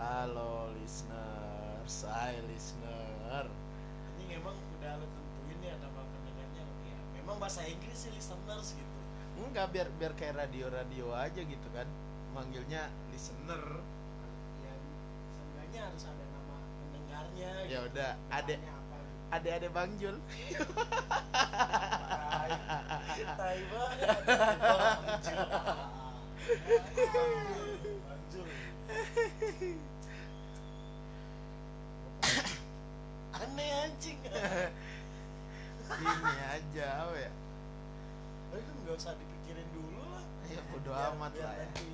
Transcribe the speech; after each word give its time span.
Halo 0.00 0.72
listener, 0.80 1.84
saya 1.84 2.40
listener. 2.48 3.44
Ini 4.16 4.40
emang 4.40 4.56
udah 4.56 4.96
lo 4.96 5.04
tentuin 5.04 5.60
ya 5.60 5.76
nama 5.76 6.00
pendengarnya 6.00 6.64
ya. 6.88 6.96
Memang 7.20 7.36
bahasa 7.36 7.60
Inggris 7.68 8.08
sih 8.08 8.12
listeners 8.16 8.80
gitu. 8.80 8.98
Enggak 9.44 9.68
biar 9.76 9.92
biar 10.00 10.16
kayak 10.16 10.40
radio-radio 10.40 11.12
aja 11.12 11.44
gitu 11.44 11.68
kan. 11.76 11.84
Manggilnya 12.32 12.88
listener. 13.12 13.60
Ya 14.64 14.72
seenggaknya 15.36 15.80
harus 15.92 16.08
ada 16.08 16.24
nama 16.32 16.56
pendengarnya. 16.64 17.50
Ya 17.68 17.84
gitu. 17.84 17.92
udah, 17.92 18.10
apa 18.32 18.56
gitu. 18.56 18.72
ade-ade 19.36 19.68
Bang 19.68 19.92
Jul. 20.00 20.16
Tai. 22.16 22.56
Anjir. 22.88 23.28
Anjir. 28.08 28.48
Aneh 28.90 29.89
anjing. 34.30 34.72
Ini 35.90 36.38
aja 36.54 36.86
apa 37.02 37.16
ya. 37.18 37.30
Tapi 38.50 38.60
kan 38.62 38.74
nggak 38.82 38.94
usah 38.94 39.12
dipikirin 39.18 39.68
dulu 39.74 40.02
lah. 40.06 40.24
Ya 40.46 40.60
bodo 40.70 40.90
Biar- 40.90 41.12
amat 41.14 41.32
biar 41.34 41.44
lah 41.46 41.54
ya. 41.54 41.62
nanti 41.66 41.90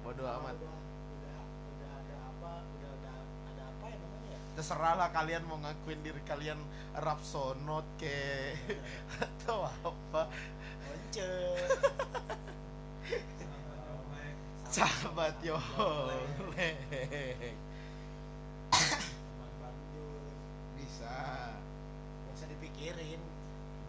Bodo 0.00 0.22
kalau 0.24 0.38
amat. 0.42 0.54
Udah, 0.56 0.74
udah, 1.12 1.38
udah 1.70 1.90
ada 2.00 2.16
apa? 2.26 2.52
Udah 2.74 2.90
ada 2.90 3.10
ada 3.50 3.62
apa 3.70 3.84
ya 3.86 3.96
namanya? 3.98 4.30
ya? 4.34 4.38
Terserah 4.58 4.94
lah 4.98 5.08
kalian 5.10 5.42
mau 5.46 5.58
ngakuin 5.60 6.00
diri 6.00 6.22
kalian 6.24 6.58
rapsonot 6.96 7.86
ke 7.98 8.18
atau 9.22 9.66
apa. 9.66 10.22
Once. 10.90 11.28
Sahabat 14.70 15.34
yo. 15.42 15.58
Bisa. 20.78 21.14
Dipikirin. 22.80 23.20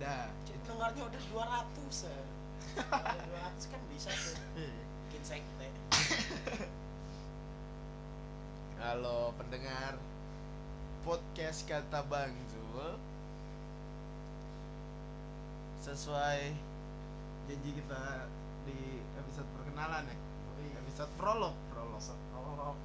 Dah. 0.03 0.27
Jadi 0.43 0.59
pendengarnya 0.67 1.07
udah 1.07 1.21
200 1.31 2.11
ya. 2.11 2.23
Udah 2.91 3.23
200 3.55 3.71
kan 3.71 3.81
bisa 3.87 4.11
tuh. 4.11 4.35
Bikin 5.07 5.23
sekte. 5.23 5.67
Halo 8.83 9.31
pendengar 9.39 9.95
podcast 11.07 11.63
kata 11.71 12.03
Bang 12.11 12.35
Zul 12.51 12.99
Sesuai 15.87 16.51
janji 17.47 17.71
kita 17.71 18.27
di 18.67 18.99
episode 19.15 19.47
perkenalan 19.55 20.03
ya 20.03 20.17
Episode 20.83 21.11
prolog 21.15 21.55
Prolog 21.71 22.03
prolog. 22.35 22.75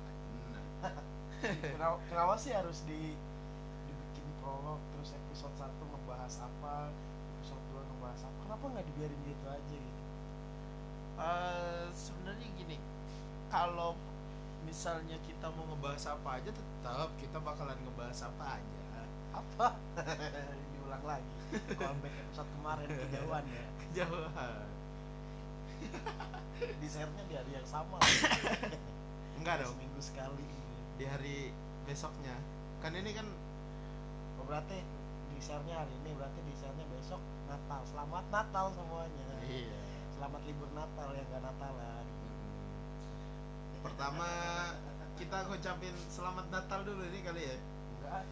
Nah, 0.54 0.94
Kenapa, 1.42 1.98
kenapa 2.06 2.34
sih 2.38 2.54
harus 2.54 2.86
di 2.86 3.18
dibikin 3.90 4.28
prolog 4.38 4.78
terus 5.06 5.22
episode 5.22 5.54
1 5.54 5.70
ngebahas 5.70 6.34
apa, 6.42 6.90
episode 7.38 7.62
2 7.70 7.78
ngebahas 7.78 8.20
apa? 8.26 8.38
Kenapa 8.42 8.64
nggak 8.74 8.84
dibiarin 8.90 9.20
gitu 9.22 9.46
aja 9.46 9.76
gitu? 9.78 10.02
eh, 11.22 11.86
Sebenarnya 11.94 12.48
gini 12.58 12.76
Kalau 13.46 13.94
misalnya 14.66 15.14
kita 15.22 15.46
mau 15.54 15.62
ngebahas 15.70 16.10
apa 16.10 16.42
aja 16.42 16.50
Tetap 16.50 17.08
kita 17.22 17.38
bakalan 17.38 17.78
ngebahas 17.86 18.18
apa 18.26 18.58
aja 18.58 18.82
Apa? 19.30 19.66
Diulang 20.74 21.04
lagi. 21.06 21.30
Callback 21.78 22.14
episode 22.26 22.50
kemarin 22.58 22.88
kejauhan 22.90 23.44
ya. 23.46 23.64
Kejauhan 23.86 24.66
Di 26.82 26.86
share-nya 26.90 27.22
di 27.30 27.34
hari 27.38 27.52
yang 27.54 27.68
sama. 27.70 28.02
Enggak 29.38 29.62
dong 29.62 29.70
Seminggu 29.70 30.02
sekali. 30.02 30.46
Di 30.98 31.06
hari 31.06 31.54
besoknya 31.86 32.34
Kan 32.82 32.98
ini 32.98 33.14
kan 33.14 33.30
Oh, 34.36 34.44
berarti 34.44 34.95
di 35.36 35.44
share-nya 35.44 35.84
hari 35.84 35.92
ini 36.00 36.16
berarti 36.16 36.40
di 36.48 36.54
share-nya 36.56 36.86
besok 36.88 37.20
Natal. 37.44 37.84
Selamat 37.92 38.24
Natal 38.32 38.72
semuanya. 38.72 39.28
Iya 39.44 39.76
Selamat 40.16 40.40
libur 40.48 40.70
Natal 40.72 41.12
yang 41.12 41.28
gak 41.28 41.42
Natalan. 41.44 42.04
Pertama 43.84 44.28
kita 45.20 45.36
ngucapin 45.44 45.92
selamat 46.08 46.46
Natal 46.48 46.80
dulu 46.88 47.04
nih 47.04 47.20
kali 47.20 47.42
ya. 47.52 47.56
Enggak, 47.60 48.24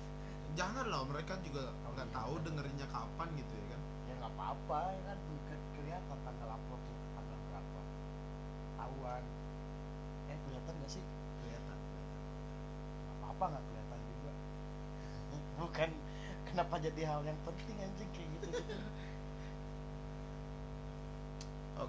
Jangan 0.57 0.85
loh 0.89 1.05
mereka 1.05 1.37
juga 1.45 1.77
nggak 1.93 2.09
tahu 2.09 2.41
dengerinnya 2.41 2.89
kapan 2.89 3.29
gitu 3.37 3.53
ya 3.53 3.67
kan. 3.75 3.81
ya 4.09 4.13
nggak 4.25 4.33
apa-apa 4.39 4.81
ya 4.97 5.03
kan 5.05 5.19
bukan 5.29 5.61
kelihatan 5.77 6.19
tanggal 6.25 6.49
uploadnya 6.57 6.97
tanggal 7.19 7.39
berapa 7.51 7.81
tahuan 8.81 9.23
eh 10.33 10.37
kelihatan 10.41 10.73
gak 10.81 10.91
sih 10.95 11.05
Kelihatan. 11.45 11.79
Nggak 11.85 13.17
apa-apa 13.21 13.45
nggak 13.53 13.65
kenapa 16.55 16.79
jadi 16.79 17.03
hal 17.11 17.19
yang 17.27 17.35
penting 17.43 17.83
anjing 17.83 18.11
kayak 18.15 18.31
gitu. 18.39 18.47
Gitu 18.47 18.79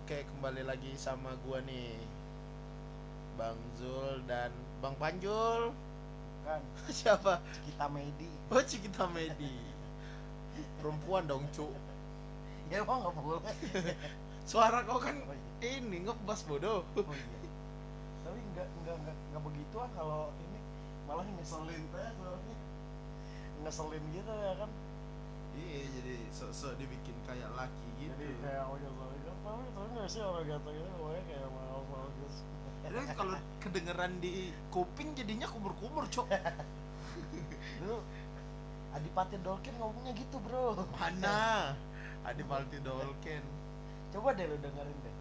Oke 0.02 0.26
kembali 0.26 0.66
lagi 0.66 0.90
sama 0.98 1.38
gua 1.46 1.62
nih 1.70 1.94
Bang 3.38 3.62
Zul 3.78 4.26
dan 4.26 4.50
Bang 4.82 4.98
Panjul. 4.98 5.70
Kan 6.42 6.66
Siapa? 6.98 7.46
kita 7.70 7.86
medi. 7.94 8.26
Oh 8.50 8.58
Cikita 8.66 9.06
Medi. 9.06 9.54
Perempuan 10.82 11.30
dong 11.30 11.46
cu 11.54 11.70
ya 12.74 12.82
emang 12.82 13.06
nggak 13.06 13.22
boleh. 13.22 13.56
Suara 14.50 14.82
kau 14.82 14.98
kan 14.98 15.14
oh, 15.30 15.38
iya. 15.62 15.78
ini 15.78 16.10
ngebas 16.10 16.42
bodoh. 16.50 16.82
Oh 16.98 17.14
iya. 17.14 17.50
Tapi 18.26 18.40
nggak 18.58 18.68
nggak 18.82 18.96
nggak 19.06 19.16
nggak 19.30 19.44
begitu 19.46 19.76
ah 19.78 19.90
kalau 19.94 20.34
ini. 20.42 20.60
Malah 21.06 21.22
ngeselin 21.30 21.86
teh 21.94 22.10
soalnya 22.18 22.65
ngeselin 23.66 24.04
gitu 24.14 24.30
ya 24.30 24.54
kan? 24.62 24.70
Iya 25.58 25.82
jadi 25.98 26.16
sok-sok 26.30 26.78
dibikin 26.78 27.18
kayak 27.26 27.50
laki 27.58 27.88
gitu. 27.98 28.14
Jadi 28.14 28.36
kayak 28.46 28.64
oh 28.70 28.78
ya 28.78 28.90
sorry 28.94 29.20
kan 29.26 29.36
tapi 29.42 29.64
tapi 29.74 29.90
nggak 29.98 30.10
sih 30.10 30.22
orang 30.22 30.46
kata 30.46 30.70
gitu 30.70 30.90
pokoknya 31.02 31.24
kayak 31.26 31.50
mau 31.50 31.82
mau 31.90 32.06
gitu. 32.14 32.28
Jadi 32.86 33.06
kalau 33.18 33.38
kedengeran 33.66 34.12
di 34.22 34.34
kuping 34.70 35.10
jadinya 35.18 35.48
kumur-kumur 35.50 36.06
cok. 36.06 36.28
Dulu 37.82 37.98
Adipati 38.96 39.36
Dolken 39.44 39.76
ngomongnya 39.76 40.14
gitu 40.16 40.38
bro. 40.40 40.86
Mana? 40.96 41.76
Adi 42.24 42.44
Palti 42.48 42.80
Dolken. 42.80 43.44
Coba 44.14 44.32
deh 44.32 44.46
lu 44.48 44.56
dengerin 44.62 44.98
deh. 45.04 45.16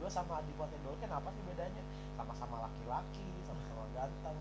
Gue 0.00 0.08
sama 0.08 0.40
Adipati 0.40 0.78
Dolken 0.80 1.10
apa 1.12 1.28
sih 1.34 1.42
bedanya? 1.50 1.82
Sama-sama 2.16 2.64
laki-laki 2.64 3.28
sama-sama 3.44 3.84
ganteng. 3.92 4.38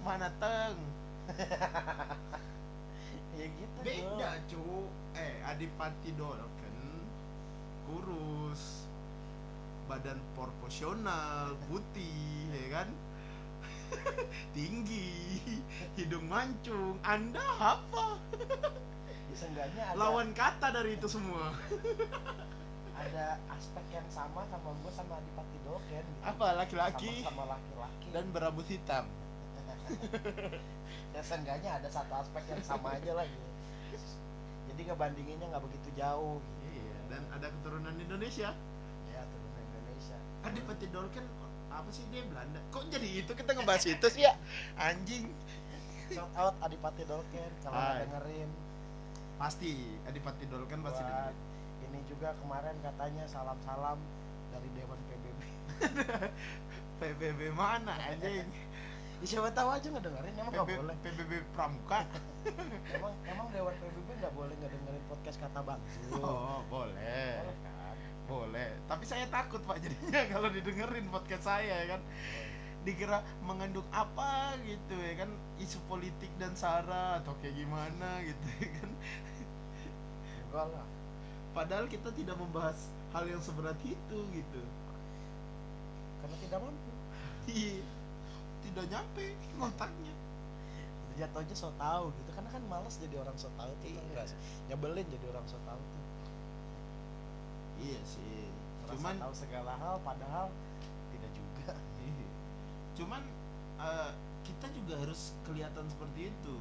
Mana 0.00 0.28
Teng? 0.40 0.78
ya 3.38 3.46
gitu 3.46 3.78
Beda 3.84 4.30
cu. 4.48 4.88
Eh 5.12 5.44
Adipati 5.44 6.10
Dolken 6.16 6.76
Kurus 7.88 8.88
Badan 9.88 10.20
proporsional 10.36 11.56
Putih 11.68 12.48
ya 12.52 12.66
kan? 12.80 12.88
Tinggi 14.56 15.40
Hidung 15.96 16.28
mancung. 16.28 17.00
Anda 17.04 17.44
apa? 17.56 18.20
Ya, 19.38 19.46
ada 19.46 19.94
Lawan 19.94 20.34
kata 20.34 20.74
dari 20.74 20.98
itu 20.98 21.06
semua. 21.06 21.54
Ada 22.98 23.38
aspek 23.54 23.86
yang 23.94 24.08
sama 24.10 24.42
sama 24.50 24.74
gue 24.82 24.90
sama 24.90 25.22
Adipati 25.22 25.58
Dolken. 25.62 26.02
Gitu. 26.02 26.26
Apa? 26.26 26.46
Laki-laki? 26.58 27.22
Sama 27.22 27.46
laki-laki. 27.46 28.10
Dan 28.10 28.34
berambut 28.34 28.66
hitam 28.66 29.06
ya 31.14 31.20
seenggaknya 31.24 31.70
ada 31.80 31.88
satu 31.88 32.12
aspek 32.20 32.42
yang 32.48 32.62
sama 32.62 32.94
aja 32.96 33.12
lah 33.16 33.24
gitu 33.26 33.48
jadi 34.68 34.94
ngebandinginnya 34.94 35.46
nggak 35.48 35.64
begitu 35.64 35.88
jauh 35.96 36.38
gitu. 36.38 36.78
Iya 36.78 36.96
Dan 37.08 37.22
ada 37.32 37.46
keturunan 37.50 37.94
Indonesia 37.96 38.52
ya 39.08 39.20
turunan 39.24 39.62
Indonesia 39.74 40.16
Adipati 40.44 40.86
Dolken 40.92 41.24
apa 41.68 41.88
sih 41.94 42.04
dia 42.10 42.22
Belanda? 42.26 42.58
Kok 42.74 42.90
jadi 42.90 43.08
itu 43.22 43.32
kita 43.32 43.50
ngebahas 43.54 43.84
itu 43.98 44.06
sih 44.12 44.22
ya? 44.26 44.34
Anjing. 44.78 45.26
shout 46.08 46.32
out 46.36 46.54
Adipati 46.64 47.04
Dolken 47.04 47.50
kalau 47.64 47.80
dengerin 48.00 48.50
Pasti 49.38 49.70
Adipati 50.08 50.44
Dolken 50.46 50.80
pasti 50.80 51.02
dengerin. 51.04 51.36
ini 51.88 51.98
juga 52.08 52.34
kemarin 52.38 52.76
katanya 52.80 53.24
salam-salam 53.28 53.98
dari 54.54 54.68
Dewan 54.72 55.00
PBB 55.08 55.40
PBB 56.98 57.40
mana 57.60 57.94
anjing? 57.98 58.48
Ya, 59.18 59.26
siapa 59.26 59.50
tahu 59.50 59.68
aja 59.68 59.86
nggak 59.88 60.04
dengerin 60.04 60.34
emang 60.36 60.52
nggak 60.52 60.68
boleh 60.72 60.96
PBB 61.00 61.32
Pramuka. 61.50 62.00
emang 62.96 63.12
emang 63.24 63.46
Dewan 63.50 63.74
PBB 63.74 64.08
nggak 64.16 64.32
boleh 64.32 64.54
nggak 64.54 64.70
dengerin 64.70 65.04
podcast 65.06 65.38
kata 65.38 65.60
bang 65.60 65.80
Oh, 66.14 66.62
boleh. 66.66 66.94
boleh 67.38 67.56
kan 67.58 67.76
Boleh. 68.28 68.68
Tapi 68.84 69.04
saya 69.04 69.24
takut 69.26 69.58
Pak 69.60 69.80
jadinya 69.80 70.20
kalau 70.32 70.48
didengerin 70.48 71.08
podcast 71.08 71.44
saya 71.44 71.74
ya 71.82 71.96
kan. 71.96 72.02
Dikira 72.78 73.18
mengandung 73.40 73.84
apa 73.90 74.54
gitu 74.62 74.94
ya 74.94 75.18
kan 75.18 75.28
isu 75.58 75.80
politik 75.84 76.30
dan 76.36 76.54
sara 76.54 77.18
atau 77.18 77.34
kayak 77.38 77.56
gimana 77.56 78.22
gitu 78.22 78.46
ya 78.62 78.70
kan. 78.74 78.90
enggak 80.46 80.66
lah 80.68 80.86
Padahal 81.50 81.84
kita 81.84 82.12
tidak 82.12 82.36
membahas 82.36 82.76
hal 83.10 83.24
yang 83.24 83.40
seberat 83.40 83.76
itu 83.82 84.18
gitu. 84.30 84.62
karena 86.20 86.36
tidak 86.38 86.58
mampu 86.60 86.90
Iya. 87.48 87.80
Udah 88.74 88.86
nyampe 88.88 89.24
ngotaknya 89.56 90.14
jatuhnya 91.18 91.56
so 91.58 91.74
tau 91.74 92.14
gitu 92.14 92.30
karena 92.30 92.46
kan 92.46 92.62
malas 92.70 92.94
jadi 93.02 93.18
orang 93.18 93.34
so 93.34 93.50
tau 93.58 93.66
tuh 93.82 93.90
Iya. 93.90 93.98
enggak 94.06 94.26
sih? 94.30 94.38
Nyebelin 94.70 95.06
jadi 95.10 95.26
orang 95.34 95.42
so 95.50 95.58
tau 95.66 95.74
tuh. 95.74 96.04
Iya 97.82 98.00
sih 98.06 98.46
Merasa 98.86 98.94
cuman 98.94 99.14
tahu 99.18 99.34
segala 99.34 99.72
hal 99.82 99.94
padahal 100.06 100.46
tidak 101.10 101.30
juga. 101.34 101.74
Iya. 101.74 102.28
cuman 103.02 103.22
eh, 103.82 104.10
kita 104.46 104.66
juga 104.70 104.94
harus 105.02 105.34
kelihatan 105.42 105.84
seperti 105.90 106.30
itu 106.30 106.56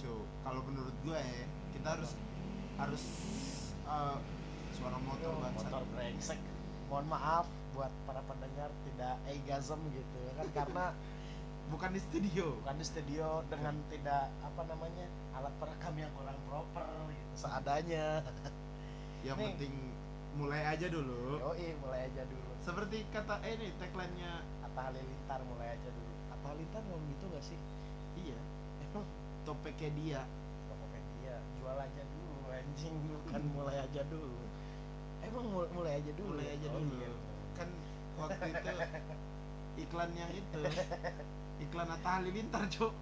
Jo. 0.00 0.24
Kalau 0.48 0.64
menurut 0.64 0.96
gue 1.04 1.18
ya 1.20 1.44
kita 1.76 1.88
harus 1.92 2.16
harus 2.80 3.04
eh, 3.84 4.16
suara 4.80 4.96
motor 4.96 5.44
Yo, 5.44 5.52
motor 5.60 5.82
brengsek. 5.92 6.40
Mohon 6.88 7.06
maaf 7.12 7.46
buat 7.76 7.92
para 8.08 8.24
pendengar 8.24 8.72
tidak 8.88 9.20
egasm 9.28 9.76
gitu 9.92 10.16
ya 10.24 10.32
kan? 10.40 10.48
Karena 10.56 10.84
bukan 11.68 11.90
di 11.90 12.00
studio. 12.00 12.46
Bukan 12.60 12.76
di 12.76 12.86
studio 12.86 13.26
dengan 13.46 13.74
tidak 13.88 14.28
apa 14.40 14.62
namanya 14.64 15.06
alat 15.32 15.54
perekam 15.56 15.94
yang 15.94 16.12
kurang 16.12 16.38
proper 16.44 16.86
gitu. 17.08 17.32
Seadanya. 17.36 18.22
Yang 19.26 19.36
Nih. 19.36 19.46
penting 19.50 19.74
mulai 20.34 20.62
aja 20.64 20.86
dulu. 20.86 21.42
Yoi 21.42 21.74
mulai 21.78 22.06
aja 22.06 22.22
dulu. 22.24 22.50
Seperti 22.62 23.02
kata 23.10 23.42
eh 23.42 23.54
nih 23.54 23.70
tagline-nya. 23.76 24.32
Atta 24.62 24.80
Halilintar 24.86 25.40
mulai 25.44 25.74
aja 25.74 25.88
dulu. 25.90 26.12
Atta 26.30 26.46
Halilintar 26.48 26.82
ngomong 26.86 27.08
gitu 27.10 27.24
gak 27.28 27.44
sih? 27.44 27.58
Iya. 28.16 28.38
Emang 28.84 29.04
topiknya 29.42 29.90
dia 29.94 30.20
Tokopedia 30.66 31.34
jual 31.58 31.76
aja 31.76 32.02
dulu 32.06 32.46
anjing. 32.48 32.94
Bukan 33.26 33.42
mulai 33.52 33.76
aja 33.82 34.02
dulu. 34.06 34.38
Emang 35.18 35.44
mul- 35.50 35.70
mulai 35.74 35.98
aja 35.98 36.12
dulu 36.14 36.30
mulai 36.38 36.48
aja 36.54 36.66
Oh, 36.70 36.78
dulu. 36.78 36.94
iya. 36.94 37.10
kan 37.58 37.68
waktu 38.16 38.44
itu 38.54 38.68
iklan 39.82 40.10
yang 40.14 40.30
itu 40.30 40.60
iklan 41.62 41.90
Atta 41.90 42.10
Halilintar 42.18 42.64
cok 42.70 42.94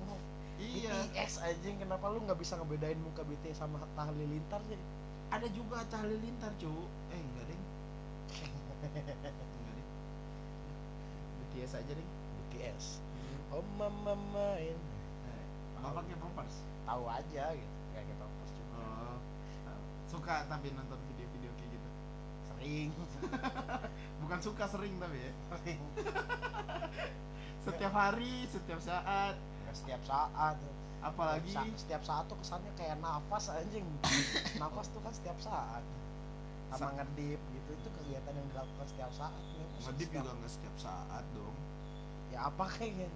Oh, 0.00 0.16
iya. 0.56 1.04
BTS 1.12 1.44
anjing. 1.44 1.76
Kenapa 1.76 2.08
lu 2.08 2.24
nggak 2.24 2.40
bisa 2.40 2.56
ngebedain 2.56 2.96
muka 3.00 3.20
BTS 3.24 3.60
sama 3.60 3.80
Atta 3.84 4.08
Halilintar 4.08 4.60
sih? 4.68 4.80
Ada 5.30 5.46
juga 5.52 5.84
Atta 5.84 6.00
Halilintar 6.02 6.52
cok 6.56 6.88
eh 7.12 7.20
enggak 7.20 7.44
deh 7.46 7.58
enggak 7.58 7.72
deh 9.76 9.80
BTS 11.52 11.72
aja 11.78 11.92
deh 11.92 12.08
BTS 12.48 12.84
oh 13.50 13.64
mama 13.76 14.14
main. 14.32 14.78
Nggak 15.80 15.92
pakai 15.96 16.16
poppers 16.18 16.56
tahu 16.86 17.04
aja 17.06 17.44
gitu. 17.54 17.76
Kayak 17.94 18.06
kita 18.08 18.24
post 18.24 18.52
juga. 18.56 18.76
Oh 18.80 19.16
suka 20.10 20.42
tapi 20.50 20.74
nonton 20.74 20.98
video-video 21.14 21.50
kayak 21.54 21.70
gitu? 21.70 21.88
Sering. 22.50 22.90
Bukan 24.26 24.38
suka 24.42 24.64
sering 24.66 24.98
tapi 24.98 25.22
ya? 25.22 25.32
Sering 25.54 25.80
setiap 27.62 27.92
hari 27.92 28.46
setiap 28.46 28.80
saat. 28.80 29.34
Nggak 29.36 29.76
setiap 29.76 30.02
saat. 30.02 30.56
Apalagi 31.00 31.56
setiap 31.76 32.02
saat 32.04 32.28
tuh 32.28 32.36
kesannya 32.36 32.72
kayak 32.76 33.00
nafas 33.00 33.48
anjing. 33.48 33.88
Nafas 34.60 34.92
tuh 34.92 35.00
kan 35.00 35.12
setiap 35.12 35.38
saat. 35.40 35.80
Sama 36.70 36.78
Sa- 36.78 36.94
ngedip 36.94 37.40
gitu 37.40 37.70
itu 37.72 37.88
kegiatan 37.98 38.32
yang 38.32 38.46
dilakukan 38.52 38.86
setiap 38.86 39.10
saat. 39.10 39.32
Nih. 39.32 39.64
ngedip 39.80 40.08
Setiap- 40.08 40.12
juga 40.20 40.30
nggak 40.36 40.52
setiap 40.52 40.76
saat 40.76 41.24
dong. 41.32 41.56
Ya 42.30 42.38
apa 42.46 42.64
kayaknya? 42.68 43.08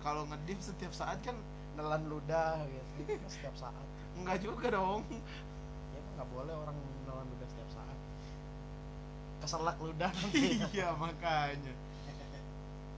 Kalau 0.00 0.22
ngedip 0.24 0.58
setiap 0.62 0.92
saat 0.94 1.18
kan 1.20 1.34
nelan 1.76 2.06
ludah 2.06 2.62
gitu 2.64 2.90
itu 3.02 3.18
kan 3.18 3.30
setiap 3.30 3.54
saat. 3.58 3.86
Enggak 4.14 4.38
juga 4.40 4.66
dong. 4.72 5.02
Ya 5.92 6.00
nggak 6.14 6.28
boleh 6.30 6.54
orang 6.54 6.76
nelan 7.04 7.26
ludah 7.26 7.48
setiap 7.50 7.70
saat. 7.74 7.98
Keselak 9.42 9.76
ludah. 9.76 10.10
Nanti 10.14 10.62
iya 10.72 10.94
makanya 10.94 11.74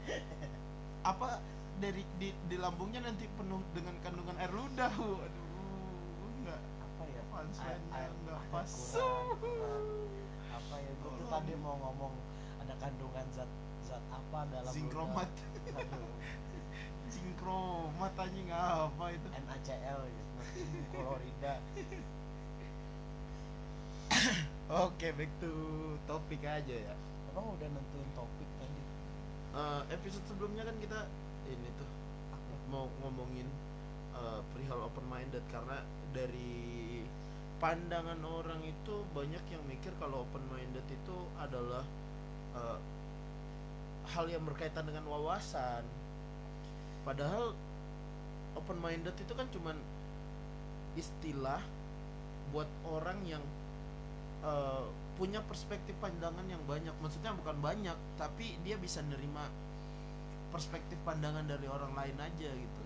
apa 1.06 1.38
dari 1.78 2.02
di, 2.18 2.34
di 2.50 2.56
lambungnya 2.58 3.06
nanti 3.06 3.30
penuh 3.38 3.62
dengan 3.70 3.94
kandungan 4.02 4.36
air 4.42 4.50
ludah. 4.50 4.90
Aduh 4.90 6.30
enggak 6.42 6.60
apa 6.82 7.02
ya? 7.06 7.22
punchline-nya 7.30 8.06
enggak 8.10 8.40
pas. 8.50 8.72
kurang, 8.94 9.38
kurang. 9.38 9.86
apa 10.50 10.74
ya? 10.82 10.92
Gue 10.98 11.10
tuh 11.14 11.22
Tolong. 11.22 11.32
tadi 11.38 11.52
mau 11.62 11.76
ngomong 11.78 12.12
ada 12.66 12.74
kandungan 12.82 13.26
zat 13.30 13.50
zat 13.86 14.02
apa 14.10 14.40
dalam 14.50 14.72
Zinkromat. 14.74 15.30
sinkromat 17.08 18.12
anjing 18.26 18.50
apa 18.50 19.04
itu? 19.14 19.28
NaCl 19.32 20.00
gitu 20.10 20.32
klorida. 20.92 21.54
Oke 24.84 25.08
back 25.16 25.32
to 25.40 25.52
topik 26.04 26.42
aja 26.44 26.76
ya. 26.76 26.94
Emang 27.32 27.54
udah 27.56 27.68
nentuin 27.70 28.10
topik 28.12 28.47
Eh, 29.58 29.82
episode 29.90 30.22
sebelumnya 30.30 30.62
kan 30.62 30.76
kita 30.78 31.00
ini 31.50 31.68
tuh 31.74 31.90
mau 32.70 32.86
ngomongin 33.02 33.48
eh, 34.14 34.40
perihal 34.54 34.86
open 34.86 35.02
minded 35.10 35.42
karena 35.50 35.82
dari 36.14 37.02
pandangan 37.58 38.22
orang 38.22 38.62
itu 38.62 39.02
banyak 39.10 39.42
yang 39.50 39.62
mikir 39.66 39.90
kalau 39.98 40.22
open 40.22 40.46
minded 40.54 40.86
itu 40.86 41.16
adalah 41.42 41.82
eh, 42.54 42.78
hal 44.14 44.30
yang 44.30 44.46
berkaitan 44.46 44.86
dengan 44.86 45.02
wawasan. 45.10 45.82
Padahal 47.02 47.50
open 48.54 48.78
minded 48.78 49.16
itu 49.18 49.32
kan 49.34 49.50
cuman 49.50 49.74
istilah 50.94 51.58
buat 52.54 52.70
orang 52.86 53.18
yang 53.26 53.42
eh, 54.46 54.86
punya 55.18 55.42
perspektif 55.42 55.98
pandangan 55.98 56.46
yang 56.46 56.62
banyak. 56.62 56.94
Maksudnya 57.02 57.34
bukan 57.34 57.58
banyak 57.58 57.98
tapi 58.14 58.54
dia 58.62 58.78
bisa 58.78 59.02
nerima 59.02 59.50
perspektif 60.54 60.96
pandangan 61.02 61.42
dari 61.44 61.66
orang 61.66 61.92
lain 61.92 62.16
aja 62.22 62.48
gitu. 62.54 62.82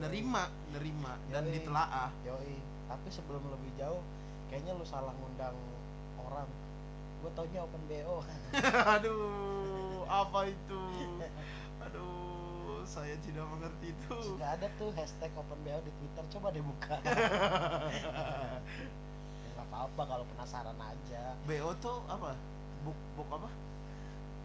Nerima 0.00 0.48
nerima 0.72 1.12
dan 1.28 1.44
ditelaah. 1.44 2.10
Yoi. 2.24 2.56
Tapi 2.88 3.08
sebelum 3.12 3.44
lebih 3.52 3.70
jauh 3.76 4.00
kayaknya 4.48 4.72
lu 4.72 4.88
salah 4.88 5.12
ngundang 5.20 5.54
orang. 6.16 6.48
Gue 7.20 7.30
taunya 7.36 7.60
open 7.60 7.84
bo 7.84 8.24
aduh 8.96 10.08
apa 10.08 10.48
itu? 10.48 10.80
Aduh 11.84 12.80
saya 12.88 13.16
tidak 13.20 13.44
mengerti 13.52 13.92
itu. 13.92 14.16
Sudah 14.24 14.56
ada 14.56 14.72
tuh 14.80 14.88
hashtag 14.96 15.30
open 15.36 15.60
bo 15.60 15.76
di 15.84 15.92
twitter. 16.00 16.24
Coba 16.32 16.48
deh 16.48 16.64
buka 16.64 16.96
apa-apa 19.74 20.02
kalau 20.06 20.24
penasaran 20.30 20.78
aja. 20.78 21.34
Bo 21.42 21.74
tuh 21.82 21.98
apa? 22.06 22.30
Buk 22.86 22.94
buk 23.18 23.28
apa? 23.34 23.50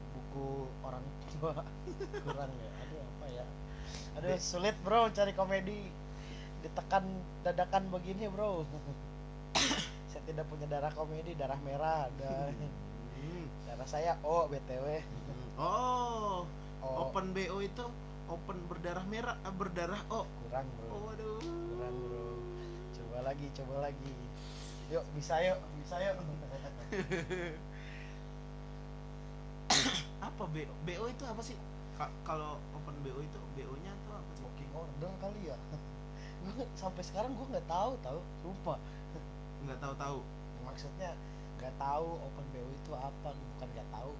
Buku 0.09 0.47
orang 0.81 1.05
tua. 1.37 1.61
Kurang 2.25 2.49
ya? 2.49 2.69
Aduh 2.81 3.01
apa 3.05 3.25
ya? 3.29 3.45
Aduh 4.17 4.33
sulit 4.41 4.73
bro 4.81 5.05
cari 5.13 5.37
komedi. 5.37 5.85
Ditekan 6.65 7.05
dadakan 7.45 7.93
begini 7.93 8.25
bro. 8.27 8.65
Saya 10.09 10.21
tidak 10.25 10.49
punya 10.49 10.65
darah 10.65 10.89
komedi 10.91 11.37
darah 11.37 11.61
merah 11.61 12.09
dan 12.17 12.57
Hmm. 13.19 13.45
darah 13.67 13.83
saya 13.83 14.15
O 14.23 14.47
btw 14.47 15.03
oh 15.59 16.47
O. 16.79 16.87
open 17.03 17.35
bo 17.35 17.59
itu 17.59 17.83
open 18.31 18.57
berdarah 18.71 19.03
merah 19.11 19.35
eh, 19.43 19.51
berdarah 19.51 19.99
oh 20.07 20.23
kurang 20.39 20.63
bro. 20.79 20.87
Oh 20.87 21.11
aduh 21.11 21.35
kurang 21.43 21.95
bro. 21.99 22.25
Coba 22.95 23.17
lagi 23.27 23.47
coba 23.51 23.91
lagi 23.91 24.15
yuk 24.89 25.05
bisa 25.13 25.35
yuk. 25.45 25.57
Bisa 25.81 25.95
yuk. 26.01 26.17
Apa 30.27 30.43
bo 30.49 30.61
bo 30.85 31.05
itu 31.05 31.23
apa 31.29 31.41
sih? 31.45 31.55
Ka- 31.95 32.15
kalau 32.25 32.57
open 32.73 32.95
bo 33.05 33.21
itu 33.21 33.37
bo 33.37 33.75
nya 33.85 33.93
tuh 34.07 34.13
apa 34.17 34.31
sih? 34.33 34.43
Booking 34.43 34.71
order 34.73 35.11
kali 35.21 35.41
ya. 35.53 35.57
Gue 36.43 36.65
sampai 36.73 37.03
sekarang 37.05 37.35
gue 37.37 37.45
nggak 37.53 37.67
tahu 37.69 37.93
tahu. 38.01 38.19
Sumpah. 38.41 38.79
Nggak 39.67 39.79
tahu 39.83 39.93
tahu. 39.99 40.17
Maksudnya 40.65 41.11
nggak 41.59 41.75
tahu 41.75 42.07
open 42.23 42.45
BO 42.55 42.69
itu 42.71 42.91
apa 42.95 43.29
bukan 43.35 43.67
nggak 43.75 43.89
tahu. 43.91 44.11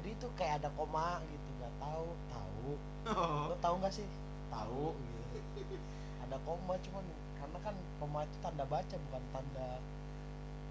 Jadi 0.00 0.08
itu 0.10 0.26
kayak 0.34 0.64
ada 0.64 0.68
koma 0.74 1.20
gitu 1.28 1.48
nggak 1.60 1.74
tahu. 1.78 2.06
Tahu. 2.32 2.70
Oh. 3.04 3.52
lo 3.52 3.56
tahu 3.60 3.74
nggak 3.84 3.94
sih? 3.94 4.08
Tahu 4.48 4.96
gitu. 4.96 5.76
Ada 6.24 6.40
koma 6.42 6.74
cuman 6.80 7.04
karena 7.44 7.58
kan 7.60 7.76
koma 8.00 8.24
itu 8.24 8.36
tanda 8.40 8.64
baca 8.64 8.96
bukan 8.96 9.22
tanda 9.36 9.68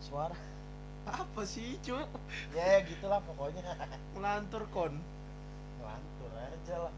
suara. 0.01 0.37
Apa 1.05 1.45
sih 1.45 1.77
cu? 1.85 2.01
Ya 2.57 2.81
gitulah 2.81 3.21
pokoknya. 3.21 3.61
Melantur 4.17 4.65
kon. 4.73 4.97
Ngelantur 5.77 6.31
aja 6.33 6.89
lah. 6.89 6.93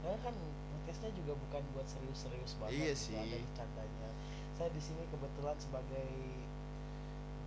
Ya 0.00 0.16
kan 0.24 0.32
podcastnya 0.72 1.12
juga 1.12 1.36
bukan 1.36 1.60
buat 1.76 1.84
serius-serius 1.92 2.56
banget 2.56 2.72
Iya 2.72 2.92
juga 2.96 3.04
sih. 3.04 3.16
ada 3.20 3.36
bercandanya. 3.36 4.08
Saya 4.56 4.68
di 4.72 4.80
sini 4.80 5.02
kebetulan 5.12 5.56
sebagai 5.60 6.08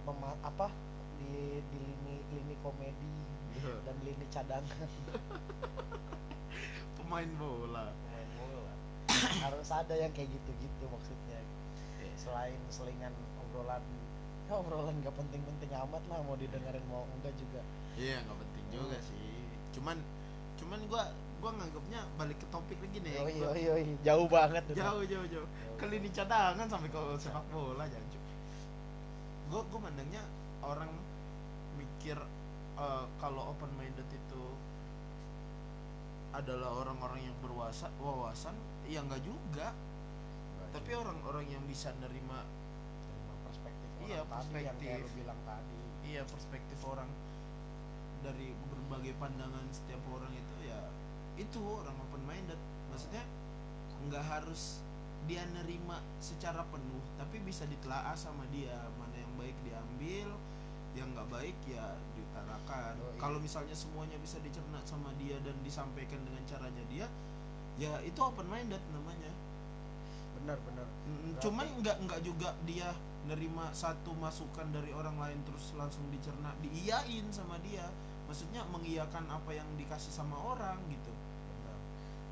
mema- 0.05 0.41
apa 0.45 0.69
di 1.17 1.65
di 1.74 1.77
lini 1.81 2.15
lini 2.29 2.55
komedi 2.62 3.09
dan 3.89 3.97
lini 4.05 4.25
cadangan. 4.29 4.89
Pemain 7.01 7.29
bola 7.41 7.89
main 7.89 7.95
bola 7.97 8.06
harus 9.41 9.69
ada 9.69 9.93
yang 9.93 10.12
kayak 10.12 10.29
gitu-gitu 10.29 10.86
maksudnya. 10.88 11.39
Selain 12.17 12.57
selingan 12.67 13.13
obrolan 13.41 13.83
ya 14.47 14.53
obrolan 14.55 14.95
gak 15.03 15.12
penting-penting 15.13 15.71
amat 15.75 16.03
lah 16.07 16.19
mau 16.24 16.36
didengerin 16.36 16.83
mau 16.88 17.03
enggak 17.19 17.36
juga. 17.36 17.62
Iya 18.00 18.24
nggak 18.24 18.38
penting 18.39 18.65
juga 18.71 18.97
Hmm. 18.97 19.07
sih. 19.07 19.36
Cuman 19.75 19.97
cuman 20.57 20.79
gua 20.88 21.03
gua 21.38 21.51
nganggapnya 21.53 22.00
balik 22.17 22.38
ke 22.39 22.47
topik 22.50 22.77
lagi 22.81 22.97
nih. 23.03 23.13
Yoi, 23.13 23.33
Gua- 23.38 23.53
yoi, 23.53 23.62
yoi. 23.86 23.93
jauh 24.01 24.27
banget 24.27 24.63
udah. 24.71 24.77
jauh 24.81 25.03
jauh 25.05 25.27
jauh. 25.29 25.47
Ke 25.77 25.86
lini 25.86 26.09
cadangan 26.09 26.65
sampai 26.65 26.89
ke 26.89 27.01
sepak 27.17 27.45
bola 27.51 27.86
jangan 27.86 28.05
gue 29.47 29.62
gue 29.63 29.79
mandangnya 29.79 30.19
orang 30.59 30.91
mikir 31.79 32.19
eh, 32.75 33.05
kalau 33.15 33.55
open 33.55 33.71
minded 33.79 34.03
itu 34.12 34.43
adalah 36.36 36.83
orang-orang 36.83 37.24
yang 37.24 37.36
berwawasan 37.39 37.89
wawasan 37.97 38.51
ya 38.88 39.00
nggak 39.03 39.22
juga. 39.24 39.67
Nggak 39.72 40.70
tapi 40.75 40.91
orang-orang 40.96 41.46
yang 41.48 41.63
bisa 41.67 41.91
nerima 42.00 42.44
perspektif 43.46 43.88
Iya, 44.08 44.24
orang 44.24 44.44
tadi 44.44 44.63
yang 44.63 44.77
kayak 44.79 45.00
perspektif. 45.00 45.03
lu 45.03 45.20
bilang 45.24 45.39
tadi. 45.44 45.79
Iya 46.08 46.22
perspektif 46.24 46.79
orang 46.88 47.10
dari 48.24 48.48
berbagai 48.72 49.13
pandangan 49.20 49.65
setiap 49.70 50.01
orang 50.10 50.32
itu 50.34 50.56
ya 50.65 50.79
itu 51.38 51.62
orang 51.62 51.94
open 52.01 52.24
minded 52.25 52.58
maksudnya 52.89 53.22
nggak 54.10 54.25
harus 54.25 54.82
dia 55.29 55.44
nerima 55.53 56.01
secara 56.17 56.63
penuh 56.72 57.03
tapi 57.20 57.44
bisa 57.44 57.67
ditelaah 57.67 58.15
sama 58.15 58.48
dia. 58.56 58.75
Mana 58.96 59.15
yang 59.20 59.34
baik 59.36 59.56
diambil 59.67 60.29
yang 60.96 61.13
nggak 61.13 61.29
baik 61.29 61.58
ya 61.70 61.94
diutarakan. 62.17 62.98
Yoi. 62.98 63.20
kalau 63.22 63.38
misalnya 63.38 63.75
semuanya 63.77 64.17
bisa 64.17 64.41
dicerna 64.41 64.82
sama 64.82 65.13
dia 65.22 65.38
dan 65.46 65.53
disampaikan 65.62 66.17
dengan 66.25 66.41
caranya 66.50 66.84
dia 66.89 67.06
ya 67.77 67.93
itu 68.01 68.19
open 68.19 68.50
minded 68.50 68.81
namanya. 68.89 69.31
Benar 70.41 70.57
benar. 70.65 70.88
Cuman 71.38 71.65
nggak 71.81 71.98
nggak 72.10 72.22
juga 72.25 72.50
dia 72.65 72.89
nerima 73.29 73.69
satu 73.75 74.15
masukan 74.17 74.65
dari 74.74 74.89
orang 74.96 75.19
lain 75.19 75.39
terus 75.46 75.75
langsung 75.77 76.03
dicerna 76.10 76.53
diiyain 76.65 77.25
sama 77.29 77.62
dia. 77.62 77.86
Maksudnya 78.25 78.65
mengiyakan 78.74 79.24
apa 79.29 79.55
yang 79.55 79.69
dikasih 79.77 80.12
sama 80.12 80.36
orang 80.36 80.81
gitu. 80.89 81.13
Benar. 81.53 81.77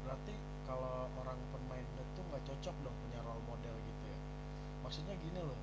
Berarti 0.04 0.36
kalau 0.66 1.08
orang 1.22 1.38
open 1.38 1.64
minded 1.70 2.08
tuh 2.18 2.24
nggak 2.34 2.44
cocok 2.50 2.76
dong 2.82 2.98
punya 3.06 3.20
role 3.22 3.44
model 3.46 3.76
gitu 3.86 4.04
ya. 4.10 4.20
Maksudnya 4.82 5.16
gini 5.22 5.40
loh 5.46 5.58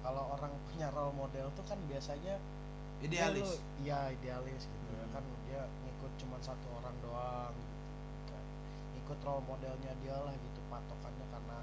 kalau 0.00 0.32
orang 0.32 0.52
punya 0.72 0.88
role 0.96 1.14
model 1.14 1.46
tuh 1.52 1.64
kan 1.68 1.78
biasanya 1.92 2.40
idealis. 3.04 3.60
iya 3.84 4.08
idealis 4.16 4.64
gitu 4.64 4.86
ya. 4.96 5.04
Hmm. 5.04 5.12
kan 5.12 5.24
dia 5.44 5.62
ngikut 5.84 6.12
cuma 6.24 6.40
satu 6.40 6.66
orang 6.80 6.96
doang. 7.04 7.52
gitu 7.52 7.75
ikut 9.06 9.18
role 9.22 9.42
modelnya 9.46 9.92
dia 10.02 10.16
lah 10.18 10.34
gitu 10.34 10.60
patokannya. 10.66 11.26
Karena 11.30 11.58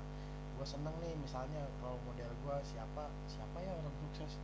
gue 0.56 0.66
seneng 0.66 0.96
nih 1.04 1.14
misalnya 1.20 1.68
role 1.84 2.00
model 2.08 2.32
gue 2.32 2.56
siapa 2.64 3.12
siapa 3.28 3.58
ya 3.60 3.76
orang 3.76 3.96
sukses. 4.08 4.40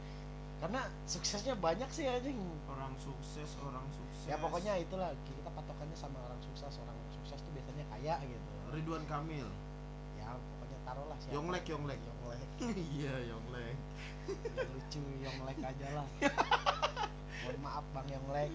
Karena 0.59 0.81
suksesnya 1.07 1.55
banyak 1.55 1.87
sih 1.87 2.03
anjing. 2.03 2.35
Orang 2.67 2.91
sukses 2.99 3.55
orang 3.63 3.87
sukses. 3.95 4.27
Ya 4.27 4.35
pokoknya 4.35 4.75
itulah 4.75 5.15
kita 5.23 5.47
patokannya 5.55 5.95
sama 5.95 6.19
orang 6.19 6.39
sukses. 6.43 6.75
Orang 6.83 6.99
sukses 7.15 7.39
tuh 7.39 7.51
biasanya 7.55 7.87
kaya 7.95 8.19
gitu. 8.27 8.51
Ridwan 8.75 9.03
Kamil. 9.07 9.47
Ya 10.19 10.35
pokoknya 10.35 10.79
taruhlah 10.83 11.17
siapa. 11.23 11.33
Yonglek, 11.39 11.63
Yonglek. 11.71 11.99
Yonglek. 12.03 12.43
Iya 12.99 13.15
Yonglek. 13.31 13.77
Ya, 14.27 14.63
lucu 14.67 14.99
Yonglek 15.23 15.57
aja 15.63 15.87
lah. 15.95 16.07
Mohon 17.47 17.57
maaf 17.63 17.85
Bang 17.95 18.07
Yonglek. 18.11 18.51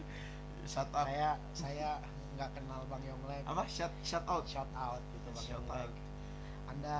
Shut 0.69 0.89
up. 0.93 1.09
Saya 1.09 1.41
saya 1.57 1.91
nggak 2.35 2.51
kenal 2.53 2.83
Bang 2.87 3.03
Yonglek 3.03 3.43
apa? 3.47 3.63
Shut 3.67 3.93
shut 4.03 4.25
out? 4.27 4.43
Shout 4.45 4.69
out 4.75 4.99
gitu 4.99 5.29
Bang 5.31 5.45
Shout 5.45 5.55
Yonglek 5.61 5.87
out. 5.87 5.95
Anda 6.71 6.97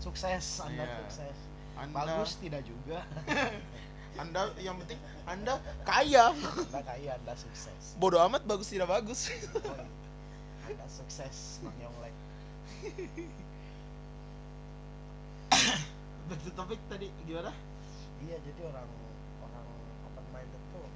sukses 0.00 0.46
Anda 0.60 0.84
Iya. 0.84 0.96
sukses. 1.04 1.36
Anda 1.76 1.92
bagus 1.94 2.32
tidak 2.40 2.62
juga. 2.64 3.04
Anda 4.22 4.48
yang 4.56 4.80
penting 4.80 4.96
anda 5.28 5.60
kaya. 5.84 6.32
Anda 6.32 6.80
kaya 6.80 7.20
Anda 7.20 7.36
sukses. 7.36 7.92
Bodoh 8.00 8.16
amat 8.24 8.48
bagus 8.48 8.72
tidak 8.72 8.88
bagus. 8.88 9.28
Anda 10.64 10.86
sukses 10.88 11.60
Bang 11.60 11.76
Yonglek 11.76 12.14
back 16.26 16.40
to 16.42 16.50
topic 16.52 16.80
tadi 16.88 17.06
gimana? 17.22 17.52
Iya 18.18 18.36
jadi 18.42 18.60
orang 18.66 18.88
orang 19.44 19.66
open 20.10 20.26
minded 20.34 20.62
tuh 20.72 20.86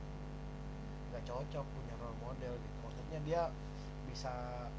nggak 1.12 1.22
cocok 1.22 1.64
punya 1.64 1.94
role 2.00 2.18
model 2.18 2.52
gitu 2.56 2.79
maksudnya 3.10 3.26
dia 3.26 3.42
bisa 4.06 4.30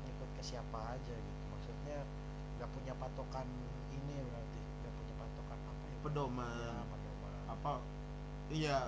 ngikut 0.08 0.30
ke 0.40 0.44
siapa 0.56 0.80
aja 0.96 1.16
gitu. 1.20 1.44
Maksudnya 1.52 2.00
nggak 2.56 2.70
punya 2.72 2.94
patokan 2.96 3.44
ini 3.92 4.16
berarti 4.24 4.60
nggak 4.80 4.94
punya 4.96 5.14
patokan 5.20 5.60
apa 5.68 5.84
ya? 5.84 5.98
Pedoman. 6.00 6.48
Ya, 6.64 6.80
pedoman. 6.88 7.34
Apa? 7.52 7.74
Iya. 8.48 8.80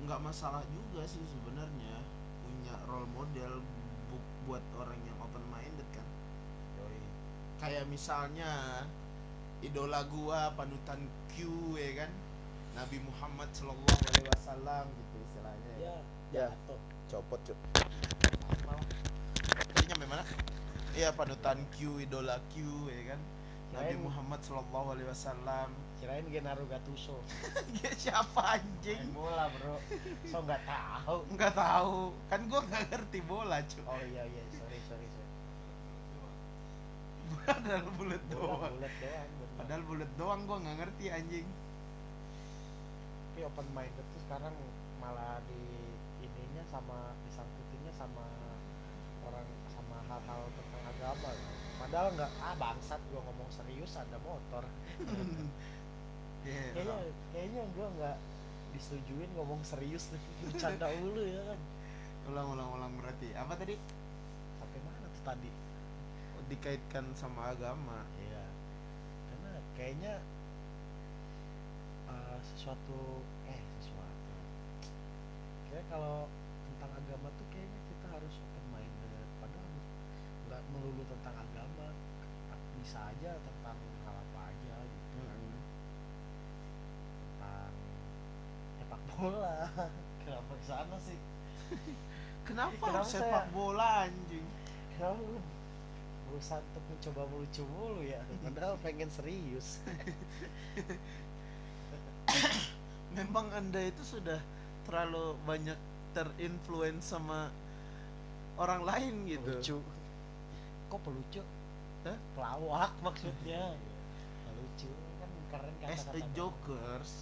Nggak 0.00 0.20
masalah 0.24 0.64
juga 0.72 1.04
sih 1.04 1.20
sebenarnya 1.28 2.00
punya 2.40 2.72
role 2.88 3.04
model 3.12 3.60
bu- 4.08 4.32
buat 4.48 4.64
orang 4.80 4.96
yang 5.04 5.20
open 5.20 5.44
minded 5.52 5.88
kan. 5.92 6.06
Yoi. 6.80 7.00
kayak 7.60 7.84
misalnya 7.84 8.80
idola 9.60 10.08
gua 10.08 10.56
panutan 10.56 11.04
Q 11.36 11.44
ya 11.76 12.00
kan? 12.00 12.10
Nabi 12.72 12.96
Muhammad 13.04 13.52
Shallallahu 13.52 13.92
Alaihi 14.08 14.28
Wasallam 14.32 14.84
gitu 14.88 15.16
istilahnya 15.20 15.72
ya, 15.76 15.84
ya 15.84 15.96
Ya. 16.32 16.46
jatuh 16.48 16.80
copot 17.08 17.40
tadi 18.46 19.82
nyampe 19.86 20.06
mana? 20.06 20.24
Iya 20.96 21.12
panutan 21.12 21.58
Q 21.76 22.00
idola 22.00 22.40
Q 22.54 22.62
ya 22.88 23.14
kan? 23.14 23.20
Nabi 23.74 23.92
Kirain- 23.92 24.04
Muhammad 24.06 24.40
Shallallahu 24.42 24.88
Alaihi 24.94 25.08
Wasallam. 25.10 25.70
kirain 25.96 26.28
Genaro 26.28 26.60
Gattuso 26.68 27.16
dia 27.72 27.88
siapa 28.04 28.28
main 28.36 28.60
anjing 28.60 29.00
bola 29.16 29.48
bro. 29.48 29.80
So 30.28 30.44
nggak 30.44 30.60
tahu. 30.68 31.24
Nggak 31.32 31.52
tahu. 31.56 32.12
Kan 32.28 32.40
gua 32.52 32.60
nggak 32.62 32.84
ngerti 32.92 33.18
bola 33.24 33.64
cuy 33.64 33.80
oh 33.80 34.00
iya 34.04 34.22
iya. 34.28 34.42
Sorry 34.52 34.78
sorry 34.84 35.06
sorry. 35.08 35.30
Padahal 37.48 37.88
bulat 37.96 38.22
doang. 38.28 38.76
bulat 38.76 38.92
doang 39.00 39.28
bener. 39.32 39.48
padahal 39.56 39.82
bulat 39.88 40.10
doang 40.20 40.40
gua 40.44 40.56
nggak 40.60 40.76
ngerti 40.84 41.04
anjing. 41.08 41.46
Tapi 43.32 43.40
open 43.48 43.66
minded 43.72 44.04
tuh 44.04 44.20
sekarang 44.28 44.52
malah 45.00 45.40
di 45.48 45.60
ininya 46.20 46.60
sama 46.68 47.16
disangkutinnya 47.24 47.92
sama 47.96 48.24
hal-hal 50.06 50.42
tentang 50.54 50.82
agama. 50.86 51.30
Padahal 51.76 52.08
nggak 52.16 52.30
ah 52.40 52.54
bangsat 52.56 53.00
gua 53.12 53.20
ngomong 53.26 53.50
serius 53.52 53.92
ada 53.98 54.16
motor. 54.22 54.64
Iya, 56.46 56.78
kayaknya 56.78 57.10
kayaknya 57.34 57.62
gua 57.74 57.86
nggak 57.98 58.16
disetujuin 58.70 59.30
ngomong 59.34 59.58
serius 59.66 60.14
bercanda 60.46 60.86
dulu 60.94 61.26
ya 61.26 61.42
kan. 61.42 61.60
Ulang 62.30 62.46
ulang 62.54 62.68
ulang 62.78 62.92
berarti. 63.02 63.34
Apa 63.34 63.58
tadi? 63.58 63.74
Sampai 64.62 64.78
mana 64.86 65.10
tuh 65.10 65.22
tadi? 65.26 65.50
Oh, 66.38 66.44
dikaitkan 66.46 67.04
sama 67.18 67.50
agama. 67.50 68.06
Iya. 68.22 68.44
Karena 69.26 69.52
kayaknya 69.74 70.14
eh, 72.14 72.38
sesuatu 72.54 73.26
eh 73.50 73.60
sesuatu. 73.82 74.34
Kayak 75.66 75.84
kalau 75.90 76.30
tentang 76.70 76.92
agama 76.94 77.26
tuh 77.42 77.45
melulu 80.70 81.02
tentang 81.06 81.36
agama 81.36 81.86
bisa 82.78 82.98
aja 83.02 83.30
tentang 83.34 83.76
hal 84.04 84.16
apa 84.16 84.40
aja 84.46 84.76
gitu 84.84 85.18
tentang 87.18 87.72
sepak 88.78 89.00
bola. 89.12 89.56
Kenapa 90.22 90.52
ke 90.54 90.64
sana 90.66 90.96
sih? 91.00 91.18
Kenapa, 92.46 92.74
Kenapa 92.78 93.02
harus 93.02 93.10
sepak 93.10 93.44
saya- 93.46 93.50
bola 93.50 93.88
anjing? 94.06 94.46
Kenapa? 94.94 95.18
Lu 95.18 95.38
berusaha 96.26 96.58
untuk 96.58 96.84
mencoba 96.90 97.22
melucu 97.30 97.62
mulu 97.64 98.02
ya. 98.02 98.20
Padahal 98.44 98.74
pengen 98.82 99.10
serius. 99.10 99.78
Memang 103.16 103.48
anda 103.50 103.80
itu 103.80 104.02
sudah 104.04 104.38
terlalu 104.84 105.34
banyak 105.42 105.78
terinfluence 106.12 107.10
sama 107.10 107.48
orang 108.56 108.82
lain 108.84 109.14
gitu. 109.26 109.50
Pelucu 109.56 109.76
kok 110.86 111.00
pelucu? 111.02 111.42
Hah? 112.06 112.16
pelawak 112.38 112.92
maksudnya. 113.06 113.74
Pelucu 114.46 114.90
kan 115.18 115.30
keren 115.50 115.74
kata 115.82 115.92
as 115.92 116.04
a 116.06 116.20
jokers. 116.38 117.12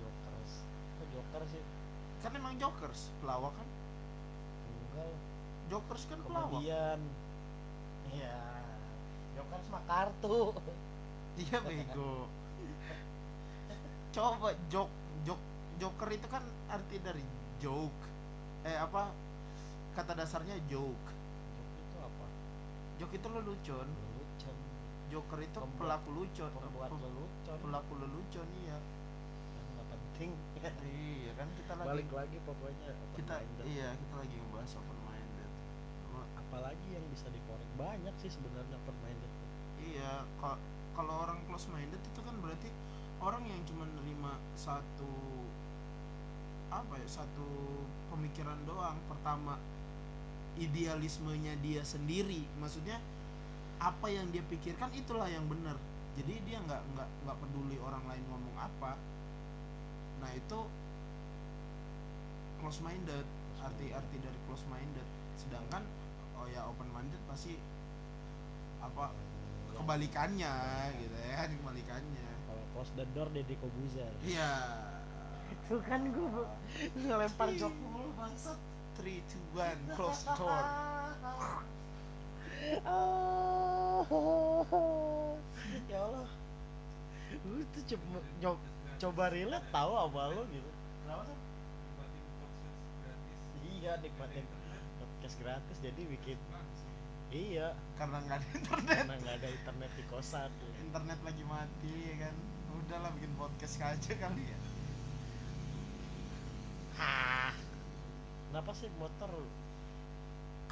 Jokers. 0.00 0.52
Kok 1.00 1.06
joker 1.16 1.42
sih? 1.48 1.62
Kan 2.20 2.30
emang 2.36 2.54
jokers 2.60 3.08
pelawak 3.24 3.52
kan? 3.56 3.68
Enggak 4.68 5.12
jokers 5.72 6.02
kan 6.08 6.18
pelawak. 6.20 6.60
Komedian 6.60 7.00
iya. 8.12 8.40
Jokers 9.40 9.66
mah 9.72 9.82
kartu. 9.88 10.40
Iya 11.36 11.60
bego. 11.60 12.24
Coba 14.08 14.56
jok 14.72 14.88
jok 15.28 15.36
joker 15.76 16.08
itu 16.08 16.24
kan 16.32 16.40
arti 16.72 16.96
dari 17.04 17.20
joke. 17.60 18.00
Eh 18.64 18.72
apa? 18.72 19.12
Kata 19.92 20.16
dasarnya 20.16 20.56
joke 20.72 21.15
joke 22.96 23.12
itu 23.12 23.28
lelucon. 23.28 23.88
Lelucon. 23.88 24.56
Joker 25.06 25.38
itu 25.38 25.54
Pembuat- 25.56 25.78
pelaku 25.78 26.08
lucon 26.12 26.50
pembuat 26.52 26.90
Pe- 26.90 26.98
lelucon. 26.98 27.56
pelaku 27.60 27.92
lelucon 27.96 28.48
iya. 28.58 28.78
Yang 29.54 29.66
nggak 29.70 29.86
penting. 29.88 30.30
Iya 31.16 31.32
kan 31.36 31.48
kita 31.52 31.72
lagi 31.74 31.86
balik 31.86 32.10
lagi 32.10 32.38
pokoknya 32.42 32.90
kita 33.14 33.34
minded. 33.36 33.64
iya 33.66 33.88
kita 33.92 34.14
lagi 34.16 34.34
ngebahas 34.34 34.72
open 34.74 34.98
minded 35.04 35.50
apalagi 36.34 36.86
yang 36.88 37.04
bisa 37.06 37.26
dikorek? 37.28 37.68
Banyak 37.76 38.14
sih 38.16 38.30
sebenarnya 38.30 38.76
open 38.78 38.96
minded 39.00 39.32
iya 39.78 40.12
ka- 40.40 40.56
kalau 40.92 41.22
orang 41.22 41.36
close 41.44 41.68
minded 41.68 42.00
itu 42.00 42.20
kan 42.20 42.32
berarti 42.40 42.72
orang 43.18 43.44
yang 43.44 43.60
cuma 43.62 43.84
nerima 43.86 44.32
satu 44.54 45.12
apa 46.66 46.94
ya 46.96 47.08
satu 47.12 47.46
pemikiran 48.10 48.56
doang. 48.64 48.96
Pertama 49.06 49.60
idealismenya 50.56 51.56
dia 51.60 51.82
sendiri. 51.84 52.44
Maksudnya 52.60 52.98
apa 53.76 54.08
yang 54.08 54.28
dia 54.32 54.40
pikirkan 54.46 54.90
itulah 54.96 55.28
yang 55.28 55.44
benar. 55.46 55.76
Jadi 56.16 56.34
dia 56.48 56.58
nggak 56.64 56.82
nggak 56.96 57.08
nggak 57.28 57.36
peduli 57.40 57.76
orang 57.80 58.04
lain 58.08 58.24
ngomong 58.32 58.56
apa. 58.56 58.96
Nah 60.24 60.30
itu 60.32 60.60
close 62.60 62.80
minded 62.80 63.26
arti-arti 63.60 64.16
dari 64.20 64.38
close 64.48 64.64
minded 64.72 65.04
sedangkan 65.36 65.84
oh 66.40 66.48
ya 66.48 66.64
open 66.64 66.88
minded 66.92 67.20
pasti 67.28 67.60
apa 68.80 69.12
Ya, 69.76 69.84
kebalikannya 69.84 70.54
gitu 71.04 71.16
ya 71.20 71.34
kan 71.36 71.50
kebalikannya. 71.52 72.28
Kalau 72.48 72.64
close 72.72 72.92
the 72.96 73.04
door 73.12 73.28
Deddy 73.28 73.60
Kobuzer 73.60 74.08
iya. 74.24 74.52
Itu 75.52 75.76
kan 75.84 76.00
gue 76.08 76.48
ngelempar 76.96 77.52
jok 77.52 77.74
mulu 77.76 78.08
bangsat 78.16 78.56
3 79.00 79.22
2 79.54 79.60
1 79.92 79.96
close 79.96 80.24
door. 80.36 80.64
Ya 85.86 85.98
Allah. 86.02 86.28
Lu 87.46 87.62
tuh 87.74 87.82
coba 87.94 88.18
nyob, 88.42 88.58
coba 88.98 89.24
relate 89.30 89.68
tahu 89.70 89.92
apa 89.94 90.20
lo 90.34 90.42
gitu. 90.50 90.70
Kenapa 91.04 91.22
tuh? 91.26 91.38
Iya 93.76 93.92
nikmatin 94.02 94.46
podcast 94.98 95.36
gratis 95.38 95.76
jadi 95.78 96.02
bikin 96.10 96.38
iya. 97.30 97.74
Karena 98.00 98.18
nggak 98.24 98.38
ada 98.40 98.48
internet. 98.56 98.96
Karena 99.04 99.16
nggak 99.20 99.36
ada 99.42 99.48
internet 99.52 99.90
di 99.94 100.04
kosan. 100.10 100.50
Internet 100.82 101.18
lagi 101.22 101.44
mati 101.46 101.94
ya 102.10 102.14
kan? 102.26 102.34
Udahlah 102.76 103.10
bikin 103.16 103.32
podcast 103.34 103.74
aja 103.82 104.12
kali 104.14 104.42
ya 104.46 104.58
Hah. 106.96 107.52
Kenapa 108.56 108.72
sih 108.72 108.88
motor? 108.96 109.28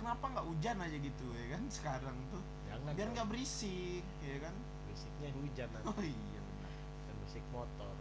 Kenapa 0.00 0.24
nggak 0.32 0.46
hujan 0.48 0.80
aja 0.80 0.96
gitu 0.96 1.24
ya 1.36 1.52
kan 1.52 1.68
sekarang 1.68 2.16
tuh? 2.32 2.40
Jangan 2.64 2.96
biar 2.96 3.08
nggak 3.12 3.28
berisik 3.28 4.00
ya 4.24 4.40
kan? 4.40 4.56
Musiknya 4.88 5.28
hujan 5.36 5.68
nanti. 5.68 5.92
Oh 5.92 6.00
iya 6.00 6.40
benar. 6.40 6.72
Dan 6.80 7.14
musik 7.20 7.44
motor. 7.52 7.92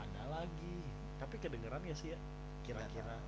Ada 0.00 0.22
lagi. 0.32 0.80
Tapi 1.20 1.36
kedengeran 1.44 1.84
ya 1.84 1.92
sih 1.92 2.16
ya? 2.16 2.18
Kira-kira. 2.64 3.20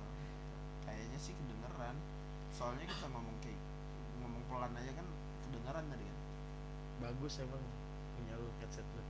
Kayaknya 0.89 1.19
sih 1.21 1.37
kedengeran. 1.37 1.93
Soalnya 2.57 2.89
kita 2.89 3.13
ngomong 3.13 3.37
kayak 3.45 3.61
ngomong 4.25 4.41
pelan 4.49 4.73
aja 4.73 4.89
kan 4.97 5.05
kedengeran 5.45 5.85
tadi 5.85 6.01
kan? 6.01 6.19
Bagus 7.05 7.37
emang 7.37 7.61
punya 8.17 8.41
lu 8.41 8.49
headset 8.57 8.89
lu. 8.97 9.05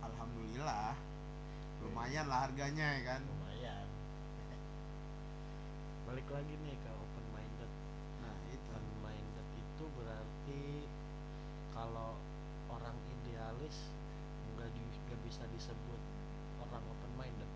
Alhamdulillah. 0.00 0.96
Lumayan 1.84 2.24
lah 2.24 2.48
harganya 2.48 2.88
ya 2.96 3.00
kan? 3.04 3.20
Lumayan 3.20 3.43
balik 6.08 6.28
lagi 6.32 6.54
nih 6.64 6.76
ke 6.78 6.90
open 6.92 7.26
minded. 7.32 7.70
Nah 8.24 8.36
itu. 8.52 8.68
Open 8.72 8.86
minded 9.04 9.46
itu 9.56 9.84
berarti 9.98 10.62
kalau 11.74 12.16
orang 12.70 12.96
idealis 13.20 13.92
nggak 14.54 14.70
di, 14.70 14.82
bisa 15.26 15.42
disebut 15.50 16.00
orang 16.62 16.82
open 16.86 17.12
minded 17.18 17.50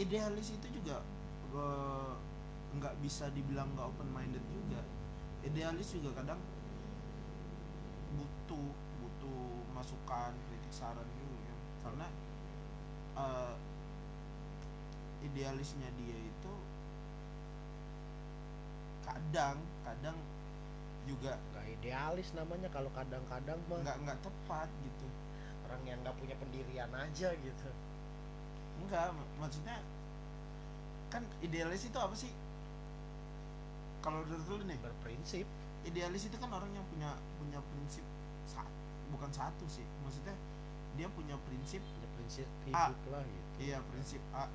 idealis 0.00 0.48
itu 0.56 0.66
juga 0.80 1.04
nggak 2.78 2.94
bisa 3.02 3.28
dibilang 3.34 3.68
nggak 3.76 3.86
open 3.90 4.08
minded 4.14 4.44
juga. 4.48 4.80
Idealis 5.44 5.92
juga 5.92 6.22
kadang 6.22 6.40
butuh 8.16 8.70
butuh 9.00 9.42
masukan 9.76 10.32
kritik 10.48 10.72
saran 10.74 11.06
juga 11.18 11.38
kan 11.46 11.58
karena 11.84 12.06
eh, 13.18 13.54
idealisnya 15.26 15.88
dia 16.00 16.16
kadang 19.30 19.62
kadang 19.86 20.18
juga 21.06 21.38
nggak 21.54 21.66
idealis 21.78 22.34
namanya 22.34 22.66
kalau 22.74 22.90
kadang-kadang 22.90 23.58
mah. 23.70 23.78
nggak 23.78 23.96
nggak 24.02 24.18
tepat 24.26 24.66
gitu. 24.82 25.06
Orang 25.70 25.82
yang 25.86 25.98
nggak 26.02 26.18
punya 26.18 26.34
pendirian 26.34 26.90
aja 26.90 27.30
gitu. 27.30 27.70
Enggak 28.82 29.14
mak- 29.14 29.34
maksudnya 29.38 29.78
kan 31.14 31.22
idealis 31.46 31.86
itu 31.86 31.94
apa 31.94 32.14
sih? 32.18 32.34
Kalau 34.02 34.26
dari 34.26 34.42
dulu 34.42 34.62
nih 34.66 34.78
berprinsip. 34.82 35.46
idealis 35.80 36.28
itu 36.28 36.36
kan 36.36 36.50
orang 36.52 36.68
yang 36.76 36.84
punya 36.92 37.14
punya 37.40 37.56
prinsip 37.72 38.04
sa- 38.44 38.66
bukan 39.14 39.30
satu 39.30 39.64
sih. 39.70 39.86
Maksudnya 40.02 40.34
dia 40.98 41.06
punya 41.06 41.38
prinsip 41.46 41.80
punya 41.80 42.08
prinsip 42.18 42.44
hidup 42.66 42.98
lah 43.14 43.22
gitu. 43.22 43.48
Iya 43.62 43.78
prinsip 43.94 44.20
A. 44.34 44.50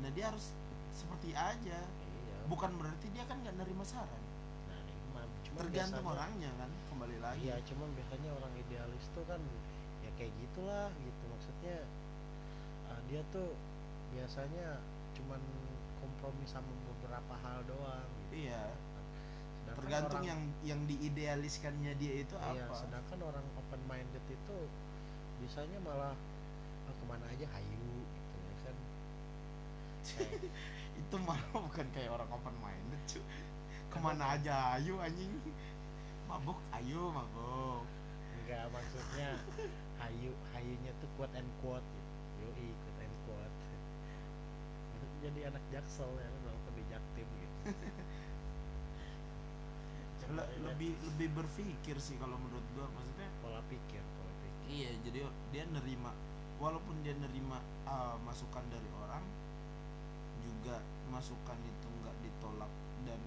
Nah 0.00 0.10
dia 0.14 0.30
harus 0.30 0.54
seperti 0.94 1.34
aja. 1.34 1.82
Iya. 1.82 2.38
Bukan 2.48 2.78
berarti 2.78 3.10
dia 3.10 3.26
kan 3.26 3.42
nggak 3.42 3.58
nerima 3.58 3.82
saran 3.84 4.19
tergantung 5.60 6.00
biasanya- 6.00 6.14
orangnya 6.16 6.50
kan 6.56 6.70
kembali 6.88 7.16
lagi. 7.20 7.40
Iya 7.44 7.56
cuman 7.68 7.88
biasanya 7.92 8.30
orang 8.32 8.52
idealis 8.56 9.04
tuh 9.12 9.24
kan 9.28 9.40
ya 10.00 10.10
kayak 10.16 10.32
gitulah 10.40 10.88
gitu. 10.96 11.22
Maksudnya 11.28 11.76
ah, 12.88 13.00
dia 13.06 13.20
tuh 13.30 13.48
biasanya 14.10 14.68
cuman 15.14 15.40
kompromi 16.00 16.44
sama 16.48 16.70
beberapa 16.88 17.34
hal 17.44 17.60
doang 17.68 18.08
gitu. 18.26 18.48
iya. 18.48 18.64
Sedangkan 19.60 19.76
tergantung 19.78 20.22
orang- 20.24 20.30
yang 20.30 20.40
yang 20.66 20.80
diidealiskannya 20.84 21.92
dia 21.94 22.14
itu 22.24 22.34
iya, 22.34 22.66
apa. 22.66 22.74
sedangkan 22.74 23.18
orang 23.22 23.44
open 23.54 23.80
minded 23.86 24.24
itu 24.26 24.56
biasanya 25.38 25.78
malah 25.80 26.14
ah, 26.88 26.94
ke 26.94 27.04
mana 27.06 27.24
aja 27.28 27.46
hayu 27.54 27.78
gitu 28.02 28.36
ya 28.40 28.54
kan. 28.64 28.76
Itu 31.00 31.16
malah 31.16 31.48
bukan 31.54 31.86
kayak 31.92 32.10
orang 32.12 32.28
open 32.28 32.56
minded 32.60 33.00
cu 33.08 33.20
ke 33.90 33.98
mana 33.98 34.24
aja 34.38 34.78
ayo 34.78 34.96
anjing. 35.02 35.34
Mabuk 36.30 36.58
ayo 36.78 37.10
mabuk 37.10 37.82
enggak 38.40 38.66
maksudnya 38.70 39.34
hayu 39.98 40.30
hayunya 40.54 40.92
tuh 41.02 41.10
quote 41.18 41.34
and 41.34 41.50
quote. 41.62 41.82
Gitu 41.82 42.14
yoi 42.46 42.68
quote 42.70 43.00
and 43.02 43.16
quote. 43.26 43.56
Jadi 45.26 45.40
anak 45.50 45.64
jaksel 45.74 46.10
ya 46.16 46.28
walaupun 46.46 46.72
di 46.78 46.84
jaktim 46.88 47.28
gitu. 47.28 47.58
Le- 50.30 50.46
lebih 50.62 50.94
lebih 51.10 51.28
berpikir 51.34 51.98
sih 51.98 52.14
kalau 52.22 52.38
menurut 52.38 52.62
gua 52.78 52.86
maksudnya. 52.94 53.26
Pola 53.42 53.60
pikir 53.66 53.98
pola 53.98 54.32
pikir. 54.38 54.62
Iya 54.70 54.90
jadi 55.02 55.18
dia 55.50 55.64
nerima 55.74 56.14
walaupun 56.60 57.00
dia 57.00 57.16
nerima 57.16 57.58
uh, 57.88 58.20
masukan 58.22 58.62
dari 58.68 58.86
orang 59.00 59.24
juga 60.44 60.76
masukan 61.08 61.56
itu 61.64 61.88
nggak 62.04 62.16
ditolak 62.20 62.68
dan 63.08 63.20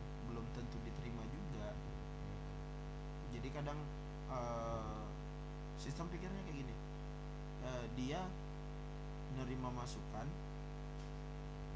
tentu 0.53 0.77
diterima 0.85 1.25
juga. 1.27 1.73
Jadi 3.33 3.47
kadang 3.51 3.79
uh, 4.29 5.03
sistem 5.81 6.07
pikirnya 6.13 6.41
kayak 6.47 6.57
gini. 6.63 6.75
Uh, 7.63 7.85
dia 7.97 8.21
nerima 9.33 9.73
masukan 9.73 10.27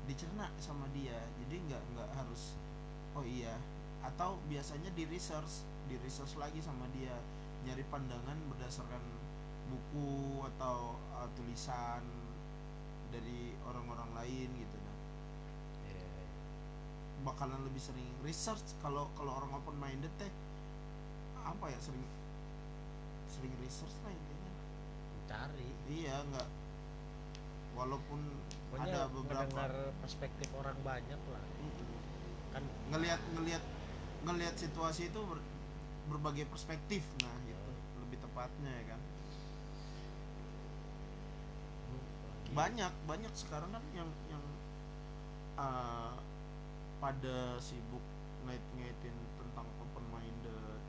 dicerna 0.07 0.47
sama 0.61 0.85
dia. 0.95 1.17
Jadi 1.45 1.55
nggak 1.67 1.83
nggak 1.97 2.09
harus 2.15 2.55
oh 3.17 3.25
iya. 3.25 3.57
Atau 4.05 4.39
biasanya 4.47 4.93
di 4.93 5.03
research 5.09 5.65
di 5.91 5.97
research 6.05 6.37
lagi 6.37 6.61
sama 6.61 6.85
dia. 6.95 7.13
Nyari 7.67 7.83
pandangan 7.91 8.37
berdasarkan 8.53 9.03
buku 9.67 10.39
atau 10.55 10.95
uh, 11.19 11.27
tulisan 11.35 12.05
dari 13.11 13.51
orang-orang 13.67 14.09
lain 14.23 14.49
gitu. 14.55 14.76
Bakalan 17.27 17.59
lebih 17.67 17.83
sering 17.83 18.07
research 18.23 18.63
kalau 18.79 19.11
kalau 19.19 19.35
orang 19.35 19.51
open 19.59 19.75
minded 19.75 20.11
teh 20.15 20.31
apa 21.43 21.67
ya 21.67 21.79
sering 21.83 22.03
sering 23.27 23.51
research 23.59 23.95
lah 24.07 24.11
intinya. 24.15 24.53
Cari. 25.27 25.69
Iya 25.91 26.23
nggak 26.31 26.47
walaupun 27.75 28.19
pokoknya 28.71 28.89
ada 28.89 29.01
beberapa 29.11 29.63
perspektif 29.99 30.47
orang 30.55 30.79
banyak 30.81 31.21
lah. 31.29 31.43
Mm-mm. 31.59 31.99
kan 32.55 32.63
ngelihat 32.95 33.21
ngelihat 33.35 33.63
ngelihat 34.23 34.55
situasi 34.57 35.11
itu 35.11 35.19
ber- 35.21 35.45
berbagai 36.07 36.47
perspektif 36.47 37.03
nah 37.21 37.35
itu 37.43 37.71
lebih 38.01 38.17
tepatnya 38.23 38.71
ya 38.71 38.83
kan. 38.95 39.01
Banyak 42.55 42.93
banyak 43.05 43.33
sekarang 43.37 43.69
kan 43.69 43.83
yang 43.93 44.09
yang 44.33 44.41
uh, 45.61 46.17
pada 46.97 47.61
sibuk 47.61 48.01
ngait-ngaitin 48.47 49.15
tentang 49.37 49.67
open 49.77 50.05
minded 50.09 50.81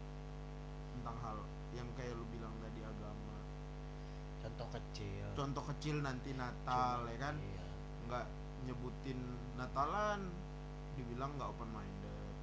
tentang 0.96 1.16
hal 1.20 1.38
yang 1.76 1.88
kayak 1.98 2.16
lu 2.16 2.24
bilang 2.32 2.54
tadi 2.64 2.80
agama. 2.80 3.38
Contoh 4.40 4.68
kecil. 4.72 5.26
Contoh 5.36 5.64
kecil 5.74 5.96
nanti 6.00 6.32
Natal 6.32 7.04
Cuma- 7.04 7.12
ya 7.12 7.18
kan? 7.20 7.36
iya. 7.36 7.66
nggak 8.08 8.26
nyebutin 8.64 9.20
Natalan 9.60 10.32
dibilang 10.96 11.36
nggak 11.36 11.50
open 11.52 11.70
minded 11.76 12.34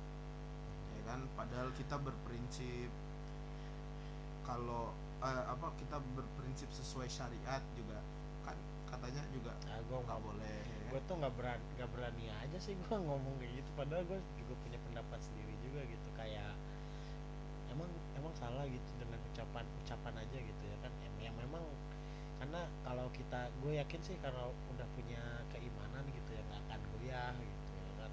ya 0.94 1.02
kan? 1.10 1.20
Padahal 1.34 1.74
kita 1.74 1.98
berprinsip 1.98 2.92
kalau 4.46 4.94
eh, 5.26 5.44
apa 5.50 5.74
kita 5.82 5.98
berprinsip 6.14 6.70
sesuai 6.70 7.10
syariat 7.10 7.64
juga 7.74 7.98
kan? 8.46 8.58
Katanya 8.86 9.26
juga 9.34 9.58
nah, 9.66 9.82
nggak 9.82 10.22
boleh? 10.22 10.75
Gue 10.96 11.04
tuh 11.12 11.20
nggak 11.20 11.36
berani 11.36 11.60
nggak 11.76 11.92
berani 11.92 12.32
aja 12.32 12.56
sih 12.56 12.72
gue 12.72 12.88
ngomong 12.96 13.36
kayak 13.44 13.60
gitu. 13.60 13.70
Padahal 13.76 14.08
gue 14.08 14.16
juga 14.40 14.56
punya 14.64 14.80
pendapat 14.88 15.20
sendiri 15.20 15.52
juga 15.68 15.84
gitu 15.92 16.08
kayak 16.16 16.56
emang 17.68 17.92
emang 18.16 18.32
salah 18.40 18.64
gitu 18.64 18.92
dengan 18.96 19.20
ucapan 19.28 19.68
ucapan 19.84 20.24
aja 20.24 20.38
gitu 20.40 20.64
ya 20.64 20.78
kan. 20.80 20.96
Em 21.04 21.16
ya 21.20 21.32
memang 21.36 21.68
karena 22.40 22.64
kalau 22.88 23.12
kita 23.12 23.52
gue 23.60 23.76
yakin 23.76 24.00
sih 24.08 24.16
kalau 24.24 24.56
udah 24.72 24.88
punya 24.96 25.20
keimanan 25.52 26.08
gitu 26.16 26.32
ya 26.32 26.40
nggak 26.48 26.64
akan 26.64 26.80
goyah 26.96 27.36
gitu 27.44 27.72
ya 27.76 27.92
kan. 28.00 28.12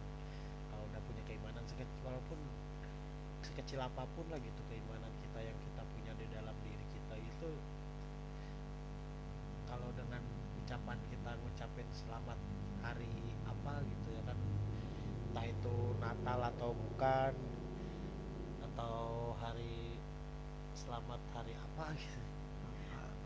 Kalau 0.74 0.82
udah 0.90 1.02
punya 1.06 1.22
keimanan 1.30 1.62
sekecil 1.70 1.98
walaupun 2.02 2.38
sekecil 3.46 3.78
apa 3.78 4.02
pun 4.18 4.26
lah 4.26 4.42
gitu 4.42 4.58
keimanan 4.66 5.14
kita 5.22 5.38
yang 5.38 5.58
kita 5.70 5.82
punya 5.86 6.12
di 6.18 6.26
dalam 6.34 6.56
diri 6.66 6.86
kita 6.98 7.14
itu 7.14 7.50
kalau 9.70 9.86
dengan 9.94 10.22
ucapan 10.66 10.98
kita 11.14 11.30
ngucapin 11.46 11.86
selamat 11.94 12.38
apa 13.62 13.78
gitu 13.86 14.08
ya 14.10 14.22
kan. 14.26 14.38
Entah 15.30 15.46
itu 15.46 15.74
Natal 16.02 16.40
atau 16.50 16.70
bukan 16.74 17.32
atau 18.66 18.96
hari 19.38 19.94
selamat 20.74 21.22
hari 21.30 21.54
apa 21.54 21.94
gitu. 21.94 22.20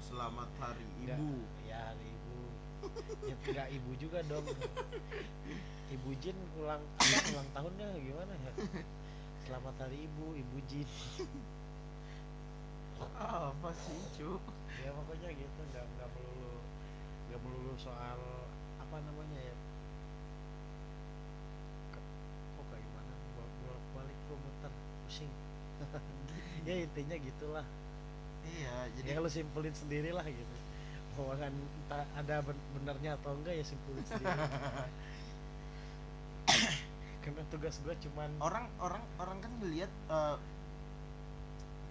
Selamat 0.04 0.50
hari 0.60 0.84
Nggak, 1.02 1.16
ibu. 1.16 1.32
ya 1.64 1.78
hari 1.88 2.04
ibu. 2.04 2.38
Ya 3.24 3.34
enggak 3.48 3.68
ibu 3.72 3.90
juga 3.96 4.20
dong. 4.28 4.44
Ibu 5.86 6.10
Jin 6.20 6.36
ulang 6.60 6.84
apa 7.00 7.18
ulang 7.32 7.48
tahunnya 7.56 7.88
gimana 7.96 8.32
ya? 8.36 8.52
Selamat 9.48 9.74
hari 9.88 10.04
ibu 10.04 10.36
ibu 10.36 10.56
Jin. 10.68 10.88
Apa 13.16 13.72
sih 13.72 14.00
cu? 14.20 14.36
Ya 14.84 14.92
pokoknya 14.92 15.32
gitu 15.32 15.60
nggak 15.72 15.84
nggak 15.96 16.08
melulu 16.12 16.60
nggak 17.26 17.40
melulu 17.40 17.72
soal 17.80 18.20
apa 18.78 18.96
namanya 19.00 19.40
ya 19.40 19.54
ya 26.66 26.74
intinya 26.82 27.16
gitulah. 27.16 27.66
Iya 28.46 28.74
jadi 28.98 29.08
ya 29.14 29.22
lu 29.22 29.30
simpulin 29.30 29.74
sendiri 29.74 30.10
lah 30.10 30.26
gitu. 30.26 30.56
Bahwa 31.14 31.34
kan 31.38 31.52
entah 31.54 32.04
ada 32.18 32.36
ben- 32.42 32.66
benernya 32.74 33.10
atau 33.16 33.32
enggak 33.38 33.54
ya 33.54 33.64
simpulin 33.64 34.04
sendiri. 34.04 34.34
Karena 37.22 37.42
tugas 37.50 37.78
gue 37.82 37.94
cuman 38.10 38.30
orang 38.42 38.66
orang 38.82 39.02
orang 39.18 39.38
kan 39.42 39.52
ngelihat 39.62 39.90
eh, 40.10 40.36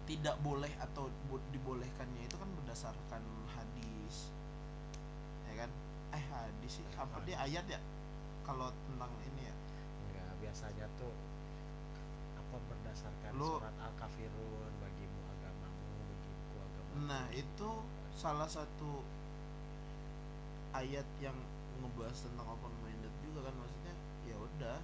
tidak 0.06 0.36
boleh 0.46 0.70
atau 0.80 1.10
dibolehkannya 1.50 2.24
itu 2.28 2.36
kan 2.38 2.50
berdasarkan 2.62 3.24
hadis. 3.56 4.30
Ya 5.52 5.66
kan? 5.66 5.72
Eh 6.14 6.24
hadis 6.30 6.72
sih 6.80 6.86
apa 7.00 7.20
dia 7.24 7.40
ayat 7.42 7.66
ya? 7.68 7.80
Kalau 8.44 8.70
tentang 8.92 9.12
ini 9.32 9.50
ya. 9.50 9.56
Enggak 10.06 10.30
biasanya 10.44 10.86
tuh 11.02 11.12
berdasarkan 12.96 13.32
Lu- 13.36 13.60
surat 13.60 13.76
al-kafirun 13.84 14.72
bagimu 14.80 15.20
agamamu 15.28 16.00
bagiku 16.08 16.56
agamamu. 16.64 17.04
Nah 17.12 17.26
itu 17.36 17.70
salah 18.16 18.48
satu 18.48 19.04
ayat 20.72 21.04
yang 21.20 21.36
ngebahas 21.84 22.16
tentang 22.24 22.48
open 22.48 22.72
minded 22.88 23.12
juga 23.20 23.52
kan 23.52 23.56
maksudnya 23.60 23.96
ya 24.24 24.36
udah 24.40 24.78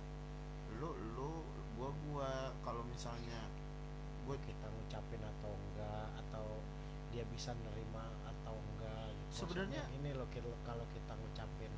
lu 0.84 0.92
lu 1.16 1.32
gua 1.80 1.90
gua. 2.12 2.32
Kalau 2.68 2.84
misalnya 2.84 3.48
gue 4.28 4.38
kita 4.44 4.68
ngucapin 4.68 5.22
atau 5.24 5.52
enggak 5.56 6.08
atau 6.20 6.48
dia 7.16 7.24
bisa 7.32 7.56
nerima 7.56 8.06
atau 8.28 8.56
enggak 8.60 9.08
gitu. 9.32 9.48
Sebenarnya- 9.48 9.88
ini 9.96 10.12
loh 10.12 10.28
kil- 10.30 10.60
kalau 10.68 10.84
kita 10.92 11.16
ngucapin 11.16 11.72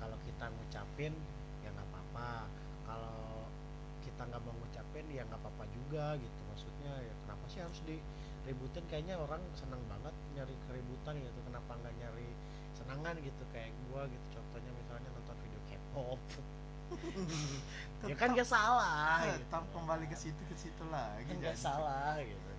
kalau 0.00 0.16
kita 0.24 0.48
ngucapin 0.48 1.12
ya 1.60 1.68
nggak 1.76 1.88
apa-apa. 1.92 2.48
Kalau 2.88 3.44
kita 4.00 4.22
nggak 4.24 4.40
mau 4.42 4.54
ngucapin 4.56 4.77
ya 4.96 5.22
nggak 5.24 5.40
apa-apa 5.40 5.64
juga 5.72 6.16
gitu 6.18 6.40
maksudnya 6.50 6.92
ya 7.04 7.14
kenapa 7.24 7.44
sih 7.52 7.60
harus 7.62 7.78
diributin 7.86 8.84
kayaknya 8.88 9.14
orang 9.20 9.40
senang 9.54 9.80
banget 9.86 10.14
nyari 10.34 10.54
keributan 10.68 11.14
gitu 11.20 11.40
kenapa 11.46 11.72
nggak 11.78 11.94
nyari 12.00 12.28
senangan 12.74 13.14
gitu 13.20 13.42
kayak 13.52 13.70
gua 13.88 14.08
gitu 14.08 14.26
contohnya 14.38 14.70
misalnya 14.74 15.08
nonton 15.14 15.36
video 15.44 15.60
K-pop 15.68 16.20
ya 18.10 18.14
kan 18.16 18.28
nggak 18.32 18.48
salah 18.48 19.20
gitu. 19.28 19.44
tetap 19.44 19.64
kembali 19.76 20.06
ke 20.08 20.16
situ 20.16 20.42
ke 20.48 20.56
situ 20.56 20.82
lagi 20.88 21.28
Kan 21.28 21.36
jadi. 21.42 21.58
salah 21.58 22.16
gitu 22.24 22.50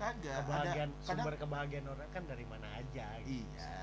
kagak 0.00 0.36
kebahagiaan 0.48 0.88
ada 0.88 0.96
kadang 1.04 1.04
sumber 1.04 1.34
kebahagiaan 1.36 1.86
orang 1.92 2.08
kan 2.12 2.22
dari 2.24 2.44
mana 2.48 2.68
aja 2.76 3.06
gitu. 3.24 3.44
iya 3.44 3.76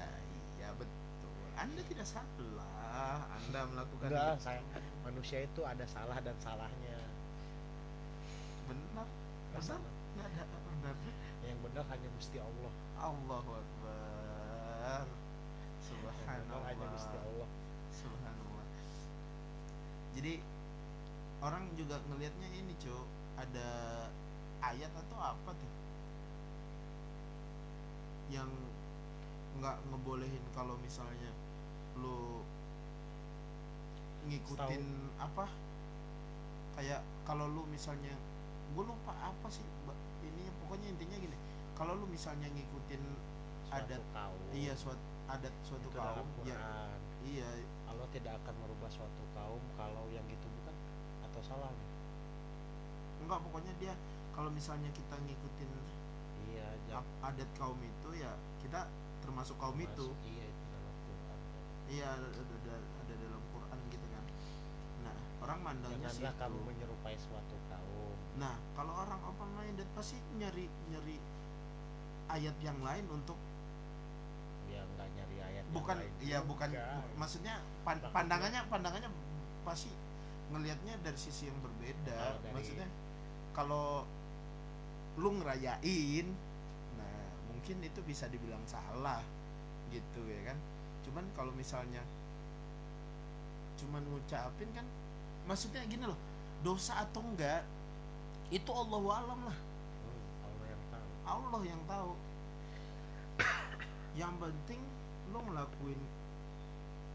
iya 0.58 0.70
betul 0.78 1.34
anda 1.58 1.82
tidak 1.86 2.08
salah 2.10 3.30
anda 3.38 3.60
melakukan 3.70 4.10
Enggak, 4.10 4.34
itu. 4.34 4.42
saya 4.42 4.62
manusia 5.06 5.40
itu 5.46 5.62
ada 5.64 5.86
salah 5.88 6.18
dan 6.20 6.36
salahnya. 6.42 6.98
Benar 9.58 9.80
Nggak 10.18 10.28
ada 10.34 10.44
benar 10.46 10.96
Yang 11.46 11.60
benar 11.66 11.84
hanya 11.90 12.10
Gusti 12.18 12.38
Allah. 12.42 12.72
Allahu 12.98 13.52
Akbar. 13.54 15.06
Benar 15.88 16.62
hanya 16.68 16.86
Gusti 16.94 17.18
Subhanallah. 17.18 17.26
Allah. 17.26 17.50
Subhanallah. 17.94 18.66
Jadi 20.18 20.34
orang 21.42 21.64
juga 21.78 22.02
ngelihatnya 22.10 22.50
ini 22.54 22.74
cuy 22.82 22.98
ada 23.38 23.70
ayat 24.66 24.90
atau 24.90 25.18
apa 25.22 25.50
tuh? 25.54 25.74
Yang 28.34 28.50
nggak 29.62 29.78
ngebolehin 29.90 30.46
kalau 30.58 30.76
misalnya 30.82 31.32
lu 32.02 32.42
ngikutin 34.28 34.86
apa? 35.22 35.46
Kayak 36.78 37.02
kalau 37.26 37.46
lu 37.50 37.64
misalnya 37.70 38.14
gue 38.70 38.84
lupa 38.84 39.14
apa 39.16 39.48
sih 39.48 39.64
ini 40.22 40.44
pokoknya 40.60 40.88
intinya 40.90 41.18
gini 41.18 41.38
kalau 41.74 41.94
lu 41.94 42.06
misalnya 42.06 42.48
ngikutin 42.48 43.04
Suatu 43.68 43.84
adat 43.84 44.04
kaum. 44.12 44.40
iya 44.52 44.74
suatu 44.74 45.04
adat 45.28 45.52
suatu 45.62 45.84
itu 45.84 45.92
kaum 45.94 46.28
ya 46.44 46.56
iya 47.22 47.48
Allah 47.86 48.08
tidak 48.10 48.40
akan 48.40 48.56
merubah 48.58 48.88
suatu 48.88 49.24
kaum 49.34 49.60
kalau 49.76 50.08
yang 50.10 50.24
gitu 50.26 50.48
bukan 50.50 50.76
atau 51.22 51.42
salah 51.42 51.68
nih. 51.70 51.90
enggak 53.20 53.40
pokoknya 53.42 53.74
dia 53.78 53.94
kalau 54.32 54.50
misalnya 54.50 54.90
kita 54.92 55.16
ngikutin 55.18 55.72
Iya, 56.48 57.04
adat 57.22 57.50
kaum 57.54 57.76
itu 57.78 58.10
ya 58.16 58.32
kita 58.58 58.88
termasuk 59.20 59.60
kaum 59.60 59.76
itu 59.76 60.08
Iya, 60.24 60.46
itu 60.48 60.64
dalam 60.72 60.96
Quran. 61.04 61.40
iya 61.88 62.08
ada, 62.10 62.28
ada, 62.32 62.76
ada- 63.04 63.20
dalam 63.20 63.44
Quran 63.52 63.80
gitu 63.92 64.06
kan 64.08 64.24
nah 65.04 65.16
orang 65.44 65.60
mandangnya 65.62 66.08
situ 66.08 66.24
kamu 66.32 66.58
menyerupai 66.64 67.20
suatu. 67.20 67.56
Nah 68.38 68.54
kalau 68.74 68.94
orang 68.94 69.18
open 69.26 69.50
minded 69.54 69.90
pasti 69.94 70.18
nyari 70.38 70.70
nyari 70.88 71.18
ayat 72.30 72.54
yang 72.62 72.78
lain 72.80 73.06
untuk 73.10 73.38
Ya 74.68 74.84
nggak 74.84 75.08
nyari 75.10 75.38
ayat 75.42 75.64
bukan 75.74 75.96
lain 75.98 76.12
iya 76.22 76.38
juga. 76.38 76.50
bukan 76.54 76.70
bu- 76.76 77.14
maksudnya 77.18 77.56
pan- 77.82 78.04
pandangannya 78.14 78.62
pandangannya 78.68 79.10
pasti 79.64 79.90
ngelihatnya 80.48 80.96
dari 81.04 81.20
sisi 81.20 81.50
yang 81.50 81.60
berbeda. 81.60 82.16
Oh, 82.16 82.40
dari- 82.40 82.54
maksudnya 82.56 82.88
kalau 83.52 84.06
lu 85.18 85.30
ngerayain 85.42 86.28
nah 86.96 87.20
mungkin 87.50 87.82
itu 87.82 88.00
bisa 88.06 88.30
dibilang 88.30 88.62
salah 88.64 89.20
gitu 89.90 90.22
ya 90.24 90.54
kan? 90.54 90.58
Cuman 91.04 91.26
kalau 91.34 91.52
misalnya 91.52 92.04
cuman 93.78 94.04
ngucapin 94.04 94.70
kan 94.74 94.86
maksudnya 95.46 95.82
gini 95.86 96.06
loh 96.06 96.18
dosa 96.60 96.98
atau 97.02 97.22
enggak 97.24 97.62
itu 98.48 98.72
Allah 98.72 99.00
alam 99.20 99.40
lah 99.44 99.58
Allah 100.48 100.66
yang 100.66 100.84
tahu. 100.88 101.06
Allah 101.28 101.62
yang 101.68 101.82
tahu 101.86 102.12
yang 104.18 104.34
penting 104.40 104.82
lo 105.30 105.40
ngelakuin 105.44 106.02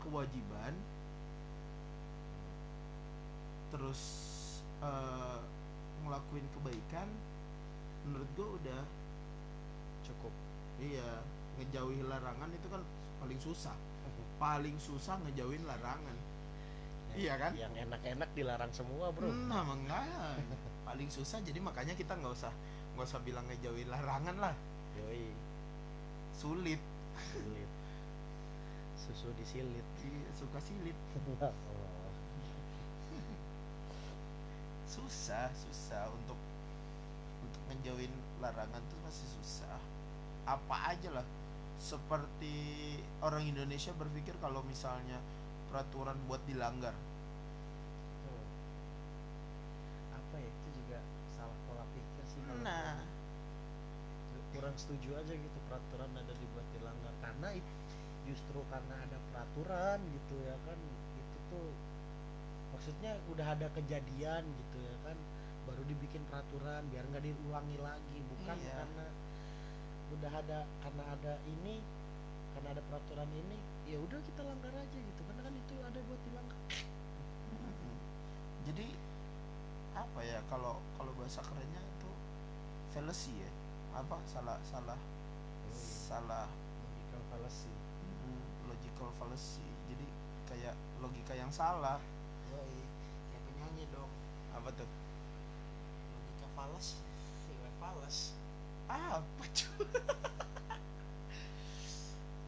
kewajiban 0.04 0.74
terus 3.72 4.00
eh, 4.84 5.38
ngelakuin 6.04 6.46
kebaikan 6.52 7.08
menurut 8.04 8.28
gue 8.36 8.48
udah 8.62 8.82
Cukup. 10.02 10.34
iya 10.82 11.22
ngejauhi 11.56 12.02
larangan 12.04 12.50
itu 12.50 12.66
kan 12.68 12.82
paling 13.18 13.38
susah 13.38 13.74
paling 14.36 14.76
susah 14.78 15.16
ngejauhin 15.24 15.62
larangan 15.64 16.16
Iya 17.12 17.36
kan? 17.36 17.52
Yang 17.52 17.76
enak-enak 17.76 18.28
dilarang 18.32 18.72
semua, 18.72 19.12
Bro. 19.12 19.28
nah 19.44 19.60
makanya 19.68 20.32
paling 20.92 21.08
susah 21.08 21.40
jadi 21.40 21.56
makanya 21.56 21.96
kita 21.96 22.12
nggak 22.12 22.36
usah 22.36 22.52
nggak 22.92 23.08
usah 23.08 23.20
bilang 23.24 23.48
ngejauhin 23.48 23.88
larangan 23.88 24.36
lah. 24.36 24.52
Yoi, 25.00 25.24
sulit. 26.36 26.76
Silit. 27.32 27.70
Susu 29.00 29.32
disilit. 29.40 29.86
Iya, 30.04 30.30
suka 30.36 30.60
silit. 30.60 30.98
Oh. 31.40 32.12
susah 34.84 35.48
susah. 35.56 36.12
Untuk 36.12 36.36
untuk 37.40 37.62
ngejauhin 37.72 38.12
larangan 38.44 38.84
tuh 38.92 39.00
masih 39.00 39.24
susah. 39.40 39.80
Apa 40.44 40.92
aja 40.92 41.08
lah. 41.08 41.26
Seperti 41.80 42.52
orang 43.24 43.48
Indonesia 43.48 43.96
berpikir 43.96 44.36
kalau 44.44 44.60
misalnya 44.68 45.16
peraturan 45.72 46.20
buat 46.28 46.44
dilanggar 46.44 46.92
nah 52.62 52.96
gua. 54.32 54.42
kurang 54.52 54.76
setuju 54.76 55.16
aja 55.16 55.32
gitu 55.32 55.58
peraturan 55.66 56.10
ada 56.12 56.32
dibuat 56.34 56.66
dilanggar 56.72 57.14
karena 57.20 57.48
justru 58.22 58.58
karena 58.70 58.94
ada 58.96 59.18
peraturan 59.30 59.98
gitu 60.06 60.34
ya 60.42 60.56
kan 60.62 60.78
itu 61.18 61.38
tuh 61.48 61.68
maksudnya 62.72 63.12
udah 63.28 63.46
ada 63.52 63.66
kejadian 63.72 64.42
gitu 64.46 64.78
ya 64.80 64.96
kan 65.04 65.16
baru 65.62 65.82
dibikin 65.86 66.22
peraturan 66.26 66.82
biar 66.90 67.04
nggak 67.08 67.22
diulangi 67.22 67.78
lagi 67.78 68.18
bukan 68.28 68.56
Iya. 68.58 68.74
karena 68.82 69.06
udah 70.12 70.32
ada 70.34 70.58
karena 70.82 71.04
ada 71.08 71.32
ini 71.46 71.80
karena 72.52 72.68
ada 72.76 72.82
peraturan 72.84 73.30
ini 73.32 73.56
ya 73.88 73.96
udah 73.96 74.20
kita 74.20 74.42
langgar 74.44 74.72
aja 74.74 74.98
gitu 74.98 75.20
karena 75.24 75.42
kan 75.42 75.54
itu 75.54 75.74
ada 75.80 75.98
buat 76.04 76.20
dilanggar 76.26 76.58
Mm-mm. 77.52 77.96
jadi 78.66 78.86
apa 79.92 80.20
ya 80.20 80.38
kalau 80.48 80.80
kalau 80.96 81.12
bahasa 81.16 81.40
kerennya 81.40 81.80
fallacy 82.92 83.32
ya 83.32 83.50
apa? 83.96 84.16
Salah 84.28 84.60
salah 84.68 85.00
salah. 86.12 86.46
Logical 86.84 87.22
fallacy. 87.32 87.72
Mm, 87.72 88.44
logical 88.68 89.08
fallacy. 89.16 89.64
Jadi 89.88 90.06
kayak 90.48 90.74
logika 91.00 91.32
yang 91.32 91.48
salah. 91.48 91.96
Yoi. 92.52 92.80
kayak 93.32 93.42
penyanyi 93.48 93.84
dong. 93.92 94.12
Apa 94.52 94.68
tuh? 94.76 94.88
Logika 96.12 96.48
falas 96.52 97.00
nilai 97.48 97.72
falas 97.80 98.36
apa 98.92 99.44
cuy 99.56 99.88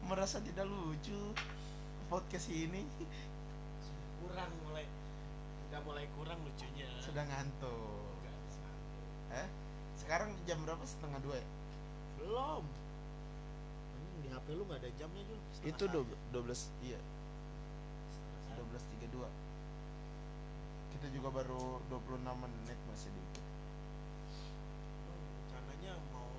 merasa 0.09 0.37
tidak 0.45 0.69
lucu 0.69 1.17
podcast 2.05 2.53
ini. 2.53 2.85
Kurang 4.21 4.53
mulai 4.69 4.85
udah 5.69 5.81
mulai 5.81 6.05
kurang 6.13 6.37
lucunya. 6.45 6.85
Sudah 7.01 7.25
ngantuk. 7.25 8.13
Enggak, 8.21 8.37
eh 9.41 9.64
sekarang 10.05 10.29
jam 10.45 10.61
berapa? 10.61 10.85
Setengah 10.85 11.17
dua 11.25 11.35
ya? 11.41 11.47
Belum. 12.21 12.63
Anjing, 13.97 14.21
di 14.21 14.29
HP 14.29 14.45
lu 14.53 14.63
nggak 14.69 14.79
ada 14.85 14.89
jamnya 15.01 15.23
Jul 15.25 15.39
Setengah 15.49 15.69
itu 15.73 15.83
dua 16.29 16.41
belas 16.45 16.61
iya. 16.85 17.01
Dua 18.53 18.65
belas 18.69 18.83
tiga 18.93 19.07
dua. 19.09 19.27
Kita 20.93 21.09
juga 21.09 21.29
baru 21.41 21.81
26 21.89 22.21
menit 22.21 22.79
masih 22.87 23.09
dikit. 23.11 23.45
Rencananya 25.09 25.97
mau 26.13 26.29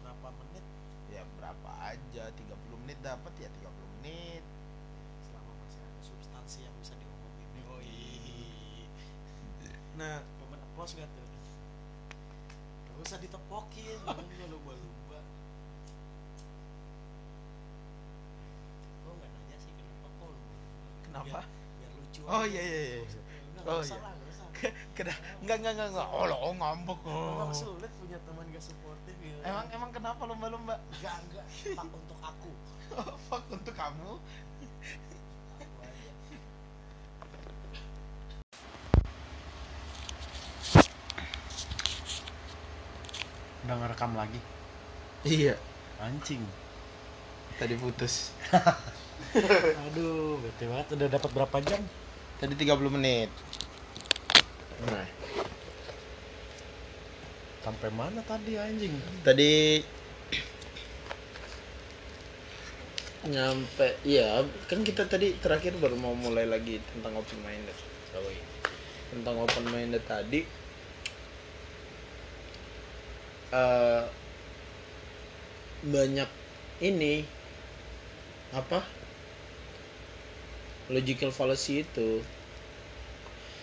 berapa 0.00 0.28
menit? 0.40 0.64
Ya 1.12 1.22
berapa 1.36 1.70
aja. 1.92 2.24
30 2.32 2.82
menit 2.88 2.98
dapat 3.04 3.32
ya 3.36 3.52
30 3.52 3.94
menit. 4.00 4.42
Selama 5.28 5.52
masih 5.60 5.80
ada 5.84 6.00
substansi 6.02 6.58
yang 6.64 6.74
bisa 6.80 6.96
diomongin 6.96 7.48
Yoi. 7.68 8.00
nah 10.00 10.24
momen 10.40 10.56
applause 10.64 10.96
gak 10.96 11.04
tuh 11.12 11.29
ditepokin 13.70 13.98
jangan 14.04 14.26
gua 14.34 14.74
lumba-lumba 14.74 15.18
Gua 19.02 19.12
nggak 19.16 19.30
nanya 19.34 19.56
sih 19.62 19.72
kenapa 19.78 20.06
kok 20.10 20.28
lumba-lumba 20.28 20.98
kenapa 21.04 21.26
biar, 21.26 21.44
biar 21.78 21.90
lucu 21.98 22.20
oh 22.26 22.44
iya 22.44 22.62
iya 22.62 22.80
iya 22.82 23.00
udah, 23.00 23.22
Oh, 23.60 23.80
nggak 23.84 23.92
iya. 23.92 23.98
nggak. 24.00 24.18
Kena, 24.92 25.12
enggak 25.40 25.56
enggak 25.60 25.72
enggak 25.72 25.88
enggak 25.92 26.08
oh 26.12 26.24
lo 26.28 26.36
oh, 26.36 26.52
ngambek 26.52 27.00
Emang 27.08 27.48
oh. 27.48 27.56
sulit 27.56 27.92
punya 27.96 28.18
teman 28.20 28.44
gak 28.52 28.60
suportif 28.60 29.14
gitu. 29.20 29.38
emang 29.40 29.66
emang 29.72 29.90
kenapa 29.90 30.22
lomba-lomba 30.28 30.74
enggak 30.92 31.16
enggak 31.24 31.44
pak 31.72 31.88
untuk 31.88 32.18
aku. 32.20 32.50
fuck 33.28 33.44
untuk 33.48 33.72
kamu 33.72 34.12
Aku 35.60 35.78
aja. 35.80 36.10
Udah 43.70 43.86
ngerekam 43.86 44.18
lagi. 44.18 44.40
iya 45.22 45.54
Anjing. 46.02 46.42
tadi 47.54 47.78
putus 47.78 48.34
Aduh, 49.86 50.42
bete 50.42 50.66
banget. 50.66 50.98
Udah 50.98 51.06
dapat 51.06 51.30
berapa 51.30 51.56
jam? 51.62 51.78
tadi 52.42 52.56
30 52.58 52.96
menit 52.98 53.30
nah 54.90 55.06
Sampai 57.62 57.94
mana 57.94 58.26
tadi 58.26 58.58
anjing? 58.58 58.96
tadi 59.22 59.86
nyampe 63.30 64.02
iya 64.02 64.42
kan 64.66 64.82
kita 64.82 65.06
tadi 65.06 65.38
terakhir 65.38 65.78
baru 65.78 65.94
mau 65.94 66.16
mulai 66.18 66.48
lagi 66.48 66.82
tentang 66.90 67.14
open 67.22 67.38
minded 67.46 67.78
tentang 69.14 69.36
open 69.38 69.64
minded 69.70 70.02
tadi 70.08 70.42
eh 73.50 74.02
banyak 75.80 76.30
ini 76.84 77.24
apa 78.54 78.82
logical 80.90 81.30
fallacy 81.30 81.86
itu. 81.86 82.20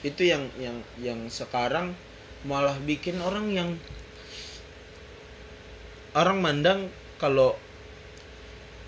Itu 0.02 0.22
yang 0.24 0.48
yang 0.62 0.78
yang 1.04 1.20
sekarang 1.28 1.92
malah 2.48 2.78
bikin 2.88 3.20
orang 3.20 3.52
yang 3.52 3.70
orang 6.16 6.40
mandang 6.40 6.80
kalau 7.20 7.54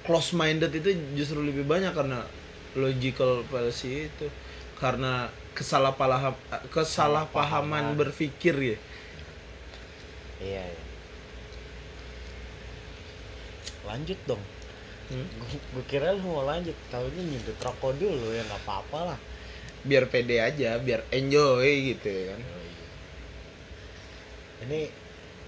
close 0.08 0.34
minded 0.34 0.72
itu 0.74 0.96
justru 1.14 1.44
lebih 1.44 1.68
banyak 1.68 1.92
karena 1.92 2.24
logical 2.80 3.44
fallacy 3.52 4.08
itu. 4.08 4.28
Karena 4.80 5.28
kesalahpaham 5.52 6.32
kesalahpahaman. 6.72 8.00
berpikir 8.00 8.56
ya. 8.56 8.78
Iya, 10.40 10.64
iya. 10.64 10.89
Lanjut 13.90 14.20
dong. 14.30 14.44
Hmm? 15.10 15.26
Gue 15.74 15.84
kira 15.90 16.14
lu 16.14 16.22
mau 16.22 16.46
lanjut. 16.46 16.78
Tahunya 16.94 17.22
nyedot 17.26 17.58
rokok 17.58 17.98
dulu 17.98 18.30
ya 18.30 18.46
nggak 18.46 18.62
apa-apa 18.64 19.00
lah. 19.14 19.20
biar 19.80 20.12
pede 20.12 20.44
aja 20.44 20.76
biar 20.76 21.08
enjoy 21.08 21.64
gitu 21.96 22.12
ya 22.12 22.36
kan 22.36 22.42
Ini 24.68 24.92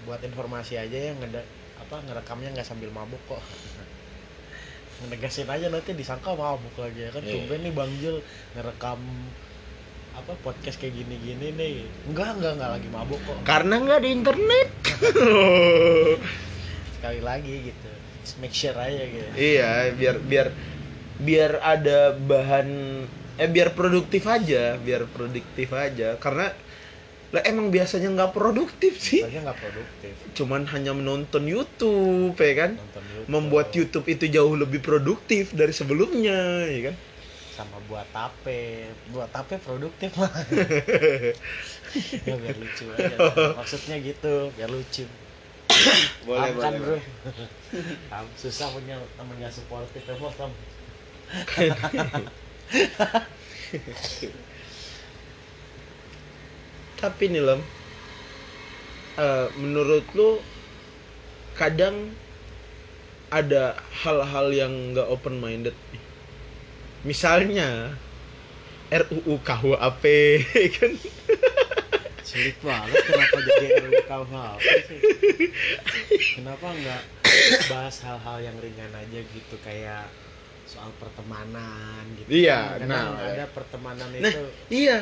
buat 0.08 0.24
informasi 0.24 0.80
aja 0.80 0.96
ya 0.96 1.12
ngeda 1.12 1.44
apa 1.84 2.00
ngerekamnya 2.00 2.56
nggak 2.56 2.64
sambil 2.64 2.88
mabuk 2.88 3.20
kok. 3.28 3.44
Ngenegasin 5.04 5.52
aja 5.52 5.68
nanti 5.68 5.92
disangka 5.92 6.32
mabuk 6.32 6.72
lagi 6.80 7.06
ya 7.06 7.10
kan. 7.12 7.20
Iya. 7.20 7.44
Tumben 7.44 7.60
nih 7.60 7.72
Bang 7.76 7.92
Jul 8.00 8.24
ngerekam 8.56 9.00
apa 10.16 10.32
podcast 10.40 10.80
kayak 10.80 10.96
gini-gini 10.96 11.52
nih. 11.52 11.84
Enggak, 12.08 12.40
enggak, 12.40 12.52
enggak 12.56 12.70
lagi 12.80 12.88
mabuk 12.88 13.20
kok. 13.28 13.36
karena 13.44 13.84
nggak 13.84 14.00
di 14.00 14.08
internet 14.16 14.68
Sekali 16.96 17.20
lagi 17.20 17.68
gitu. 17.68 17.90
Make 18.38 18.54
sure 18.54 18.78
aja 18.78 19.02
gitu. 19.02 19.30
iya 19.34 19.90
biar 19.90 20.16
biar 20.22 20.46
biar 21.22 21.52
ada 21.62 22.14
bahan 22.14 22.68
eh 23.38 23.50
biar 23.50 23.74
produktif 23.74 24.30
aja 24.30 24.78
biar 24.78 25.10
produktif 25.10 25.74
aja. 25.74 26.14
Karena 26.22 26.54
lah 27.32 27.40
emang 27.48 27.72
biasanya 27.72 28.12
nggak 28.12 28.36
produktif 28.36 29.00
sih. 29.00 29.24
Soalnya 29.24 29.50
nggak 29.50 29.60
produktif. 29.64 30.12
cuman 30.36 30.68
hanya 30.68 30.92
menonton 30.92 31.48
YouTube 31.48 32.36
ya 32.36 32.54
kan? 32.54 32.70
Nonton 32.76 33.02
YouTube. 33.02 33.28
membuat 33.32 33.68
YouTube 33.72 34.06
itu 34.12 34.24
jauh 34.28 34.52
lebih 34.52 34.84
produktif 34.84 35.56
dari 35.56 35.72
sebelumnya 35.72 36.68
ya 36.68 36.92
kan? 36.92 36.94
Sama 37.56 37.80
buat 37.88 38.04
tape. 38.12 38.92
Buat 39.16 39.32
tape 39.32 39.56
produktif 39.64 40.12
mah 40.20 40.28
ya 42.28 42.34
biar 42.36 42.56
lucu 42.60 42.84
aja. 43.00 43.16
Maksudnya 43.56 43.96
gitu 44.04 44.52
biar 44.52 44.68
lucu 44.68 45.08
Paham 46.26 46.54
kan 46.58 46.72
bro? 46.78 46.96
Paham. 48.08 48.26
susah 48.36 48.68
punya 48.72 49.00
temen 49.16 49.36
gak 49.40 49.52
suportif 49.52 50.02
emang 50.06 50.32
kamu 50.36 50.56
tapi 57.00 57.24
nih 57.32 57.42
lem 57.42 57.60
eh, 59.18 59.48
menurut 59.58 60.06
lu 60.14 60.38
kadang 61.56 62.12
ada 63.32 63.80
hal-hal 64.04 64.52
yang 64.52 64.92
nggak 64.92 65.08
open 65.08 65.40
minded 65.40 65.74
misalnya 67.02 67.96
RUU 68.92 69.40
KUHP 69.40 70.04
kan 70.76 70.92
sulit 72.22 72.56
banget 72.62 73.02
kenapa 73.02 73.36
jadi 73.42 73.66
RUKUHP 73.82 74.62
sih? 74.86 74.98
Kenapa 76.38 76.66
nggak 76.70 77.02
bahas 77.68 77.96
hal-hal 78.02 78.38
yang 78.40 78.56
ringan 78.58 78.92
aja 78.94 79.20
gitu 79.20 79.54
kayak 79.60 80.06
soal 80.64 80.88
pertemanan 80.96 82.06
gitu? 82.16 82.28
Iya, 82.30 82.78
Kadang 82.80 82.88
nah. 82.88 83.18
ada 83.18 83.44
pertemanan 83.50 84.08
Nah, 84.16 84.32
itu. 84.32 84.42
iya 84.70 84.98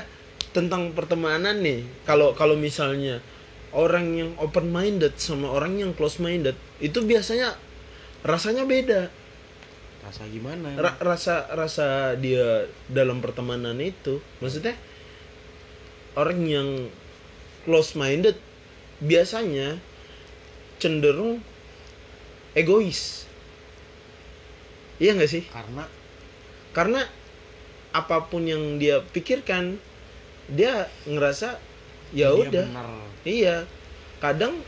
tentang 0.50 0.90
pertemanan 0.96 1.60
nih. 1.60 1.86
Kalau 2.02 2.34
kalau 2.34 2.56
misalnya 2.58 3.22
orang 3.70 4.18
yang 4.18 4.30
open 4.42 4.66
minded 4.66 5.14
sama 5.14 5.46
orang 5.46 5.78
yang 5.78 5.94
close 5.94 6.18
minded 6.18 6.58
itu 6.82 6.98
biasanya 7.04 7.54
rasanya 8.26 8.66
beda. 8.66 9.06
Rasa 10.00 10.24
gimana? 10.26 10.74
Ra- 10.74 10.98
rasa 10.98 11.46
rasa 11.52 12.16
dia 12.18 12.66
dalam 12.90 13.20
pertemanan 13.22 13.76
itu. 13.78 14.18
Maksudnya 14.42 14.74
orang 16.18 16.40
yang 16.42 16.68
close 17.70 17.94
minded 17.94 18.34
biasanya 18.98 19.78
cenderung 20.82 21.38
egois. 22.58 23.30
Iya 24.98 25.14
nggak 25.14 25.30
sih? 25.30 25.46
Karena? 25.46 25.86
Karena 26.74 27.00
apa 27.94 28.26
pun 28.26 28.42
yang 28.42 28.82
dia 28.82 28.98
pikirkan 29.14 29.78
dia 30.50 30.90
ngerasa 31.06 31.62
ya 32.10 32.34
dia 32.34 32.42
udah. 32.42 32.66
iya. 33.22 33.56
Kadang 34.18 34.58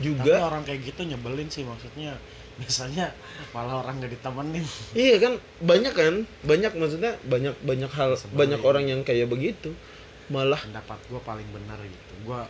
tapi 0.00 0.16
juga 0.16 0.48
orang 0.48 0.64
kayak 0.64 0.80
gitu 0.88 1.04
nyebelin 1.04 1.52
sih 1.52 1.68
maksudnya. 1.68 2.16
Biasanya 2.56 3.12
malah 3.56 3.84
orang 3.84 4.04
gak 4.04 4.12
ditemenin. 4.16 4.64
Iya 4.96 5.16
kan? 5.16 5.32
Banyak 5.64 5.92
kan? 5.96 6.14
Banyak 6.44 6.72
maksudnya 6.76 7.16
banyak 7.24 7.56
banyak 7.64 7.88
hal 7.92 8.16
Sebelin. 8.16 8.36
banyak 8.36 8.60
orang 8.64 8.84
yang 8.88 9.00
kayak 9.04 9.28
begitu 9.28 9.76
malah 10.30 10.60
pendapat 10.62 10.98
gue 11.10 11.20
paling 11.20 11.48
benar 11.50 11.78
gitu. 11.82 12.14
Gue 12.24 12.40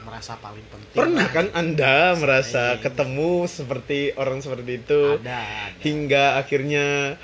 merasa 0.00 0.32
paling 0.40 0.64
penting 0.72 0.96
pernah 0.96 1.28
kan 1.28 1.52
anda 1.52 2.16
merasa 2.16 2.72
Sering. 2.72 2.88
ketemu 2.88 3.32
seperti 3.44 4.00
orang 4.16 4.40
seperti 4.40 4.80
itu 4.80 5.20
ada, 5.20 5.44
ada. 5.44 5.76
hingga 5.84 6.40
akhirnya 6.40 7.20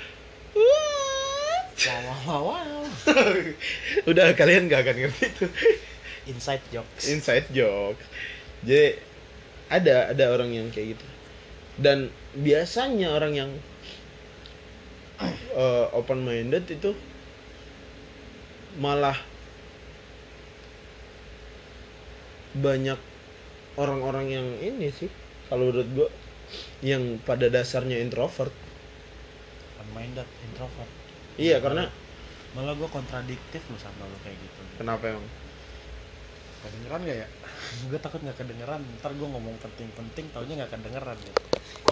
wow, 0.53 2.21
wow, 2.29 2.41
wow, 2.53 2.85
udah 4.13 4.29
kalian 4.37 4.69
gak 4.69 4.85
akan 4.85 5.09
ngerti 5.09 5.25
itu. 5.25 5.45
Inside 6.29 6.61
jokes. 6.69 7.09
Inside 7.09 7.49
joke 7.49 7.97
jadi 8.65 8.97
ada 9.67 10.15
ada 10.15 10.25
orang 10.33 10.49
yang 10.55 10.67
kayak 10.73 10.97
gitu. 10.97 11.07
Dan 11.77 12.09
biasanya 12.33 13.13
orang 13.13 13.33
yang 13.37 13.51
open 15.93 16.25
minded 16.25 16.65
itu 16.69 16.93
malah 18.77 19.17
banyak 22.59 22.99
orang-orang 23.77 24.25
yang 24.31 24.47
ini 24.61 24.89
sih 24.89 25.09
kalau 25.47 25.69
menurut 25.69 25.89
gua 25.95 26.09
yang 26.81 27.03
pada 27.27 27.47
dasarnya 27.51 27.97
introvert. 27.99 28.51
Minded 29.93 30.25
introvert. 30.45 30.89
Iya 31.37 31.61
karena 31.61 31.85
malah 32.57 32.73
gue 32.73 32.89
kontradiktif 32.89 33.61
lu 33.69 33.77
sama 33.77 34.03
lu 34.09 34.17
kayak 34.25 34.37
gitu. 34.41 34.61
Kenapa 34.81 35.03
emang? 35.13 35.25
Kedengeran 36.57 36.99
gak 37.05 37.17
ya? 37.21 37.27
Gue 37.89 37.99
takut 38.01 38.19
nggak 38.25 38.37
kedengeran. 38.41 38.81
Ntar 38.97 39.11
gue 39.13 39.27
ngomong 39.29 39.55
penting-penting 39.61 40.25
taunya 40.33 40.53
nggak 40.57 40.71
kedengeran 40.73 41.17
gitu. 41.21 41.41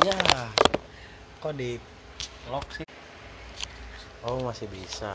Ya 0.10 0.18
kok 1.38 1.54
di 1.54 1.78
lock 2.50 2.66
sih? 2.74 2.86
Oh 4.26 4.42
masih 4.42 4.66
bisa. 4.66 5.14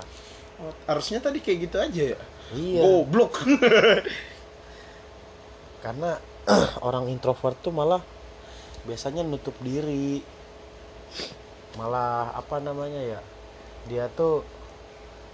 Oh, 0.62 0.70
harusnya 0.86 1.18
tadi 1.18 1.42
kayak 1.42 1.58
gitu 1.66 1.76
aja 1.82 2.02
ya? 2.14 2.18
Iya. 2.54 2.80
Goblok 2.84 3.32
karena 5.80 6.16
orang 6.86 7.08
introvert 7.08 7.56
tuh 7.60 7.72
malah 7.72 8.00
biasanya 8.84 9.24
nutup 9.24 9.56
diri. 9.60 10.20
Malah 11.76 12.34
apa 12.34 12.58
namanya 12.60 13.00
ya 13.00 13.20
dia 13.88 14.06
tuh 14.12 14.44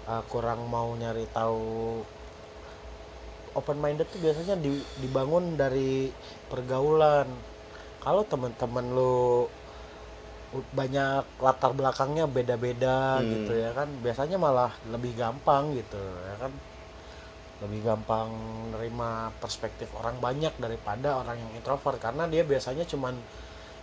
uh, 0.07 0.23
kurang 0.31 0.67
mau 0.67 0.91
nyari 0.95 1.27
tahu. 1.31 2.01
Open 3.57 3.77
minded 3.81 4.05
tuh 4.13 4.21
biasanya 4.21 4.55
di- 4.55 4.85
dibangun 5.01 5.57
dari 5.57 6.13
pergaulan. 6.47 7.25
Kalau 8.03 8.21
teman-teman 8.23 8.85
lu 8.93 9.49
banyak 10.71 11.27
latar 11.43 11.75
belakangnya 11.75 12.23
beda-beda 12.23 13.19
Hmm. 13.19 13.27
gitu 13.27 13.51
ya 13.51 13.75
kan 13.75 13.91
biasanya 13.99 14.39
malah 14.39 14.71
lebih 14.87 15.11
gampang 15.19 15.75
gitu 15.75 15.99
ya 15.99 16.35
kan 16.39 16.51
lebih 17.57 17.81
gampang 17.81 18.29
nerima 18.69 19.33
perspektif 19.41 19.89
orang 19.97 20.21
banyak 20.21 20.53
daripada 20.61 21.17
orang 21.17 21.41
yang 21.41 21.51
introvert 21.57 21.97
karena 21.97 22.29
dia 22.29 22.45
biasanya 22.45 22.85
cuman 22.85 23.17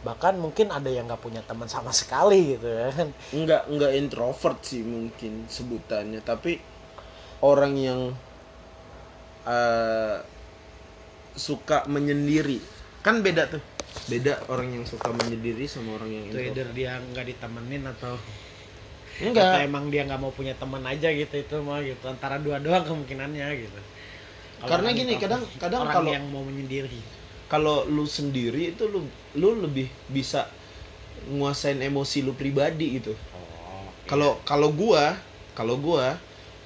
bahkan 0.05 0.37
mungkin 0.37 0.69
ada 0.69 0.87
yang 0.93 1.09
nggak 1.09 1.25
punya 1.25 1.41
teman 1.43 1.67
sama 1.67 1.91
sekali 1.91 2.55
gitu 2.55 2.69
ya. 2.69 2.93
Kan 2.93 3.09
nggak 3.33 3.63
nggak 3.73 3.93
introvert 3.99 4.61
sih 4.63 4.85
mungkin 4.85 5.49
sebutannya 5.49 6.21
tapi 6.21 6.61
orang 7.43 7.75
yang 7.75 8.01
eh, 9.49 10.17
suka 11.35 11.89
menyendiri. 11.91 12.61
Kan 13.03 13.25
beda 13.25 13.49
tuh. 13.49 13.65
Beda 14.07 14.39
orang 14.53 14.71
yang 14.71 14.85
suka 14.85 15.09
menyendiri 15.11 15.65
sama 15.65 15.97
orang 15.97 16.11
yang 16.13 16.25
itu 16.29 16.37
introvert 16.37 16.51
either 16.53 16.69
dia 16.77 16.93
nggak 17.01 17.27
ditemenin 17.35 17.89
atau 17.89 18.15
atau 19.15 19.31
enggak 19.31 19.63
emang 19.63 19.85
dia 19.89 20.03
nggak 20.03 20.19
mau 20.19 20.31
punya 20.31 20.55
teman 20.59 20.83
aja 20.83 21.07
gitu 21.09 21.35
itu 21.35 21.57
mah 21.63 21.79
gitu. 21.81 22.03
Antara 22.05 22.39
dua 22.39 22.59
doang 22.59 22.83
kemungkinannya 22.83 23.47
gitu. 23.63 23.81
Kalau 24.59 24.71
Karena 24.81 24.89
gini, 24.97 25.13
kadang- 25.21 25.47
kadang 25.61 25.85
orang 25.85 25.95
kalau- 25.95 26.15
yang 26.15 26.27
mau 26.31 26.43
menyendiri. 26.43 26.99
kalau 27.45 27.85
lu 27.87 28.09
sendiri 28.09 28.73
itu 28.73 28.89
lu 28.89 29.05
lu 29.37 29.61
lebih 29.61 29.87
bisa 30.09 30.49
nguasain 31.29 31.79
emosi 31.79 32.25
lu 32.25 32.33
pribadi 32.35 32.99
gitu. 32.99 33.13
Oh 33.37 33.87
kalau 34.09 34.41
kalau 34.43 34.73
gua 34.73 35.15
kalau 35.55 35.77
gua 35.79 36.17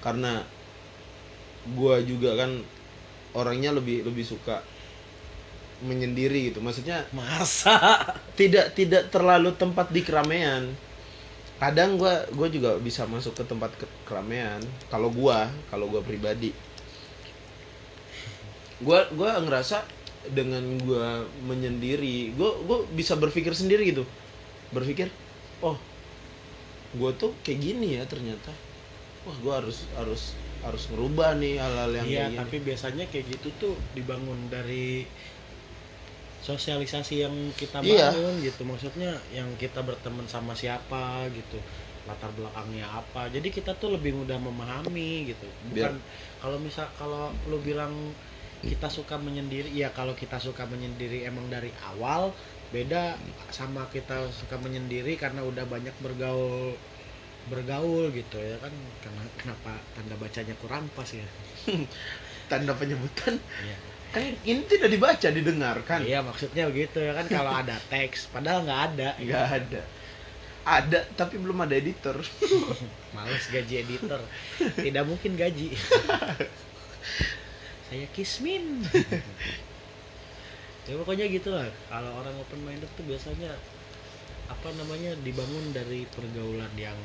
karena 0.01 0.47
gua 1.75 2.01
juga 2.01 2.39
kan 2.39 2.63
orangnya 3.37 3.75
lebih 3.75 4.07
lebih 4.07 4.25
suka 4.25 4.63
menyendiri 5.85 6.51
gitu. 6.51 6.59
Maksudnya 6.59 7.05
masa? 7.13 7.77
tidak 8.39 8.73
tidak 8.75 9.11
terlalu 9.13 9.53
tempat 9.55 9.91
di 9.91 10.01
keramaian 10.03 10.71
kadang 11.63 11.91
gua 12.01 12.15
gua 12.39 12.49
juga 12.57 12.71
bisa 12.87 13.03
masuk 13.15 13.35
ke 13.39 13.45
tempat 13.51 13.71
ke- 13.81 13.95
keramaian. 14.07 14.63
Kalau 14.93 15.09
gua 15.11 15.39
kalau 15.71 15.87
gua 15.93 16.03
pribadi. 16.09 16.51
Gua 18.79 19.01
gua 19.15 19.43
ngerasa 19.43 19.83
dengan 20.31 20.63
gua 20.87 21.27
menyendiri 21.49 22.35
gua 22.39 22.51
gua 22.67 22.79
bisa 22.99 23.15
berpikir 23.19 23.53
sendiri 23.55 23.83
gitu. 23.91 24.05
Berpikir 24.75 25.09
oh 25.63 25.77
gua 26.97 27.11
tuh 27.21 27.33
kayak 27.45 27.59
gini 27.61 27.89
ya 27.99 28.05
ternyata. 28.07 28.53
Wah 29.27 29.37
gua 29.43 29.61
harus 29.63 29.79
harus 29.99 30.23
harus 30.65 30.85
ngerubah 30.91 31.39
nih 31.39 31.55
hal-hal 31.63 31.91
yang 31.95 32.09
iya 32.09 32.25
gini. 32.31 32.37
tapi 32.39 32.57
biasanya 32.67 33.07
kayak 33.07 33.27
gitu 33.39 33.49
tuh 33.63 33.75
dibangun 33.95 34.51
dari 34.51 35.07
sosialisasi 36.41 37.15
yang 37.27 37.35
kita 37.55 37.83
Iya. 37.83 38.15
bangun 38.15 38.35
gitu. 38.43 38.63
Maksudnya 38.65 39.13
yang 39.35 39.49
kita 39.59 39.83
berteman 39.83 40.27
sama 40.27 40.55
siapa 40.55 41.27
gitu. 41.35 41.59
Latar 42.07 42.33
belakangnya 42.33 42.89
apa. 42.89 43.29
Jadi 43.29 43.53
kita 43.53 43.77
tuh 43.77 43.93
lebih 43.99 44.17
mudah 44.17 44.41
memahami 44.41 45.29
gitu. 45.29 45.45
Bukan 45.69 45.99
kalau 46.41 46.57
misal 46.57 46.89
kalau 46.97 47.29
lu 47.51 47.61
bilang 47.61 47.93
kita 48.59 48.91
suka 48.91 49.15
menyendiri 49.15 49.71
ya 49.71 49.95
kalau 49.95 50.19
kita 50.19 50.35
suka 50.41 50.67
menyendiri 50.67 51.23
emang 51.23 51.47
dari 51.47 51.71
awal 51.87 52.35
beda 52.75 53.15
sama 53.55 53.87
kita 53.87 54.27
suka 54.35 54.59
menyendiri 54.59 55.15
karena 55.15 55.47
udah 55.47 55.63
banyak 55.63 55.95
bergaul 56.03 56.75
bergaul 57.49 58.09
gitu 58.13 58.41
ya 58.41 58.57
kan. 58.57 58.73
Karena 59.05 59.23
kenapa 59.37 59.73
tanda 59.93 60.17
bacanya 60.17 60.55
kurang 60.57 60.89
pas 60.97 61.09
ya? 61.13 61.29
Tanda 62.49 62.73
penyebutan? 62.73 63.37
Iya. 63.37 63.77
Kan 64.09 64.25
ini 64.25 64.63
tidak 64.65 64.89
dibaca 64.89 65.29
didengarkan. 65.29 66.01
Iya 66.05 66.25
maksudnya 66.25 66.65
begitu 66.73 66.99
ya 67.05 67.13
kan 67.13 67.27
kalau 67.29 67.53
ada 67.53 67.77
teks 67.93 68.33
padahal 68.33 68.65
nggak 68.65 68.81
ada. 68.93 69.09
Nggak 69.21 69.47
ada. 69.63 69.83
Ada 70.69 70.99
tapi 71.17 71.37
belum 71.41 71.65
ada 71.65 71.75
editor. 71.77 72.17
Males 73.15 73.47
gaji 73.53 73.75
editor. 73.85 74.21
Tidak 74.59 75.05
mungkin 75.05 75.37
gaji. 75.37 75.77
Saya 77.89 78.07
kismin. 78.13 78.85
Ya 80.89 80.97
pokoknya 80.97 81.29
gitulah 81.29 81.69
kalau 81.93 82.13
orang 82.17 82.33
open 82.41 82.65
minded 82.65 82.89
tuh 82.97 83.05
biasanya 83.05 83.53
apa 84.49 84.73
namanya 84.81 85.13
dibangun 85.21 85.77
dari 85.77 86.09
pergaulan 86.09 86.73
yang 86.81 86.97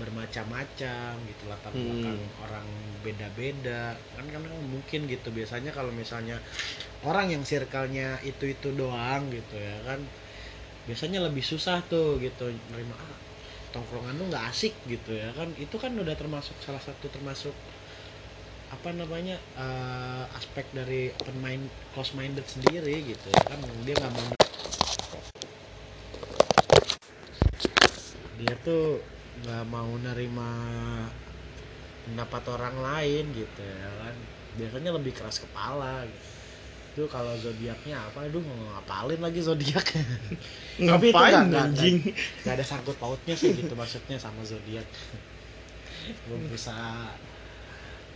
bermacam-macam 0.00 1.12
gitu 1.30 1.42
latar 1.46 1.70
Hmm. 1.70 1.82
belakang 1.86 2.20
orang 2.44 2.66
beda-beda. 3.04 3.94
Kan 4.16 4.26
kan 4.32 4.42
mungkin 4.66 5.00
gitu. 5.06 5.28
Biasanya 5.30 5.70
kalau 5.70 5.90
misalnya 5.94 6.38
orang 7.06 7.30
yang 7.34 7.42
circle-nya 7.46 8.18
itu 8.24 8.44
itu 8.54 8.68
doang 8.74 9.28
gitu 9.30 9.56
ya 9.60 9.76
kan 9.86 10.00
biasanya 10.84 11.24
lebih 11.24 11.40
susah 11.40 11.80
tuh 11.88 12.20
gitu 12.20 12.52
nerima 12.72 12.92
ah, 12.92 13.16
tongkrongan 13.72 14.20
lu 14.20 14.24
nggak 14.32 14.46
asik 14.52 14.74
gitu 14.88 15.14
ya 15.14 15.30
kan. 15.36 15.48
Itu 15.56 15.76
kan 15.82 15.92
udah 15.94 16.14
termasuk 16.18 16.56
salah 16.64 16.82
satu 16.82 17.06
termasuk 17.12 17.54
apa 18.74 18.90
namanya 18.90 19.36
eh, 19.56 20.24
aspek 20.38 20.66
dari 20.74 21.12
open 21.14 21.36
mind 21.38 21.64
close 21.94 22.12
minded 22.18 22.44
sendiri 22.48 23.04
gitu 23.06 23.26
ya 23.30 23.42
kan. 23.46 23.60
Dia 23.86 23.94
nggak 24.00 24.12
mau 24.12 24.32
dia 28.34 28.54
tuh 28.66 29.00
nggak 29.44 29.64
mau 29.68 29.92
nerima 30.00 30.50
pendapat 32.04 32.42
orang 32.54 32.76
lain 32.80 33.24
gitu 33.36 33.60
ya 33.60 33.90
kan. 34.02 34.16
Biasanya 34.58 34.90
lebih 34.96 35.12
keras 35.16 35.38
kepala 35.44 36.06
gitu. 36.08 36.28
itu 36.94 37.02
kalau 37.10 37.34
zodiaknya 37.34 37.96
apa? 38.08 38.30
Aduh 38.30 38.42
ngapalin 38.44 39.18
lagi 39.18 39.40
zodiak 39.42 39.82
ngapain 40.84 41.50
anjing? 41.50 41.96
nggak 42.42 42.54
ada 42.56 42.64
sangkut 42.66 42.96
pautnya 43.02 43.34
sih 43.34 43.50
gitu 43.58 43.74
maksudnya 43.74 44.16
sama 44.20 44.42
zodiak. 44.46 44.86
Belum 46.26 46.42
bisa 46.48 46.74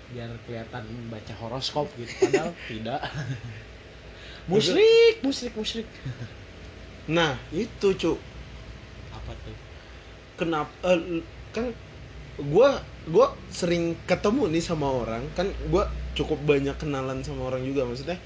biar 0.08 0.30
kelihatan 0.46 0.84
baca 1.12 1.34
horoskop 1.40 1.92
gitu 2.00 2.12
padahal 2.22 2.56
tidak. 2.68 3.00
Musrik 4.50 5.20
musrik 5.20 5.52
musrik 5.60 5.88
nah 7.08 7.36
itu 7.52 7.88
cuk. 8.00 8.18
Apa 9.12 9.32
tuh 9.44 9.67
kenapa 10.40 10.70
eh, 10.86 11.22
kan 11.54 11.66
gua 12.38 12.78
gua 13.10 13.34
sering 13.50 13.98
ketemu 14.06 14.42
nih 14.54 14.62
sama 14.64 14.88
orang 14.88 15.22
kan 15.34 15.50
gua 15.72 15.90
cukup 16.14 16.38
banyak 16.46 16.74
kenalan 16.78 17.20
sama 17.26 17.50
orang 17.50 17.62
juga 17.66 17.84
maksudnya. 17.88 18.18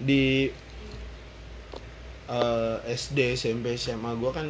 Di 0.00 0.50
eh, 2.30 2.76
SD 2.86 3.18
SMP 3.36 3.74
SMA 3.76 4.12
gua 4.18 4.32
kan 4.34 4.46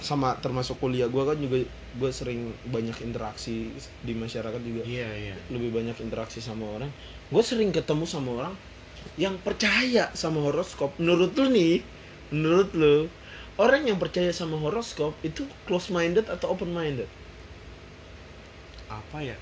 sama 0.00 0.32
termasuk 0.40 0.80
kuliah 0.80 1.08
gua 1.12 1.34
kan 1.34 1.38
juga 1.42 1.60
gua 2.00 2.10
sering 2.14 2.54
banyak 2.70 2.96
interaksi 3.02 3.68
di 4.06 4.12
masyarakat 4.14 4.60
juga. 4.62 4.82
Iya 4.86 5.08
iya. 5.16 5.36
Lebih 5.50 5.70
banyak 5.74 5.96
interaksi 6.06 6.38
sama 6.42 6.66
orang. 6.78 6.90
Gue 7.30 7.42
sering 7.46 7.70
ketemu 7.74 8.04
sama 8.06 8.30
orang 8.34 8.54
yang 9.18 9.38
percaya 9.42 10.10
sama 10.14 10.42
horoskop. 10.44 10.94
Menurut 11.02 11.34
lu 11.38 11.46
nih 11.50 11.82
menurut 12.30 12.70
lu 12.78 12.96
orang 13.64 13.82
yang 13.90 13.98
percaya 14.02 14.32
sama 14.40 14.56
horoskop 14.64 15.12
itu 15.28 15.42
close 15.66 15.88
minded 15.96 16.26
atau 16.34 16.46
open 16.54 16.70
minded 16.78 17.10
apa 18.90 19.18
ya? 19.24 19.36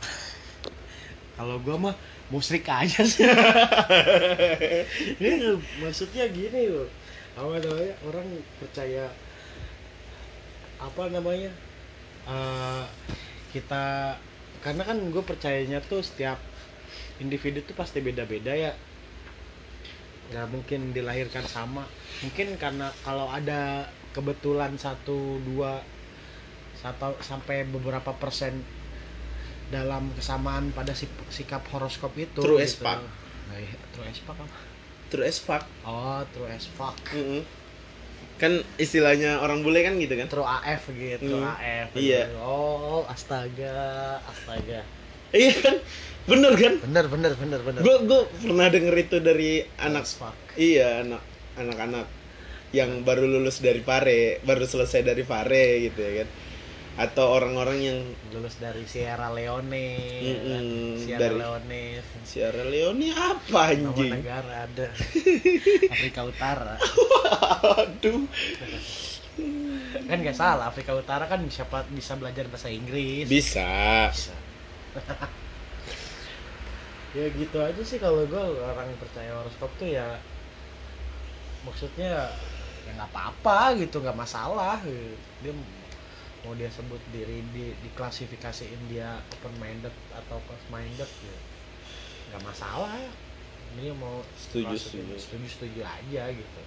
Kalau 1.36 1.56
gua 1.64 1.76
mah 1.80 1.94
musrik 2.32 2.68
aja 2.68 3.02
sih. 3.04 3.24
Ini 5.18 5.30
maksudnya 5.82 6.24
gini 6.32 6.68
loh. 6.72 6.88
Apa 7.36 7.56
namanya? 7.62 7.94
Orang 8.04 8.26
percaya 8.60 9.16
apa 10.80 11.02
namanya? 11.12 11.50
Eh, 12.28 12.84
kita 13.52 13.76
karena 14.64 14.82
kan 14.88 14.98
gue 15.14 15.24
percayanya 15.30 15.78
tuh 15.90 16.00
setiap 16.08 16.38
individu 17.22 17.58
tuh 17.68 17.76
pasti 17.80 17.98
beda-beda 18.04 18.52
ya 18.54 18.72
nggak 20.32 20.48
mungkin 20.48 20.80
dilahirkan 20.90 21.44
sama 21.44 21.84
mungkin 22.24 22.56
karena 22.56 22.88
kalau 23.04 23.28
ada 23.28 23.84
kebetulan 24.10 24.72
satu 24.74 25.36
dua 25.44 25.78
satu 26.74 27.14
sampai 27.20 27.68
beberapa 27.68 28.10
persen 28.16 28.64
dalam 29.68 30.12
kesamaan 30.12 30.68
pada 30.72 30.92
sikap 31.28 31.64
horoskop 31.72 32.12
itu 32.16 32.40
True 32.40 32.60
as 32.60 32.76
fuck. 32.76 33.00
Nah, 33.48 33.56
iya, 33.56 33.72
true 33.92 34.04
as 34.04 34.20
fuck 34.20 34.36
apa? 34.36 34.58
true 35.08 35.24
as 35.24 35.36
fuck 35.36 35.64
oh 35.84 36.24
true 36.32 36.48
as 36.48 36.64
fuck 36.66 36.96
Mm-mm. 37.12 37.44
kan 38.40 38.56
istilahnya 38.80 39.38
orang 39.38 39.60
bule 39.60 39.84
kan 39.84 40.00
gitu 40.00 40.16
kan 40.16 40.24
true 40.24 40.40
AF 40.42 40.88
gitu 40.88 41.36
Hmm. 41.36 41.52
AF 41.52 41.92
Iya. 41.92 42.32
oh 42.40 43.04
astaga 43.04 44.16
astaga 44.24 44.80
iya 45.36 45.52
kan 45.60 45.76
bener 46.24 46.52
kan? 46.54 46.74
Bener 46.80 47.04
bener 47.06 47.32
bener 47.34 47.60
bener. 47.60 47.80
Gue 47.80 47.96
gue 48.04 48.20
pernah 48.40 48.66
denger 48.66 48.94
itu 48.96 49.16
dari 49.18 49.50
anak 49.76 50.04
fuck 50.04 50.34
iya 50.54 51.00
anak 51.00 51.22
anak-anak 51.54 52.06
yang 52.70 53.02
baru 53.02 53.26
lulus 53.26 53.58
dari 53.58 53.80
Pare 53.80 54.40
baru 54.40 54.64
selesai 54.64 55.02
dari 55.02 55.22
Pare 55.22 55.64
gitu 55.82 55.98
ya 55.98 56.12
kan? 56.22 56.28
Atau 56.92 57.24
orang-orang 57.26 57.78
yang 57.80 57.98
lulus 58.30 58.56
dari 58.56 58.84
Sierra 58.84 59.28
Leone 59.28 59.96
Mm-mm, 60.20 60.96
Sierra 60.98 61.20
dari- 61.24 61.38
Leone. 61.38 61.82
Sierra 62.22 62.64
Leone 62.64 63.08
apa 63.10 63.72
nama 63.72 63.90
anjing? 63.90 64.12
negara 64.12 64.54
ada. 64.62 64.86
Afrika 65.96 66.20
Utara. 66.22 66.76
Aduh 67.78 68.28
kan 70.02 70.18
nggak 70.18 70.36
salah 70.36 70.68
Afrika 70.68 70.92
Utara 70.92 71.24
kan 71.24 71.40
bisa 71.40 71.64
pa- 71.64 71.88
bisa 71.88 72.12
belajar 72.14 72.44
bahasa 72.46 72.68
Inggris. 72.68 73.24
Bisa. 73.24 74.08
Bisa. 74.08 74.36
ya 77.12 77.26
gitu 77.28 77.56
aja 77.60 77.82
sih 77.84 78.00
kalau 78.00 78.24
gue 78.24 78.42
orang 78.56 78.88
yang 78.88 79.00
percaya 79.00 79.30
horoskop 79.36 79.68
tuh 79.76 79.88
ya 79.88 80.16
maksudnya 81.68 82.32
ya 82.88 82.90
nggak 82.98 83.10
apa-apa 83.14 83.78
gitu 83.78 84.02
nggak 84.02 84.16
masalah 84.16 84.80
gitu. 84.82 85.14
dia 85.44 85.52
mau 86.42 86.52
dia 86.58 86.66
sebut 86.72 86.98
diri 87.14 87.44
di 87.54 87.70
diklasifikasiin 87.86 88.90
dia 88.90 89.20
open 89.30 89.54
minded 89.62 89.94
atau 90.10 90.40
close 90.48 90.66
minded 90.72 91.06
ya 91.06 91.36
nggak 92.32 92.42
masalah 92.48 92.96
dia 93.78 93.92
mau 93.96 94.20
Setuju, 94.36 94.74
setuju. 94.74 95.14
setuju 95.16 95.46
setuju 95.48 95.80
aja 95.86 96.22
gitu 96.32 96.60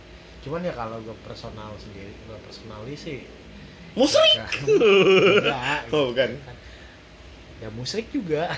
cuman 0.48 0.62
ya 0.62 0.74
kalau 0.78 1.02
gue 1.02 1.18
personal 1.26 1.74
sendiri 1.82 2.14
gue 2.14 2.38
personally 2.46 2.93
sih 2.96 3.26
musrik 3.98 4.38
Enggak. 4.38 4.52
Enggak, 4.68 5.80
Oh, 5.89 6.12
bukan. 6.14 6.30
Ya 7.66 7.74
musrik 7.74 8.13
juga. 8.13 8.45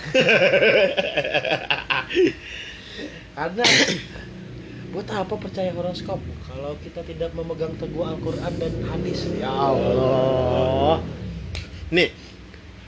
Karena 3.40 3.64
buat 4.92 5.08
apa 5.14 5.36
percaya 5.40 5.72
horoskop 5.72 6.20
kalau 6.44 6.76
kita 6.84 7.06
tidak 7.08 7.32
memegang 7.32 7.72
teguh 7.80 8.04
Al-Qur'an 8.04 8.52
dan 8.60 8.74
hadis? 8.84 9.30
Ya 9.40 9.48
Allah. 9.48 11.00
nih 11.88 12.12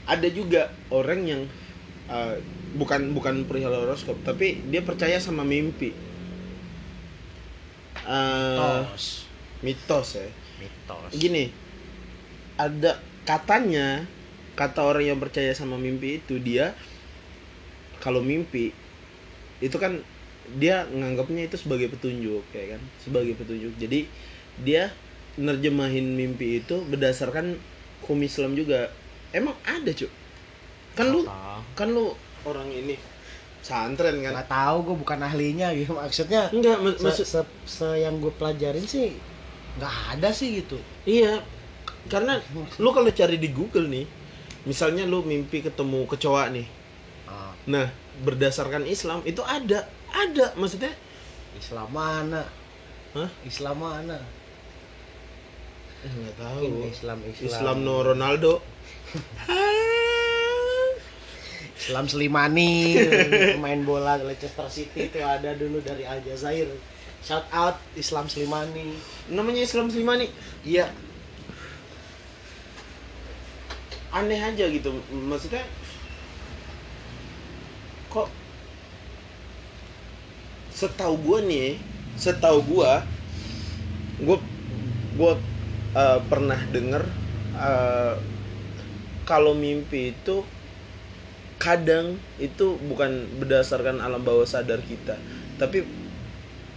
ada 0.04 0.28
juga 0.28 0.68
orang 0.92 1.20
yang 1.24 1.42
uh, 2.10 2.36
bukan 2.76 3.16
bukan 3.16 3.48
perihal 3.48 3.72
horoskop 3.72 4.20
tapi 4.26 4.60
dia 4.68 4.84
percaya 4.84 5.16
sama 5.16 5.40
mimpi 5.40 5.96
Uh, 8.00 8.80
Mitos. 8.90 9.28
mitos 9.62 10.08
ya 10.18 10.26
Mitos. 10.58 11.12
gini 11.14 11.52
ada 12.56 12.96
katanya 13.22 14.08
kata 14.60 14.80
orang 14.90 15.04
yang 15.10 15.18
percaya 15.24 15.52
sama 15.60 15.76
mimpi 15.80 16.08
itu 16.20 16.36
dia 16.48 16.66
kalau 18.00 18.20
mimpi 18.24 18.72
itu 19.60 19.76
kan 19.76 20.00
dia 20.58 20.88
nganggapnya 20.88 21.46
itu 21.46 21.56
sebagai 21.60 21.92
petunjuk 21.92 22.44
ya 22.56 22.64
kan? 22.76 22.80
Sebagai 23.04 23.34
petunjuk. 23.36 23.72
Jadi 23.76 24.08
dia 24.64 24.90
nerjemahin 25.38 26.16
mimpi 26.16 26.60
itu 26.64 26.76
berdasarkan 26.88 27.54
hukum 28.02 28.18
Islam 28.24 28.56
juga. 28.56 28.88
Emang 29.36 29.54
ada 29.62 29.90
cuy 29.94 30.10
kan 30.98 31.06
lu 31.06 31.22
kan 31.78 31.88
lu 31.94 32.10
orang 32.44 32.66
ini 32.74 32.98
santren 33.62 34.18
kan? 34.24 34.34
Nggak 34.34 34.50
tahu 34.50 34.76
gue 34.90 34.96
bukan 34.98 35.18
ahlinya 35.22 35.70
gitu. 35.76 35.94
Maksudnya. 35.94 36.50
enggak 36.50 36.76
mak- 36.82 36.98
maksud 36.98 37.26
se, 37.28 37.40
se 37.64 37.88
yang 38.02 38.18
gue 38.18 38.32
pelajarin 38.34 38.84
sih 38.84 39.14
nggak 39.78 39.94
ada 40.18 40.28
sih 40.34 40.60
gitu. 40.60 40.76
Iya, 41.06 41.40
karena 42.10 42.42
lu 42.82 42.90
kalau 42.90 43.08
cari 43.14 43.38
di 43.38 43.48
Google 43.54 43.86
nih, 43.86 44.04
misalnya 44.70 45.02
lu 45.02 45.26
mimpi 45.26 45.66
ketemu 45.66 46.06
kecoa 46.06 46.46
nih, 46.54 46.66
Ah, 47.26 47.50
nah 47.66 47.90
berdasarkan 48.22 48.86
Islam 48.86 49.26
itu 49.26 49.42
ada, 49.42 49.90
ada 50.14 50.54
maksudnya 50.54 50.94
Islam 51.58 51.90
mana? 51.90 52.46
Hah? 53.18 53.30
Islam 53.42 53.76
mana? 53.82 54.18
nggak 56.00 56.32
Mungkin 56.40 56.88
Islam 56.88 57.18
Islam. 57.28 57.44
Islam 57.44 57.76
no 57.84 58.00
Ronaldo. 58.00 58.52
Islam 61.80 62.06
Slimani 62.06 62.92
main 63.64 63.82
bola 63.88 64.20
Leicester 64.20 64.68
City 64.68 65.08
itu 65.08 65.18
ada 65.24 65.56
dulu 65.56 65.80
dari 65.80 66.04
Aljazair 66.04 66.68
shout 67.24 67.44
out 67.50 67.80
Islam 67.96 68.28
Slimani 68.28 68.94
Namanya 69.32 69.64
Islam 69.64 69.88
Slimani. 69.88 70.28
iya 70.62 70.92
Aneh 74.10 74.42
aja 74.42 74.66
gitu, 74.66 74.90
maksudnya 75.30 75.62
kok 78.10 78.28
setahu 80.74 81.14
gua 81.20 81.38
nih, 81.44 81.76
setahu 82.18 82.58
gua, 82.66 83.02
gua 84.22 84.38
gua 85.18 85.32
eh, 85.96 86.18
pernah 86.30 86.60
denger 86.70 87.02
eh, 87.56 88.14
kalau 89.28 89.54
mimpi 89.54 90.12
itu 90.14 90.42
kadang 91.60 92.16
itu 92.40 92.80
bukan 92.88 93.28
berdasarkan 93.36 94.00
alam 94.00 94.24
bawah 94.24 94.48
sadar 94.48 94.80
kita 94.80 95.20
tapi 95.60 95.84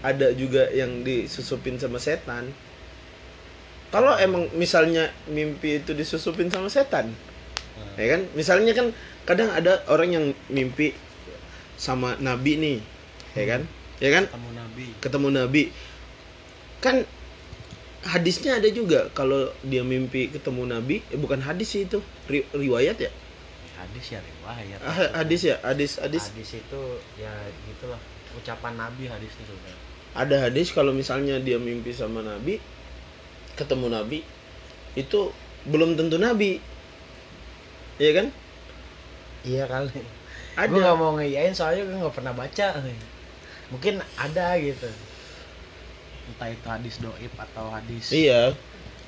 ada 0.03 0.35
juga 0.35 0.67
yang 0.75 1.07
disusupin 1.07 1.79
sama 1.79 1.95
setan 2.03 2.51
kalau 3.93 4.17
emang 4.17 4.49
misalnya 4.57 5.13
mimpi 5.29 5.77
itu 5.77 5.93
disusupin 5.93 6.49
sama 6.49 6.65
setan 6.65 7.13
ya 7.93 8.17
kan? 8.17 8.21
Misalnya 8.33 8.73
kan 8.73 8.89
kadang 9.29 9.53
ada 9.53 9.85
orang 9.85 10.09
yang 10.09 10.25
mimpi 10.49 10.97
sama 11.77 12.17
nabi 12.17 12.57
nih 12.57 12.77
ya 13.37 13.45
kan? 13.45 13.61
Ya 14.01 14.09
kan? 14.09 14.25
Ketemu 14.25 14.49
Nabi. 14.57 14.85
Ketemu 14.99 15.27
nabi. 15.29 15.63
Kan 16.81 16.95
hadisnya 18.03 18.59
ada 18.59 18.67
juga 18.67 19.07
kalau 19.15 19.47
dia 19.63 19.85
mimpi 19.85 20.27
ketemu 20.27 20.67
nabi 20.67 20.99
eh, 21.07 21.15
bukan 21.15 21.39
hadis 21.39 21.71
sih 21.77 21.85
itu 21.87 22.01
ri- 22.27 22.49
riwayat 22.51 22.97
ya? 22.97 23.11
Hadis 23.77 24.05
ya 24.11 24.19
riwayat. 24.19 24.79
Ah, 24.83 25.23
hadis 25.23 25.41
ya 25.45 25.55
hadis 25.61 26.01
hadis. 26.01 26.33
Hadis 26.33 26.59
itu 26.59 26.81
ya 27.15 27.31
gitulah. 27.69 28.01
Ucapan 28.33 28.73
nabi 28.75 29.05
hadis 29.05 29.29
itu 29.37 29.53
ada 30.13 30.35
hadis 30.45 30.69
kalau 30.69 30.93
misalnya 30.93 31.41
dia 31.41 31.57
mimpi 31.57 31.89
sama 31.89 32.21
nabi 32.21 32.61
ketemu 33.53 33.87
nabi 33.89 34.19
itu 34.93 35.33
belum 35.65 35.95
tentu 35.97 36.17
nabi. 36.19 36.59
Iya 37.97 38.11
kan? 38.21 38.27
Iya 39.45 39.63
kali. 39.69 40.01
Ada. 40.53 40.69
Gue 40.69 40.79
nggak 40.81 40.97
mau 40.99 41.11
ngeyain 41.17 41.53
soalnya 41.53 41.85
gue 41.85 41.97
nggak 41.97 42.15
pernah 42.15 42.33
baca. 42.33 42.67
Mungkin 43.73 44.01
ada 44.17 44.47
gitu. 44.61 44.89
Entah 46.29 46.49
itu 46.49 46.67
hadis 46.69 46.95
doib 47.01 47.33
atau 47.35 47.73
hadis 47.73 48.13
iya. 48.13 48.53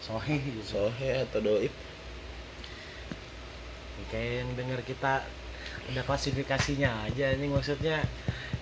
sohih 0.01 0.41
gitu. 0.41 0.61
Sohe 0.77 1.09
atau 1.21 1.39
doib. 1.41 1.73
Kayak 4.09 4.45
yang 4.45 4.49
dengar 4.57 4.79
kita 4.85 5.13
ada 5.85 6.01
klasifikasinya 6.01 7.09
aja 7.09 7.33
ini 7.33 7.45
maksudnya 7.49 8.01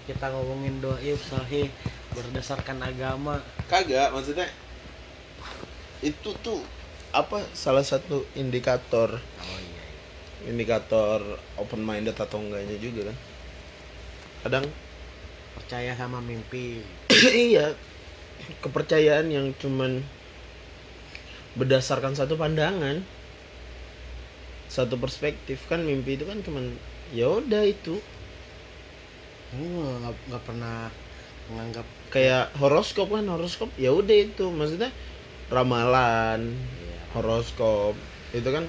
kita 0.04 0.28
ngomongin 0.32 0.84
doib 0.84 1.20
sohih 1.20 1.72
berdasarkan 2.12 2.84
agama. 2.84 3.40
Kagak 3.72 4.12
maksudnya 4.12 4.48
itu 6.04 6.36
tuh 6.44 6.60
apa 7.16 7.46
salah 7.56 7.86
satu 7.86 8.26
indikator 8.36 9.16
oh 9.22 9.60
iya, 9.62 9.84
iya. 9.88 10.50
indikator 10.52 11.24
open 11.56 11.80
minded 11.80 12.18
atau 12.18 12.44
enggaknya 12.44 12.76
juga 12.78 13.08
kan? 13.10 13.18
Kadang 14.44 14.66
percaya 15.56 15.96
sama 15.96 16.20
mimpi. 16.20 16.84
Iya 17.32 17.72
kepercayaan 18.60 19.32
yang 19.32 19.56
cuman 19.56 20.04
berdasarkan 21.56 22.18
satu 22.18 22.36
pandangan 22.36 23.06
satu 24.68 24.98
perspektif 24.98 25.70
kan 25.70 25.86
mimpi 25.86 26.18
itu 26.18 26.26
kan 26.26 26.42
cuman 26.42 26.74
ya 27.14 27.30
udah 27.30 27.62
itu. 27.62 28.02
Nggak 29.54 30.18
nggak 30.34 30.44
pernah 30.44 30.90
menganggap 31.54 31.86
kayak 32.10 32.50
horoskop 32.58 33.14
kan 33.14 33.30
horoskop 33.30 33.70
ya 33.78 33.94
udah 33.94 34.18
itu. 34.18 34.50
Maksudnya 34.50 34.90
ramalan 35.54 36.50
iya, 36.82 36.98
horoskop 37.14 37.94
itu 38.34 38.50
kan? 38.50 38.66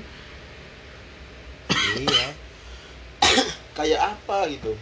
Iya. 1.96 2.26
Kayak 3.72 4.00
apa 4.14 4.38
gitu? 4.52 4.72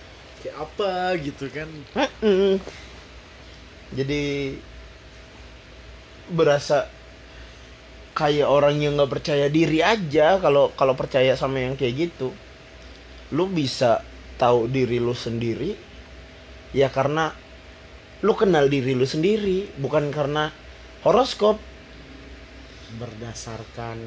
Kayak 0.42 0.56
apa 0.66 0.92
gitu 1.22 1.46
kan? 1.54 1.68
Jadi 3.96 4.22
berasa 6.32 6.90
kayak 8.12 8.48
orang 8.50 8.82
yang 8.82 8.98
nggak 8.98 9.12
percaya 9.12 9.46
diri 9.48 9.80
aja 9.80 10.36
kalau 10.42 10.74
kalau 10.74 10.98
percaya 10.98 11.38
sama 11.38 11.62
yang 11.62 11.78
kayak 11.78 12.10
gitu. 12.10 12.34
Lu 13.32 13.46
bisa 13.48 14.02
tahu 14.36 14.66
diri 14.66 14.98
lu 14.98 15.14
sendiri 15.14 15.78
ya 16.74 16.90
karena 16.90 17.30
lu 18.24 18.32
kenal 18.34 18.66
diri 18.66 18.96
lu 18.96 19.06
sendiri 19.06 19.70
bukan 19.78 20.10
karena 20.10 20.50
horoskop 21.06 21.60
berdasarkan 22.98 23.98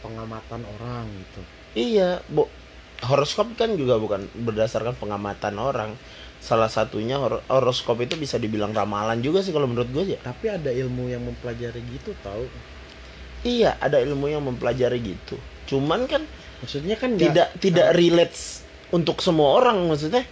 pengamatan 0.00 0.62
orang 0.78 1.04
gitu 1.10 1.40
iya 1.76 2.22
bu 2.30 2.46
horoskop 3.04 3.52
kan 3.60 3.74
juga 3.76 4.00
bukan 4.00 4.24
berdasarkan 4.32 4.96
pengamatan 4.96 5.56
orang 5.60 5.90
salah 6.40 6.70
satunya 6.70 7.18
hor- 7.18 7.42
horoskop 7.50 7.98
itu 8.00 8.14
bisa 8.16 8.36
dibilang 8.38 8.70
ramalan 8.72 9.18
juga 9.20 9.42
sih 9.42 9.50
kalau 9.52 9.68
menurut 9.68 9.90
gue 9.92 10.16
ya 10.16 10.18
tapi 10.22 10.48
ada 10.48 10.70
ilmu 10.70 11.10
yang 11.10 11.20
mempelajari 11.24 11.80
gitu 11.92 12.16
tahu 12.22 12.46
Iya, 13.46 13.78
ada 13.78 14.02
ilmu 14.02 14.26
yang 14.26 14.42
mempelajari 14.42 14.98
gitu. 15.06 15.38
Cuman 15.70 16.10
kan 16.10 16.26
maksudnya 16.58 16.98
kan 16.98 17.14
tidak 17.14 17.54
tidak 17.62 17.94
relate 17.94 18.34
untuk 18.90 19.22
semua 19.22 19.62
orang 19.62 19.86
maksudnya. 19.86 20.26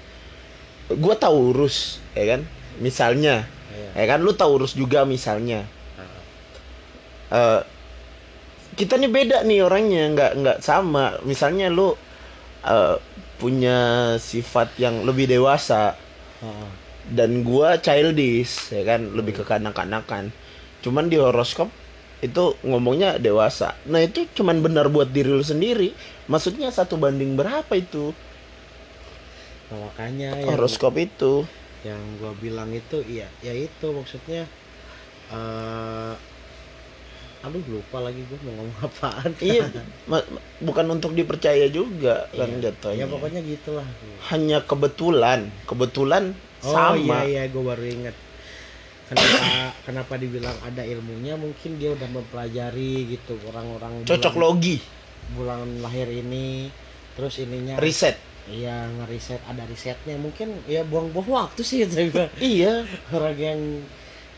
Gua 0.90 1.14
tahu 1.14 1.54
urus, 1.54 2.02
ya 2.18 2.34
kan? 2.34 2.42
Misalnya, 2.82 3.46
Iya. 3.70 4.02
ya 4.02 4.04
kan 4.10 4.18
lu 4.18 4.34
tahu 4.34 4.58
urus 4.58 4.74
juga 4.74 5.06
misalnya. 5.06 5.62
Eh 7.34 7.60
kita 8.78 8.94
nih 8.98 9.10
beda 9.16 9.36
nih 9.48 9.58
orangnya, 9.66 10.02
nggak 10.14 10.32
nggak 10.40 10.58
sama. 10.68 11.04
Misalnya 11.28 11.66
lu 11.76 11.88
eh, 12.74 12.96
punya 13.40 13.78
sifat 14.30 14.68
yang 14.84 14.96
lebih 15.08 15.26
dewasa 15.34 15.82
dan 17.18 17.30
gua 17.48 17.68
childish, 17.86 18.72
ya 18.76 18.82
kan? 18.88 19.00
Lebih 19.18 19.32
ke 19.42 19.44
kanak-kanakan. 19.50 20.24
Cuman 20.84 21.04
di 21.12 21.16
horoskop 21.20 21.68
itu 22.24 22.44
ngomongnya 22.64 23.20
dewasa. 23.20 23.68
Nah 23.92 24.00
itu 24.08 24.20
cuman 24.36 24.56
benar 24.64 24.86
buat 24.94 25.08
diri 25.12 25.28
lu 25.38 25.44
sendiri. 25.44 25.88
Maksudnya 26.32 26.68
satu 26.72 26.94
banding 27.02 27.36
berapa 27.40 27.72
itu 27.76 28.16
Nah, 29.68 29.78
makanya 29.88 30.30
yang 30.48 30.56
horoskop 30.56 30.94
itu? 31.06 31.32
yang 31.88 32.00
gua 32.20 32.32
bilang 32.44 32.70
itu 32.80 32.96
iya 33.14 33.28
ya 33.46 33.52
itu 33.66 33.86
maksudnya 33.98 34.42
eh 35.28 36.14
aduh 37.44 37.60
lupa 37.68 38.00
lagi 38.00 38.24
gua 38.24 38.38
mau 38.42 38.52
ngomong 38.56 38.78
apaan 38.86 39.30
iya, 39.38 39.68
bukan 40.58 40.86
untuk 40.90 41.12
dipercaya 41.12 41.68
juga 41.68 42.24
kan 42.30 42.48
Iya. 42.50 42.62
jatuhnya. 42.64 42.98
ya 42.98 43.06
pokoknya 43.06 43.40
gitulah 43.42 43.84
Hanya 44.26 44.58
kebetulan, 44.60 45.40
kebetulan 45.64 46.32
oh 46.60 46.72
sama. 46.72 46.96
iya 46.96 47.20
iya 47.22 47.42
gua 47.48 47.70
baru 47.70 47.84
inget 47.84 48.16
kenapa 49.04 49.44
kenapa 49.84 50.14
dibilang 50.16 50.56
ada 50.58 50.80
ilmunya 50.82 51.36
mungkin 51.36 51.76
dia 51.76 51.92
udah 51.92 52.08
mempelajari 52.08 52.92
gitu 53.10 53.36
orang-orang 53.44 54.00
Cocok 54.02 54.32
bulan- 54.32 54.40
logi, 54.42 54.76
bulan 55.30 55.60
lahir 55.80 56.08
ini 56.08 56.72
terus 57.14 57.38
ininya 57.38 57.76
riset. 57.76 58.16
iya 58.44 58.88
ngeriset 58.90 59.38
ada 59.44 59.62
risetnya 59.64 60.16
mungkin 60.16 60.56
ya 60.64 60.80
buang-buang 60.82 61.28
waktu 61.28 61.60
sih 61.60 61.84
itu 61.84 62.08
gua. 62.08 62.32
Iya, 62.36 62.88
orang 63.14 63.36
yang 63.36 63.60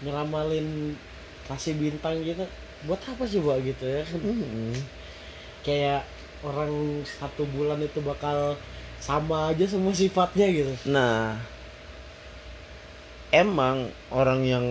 ngeramalin 0.03 0.99
kasih 1.47 1.75
bintang 1.75 2.19
gitu 2.21 2.43
buat 2.85 3.01
apa 3.01 3.25
sih 3.25 3.41
buat 3.41 3.63
gitu 3.65 3.89
ya 3.89 4.05
Hmm. 4.13 4.77
kayak 5.65 6.05
orang 6.45 6.71
satu 7.03 7.49
bulan 7.49 7.81
itu 7.81 7.99
bakal 8.05 8.55
sama 9.01 9.51
aja 9.51 9.65
semua 9.67 9.91
sifatnya 9.93 10.47
gitu. 10.49 10.73
Nah, 10.87 11.37
emang 13.33 13.91
orang 14.13 14.41
yang 14.47 14.67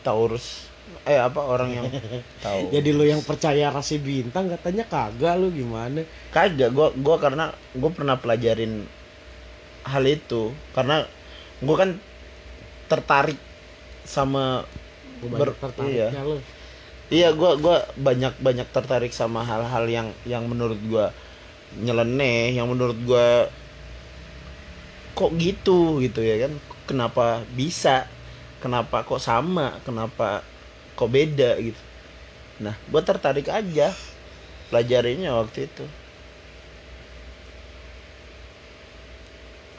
Taurus 0.00 0.70
eh 1.06 1.20
apa 1.20 1.38
orang 1.38 1.70
yang 1.70 1.86
tahu 2.44 2.72
jadi 2.74 2.90
lo 2.90 3.04
yang 3.06 3.22
percaya 3.22 3.70
rasi 3.70 4.00
bintang 4.02 4.50
katanya 4.50 4.82
kagak 4.88 5.38
lu 5.38 5.52
gimana? 5.52 6.02
Kagak 6.34 6.72
gua 6.72 6.90
gua 6.96 7.20
karena 7.20 7.52
gua 7.76 7.90
pernah 7.94 8.16
pelajarin 8.18 8.88
hal 9.86 10.04
itu. 10.04 10.50
Karena 10.74 11.04
gua 11.62 11.76
kan 11.84 11.90
tertarik 12.90 13.38
sama 14.02 14.66
Lu 15.22 15.28
Ber- 15.30 15.52
banyak 15.54 15.60
tertariknya 15.60 16.22
lo 16.24 16.40
iya 17.10 17.28
gua 17.34 17.50
gua 17.58 17.76
banyak 18.06 18.34
banyak 18.46 18.68
tertarik 18.74 19.12
sama 19.20 19.40
hal-hal 19.50 19.84
yang 19.96 20.08
yang 20.32 20.44
menurut 20.50 20.78
gua 20.90 21.06
nyeleneh 21.84 22.54
yang 22.56 22.66
menurut 22.70 22.98
gua 23.08 23.26
kok 25.18 25.30
gitu 25.36 26.00
gitu 26.00 26.20
ya 26.24 26.36
kan? 26.48 26.52
Kenapa 26.88 27.44
bisa? 27.54 28.08
Kenapa 28.62 29.06
kok 29.06 29.22
sama? 29.22 29.78
Kenapa 29.86 30.42
kok 30.98 31.10
beda 31.10 31.50
gitu. 31.62 31.80
Nah 32.64 32.74
gua 32.90 33.02
tertarik 33.04 33.46
aja 33.50 33.92
pelajarinya 34.70 35.30
waktu 35.40 35.66
itu. 35.68 35.84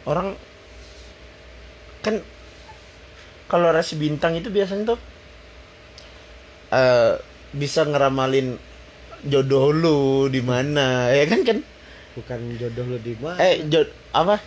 Orang 0.06 0.34
kan 2.02 2.18
kalau 3.46 3.70
rasi 3.70 3.94
bintang 4.00 4.34
itu 4.34 4.50
biasanya 4.50 4.96
tuh 4.96 5.00
eh 6.72 7.14
bisa 7.52 7.84
ngeramalin 7.84 8.56
jodoh 9.28 9.76
lu 9.76 10.32
di 10.32 10.40
mana 10.40 11.12
ya 11.12 11.28
kan 11.28 11.44
kan? 11.44 11.60
Bukan 12.16 12.40
jodoh 12.58 12.96
lu 12.96 12.98
di 13.04 13.14
mana. 13.20 13.38
Eh 13.44 13.68
jod 13.68 13.92
apa? 14.16 14.40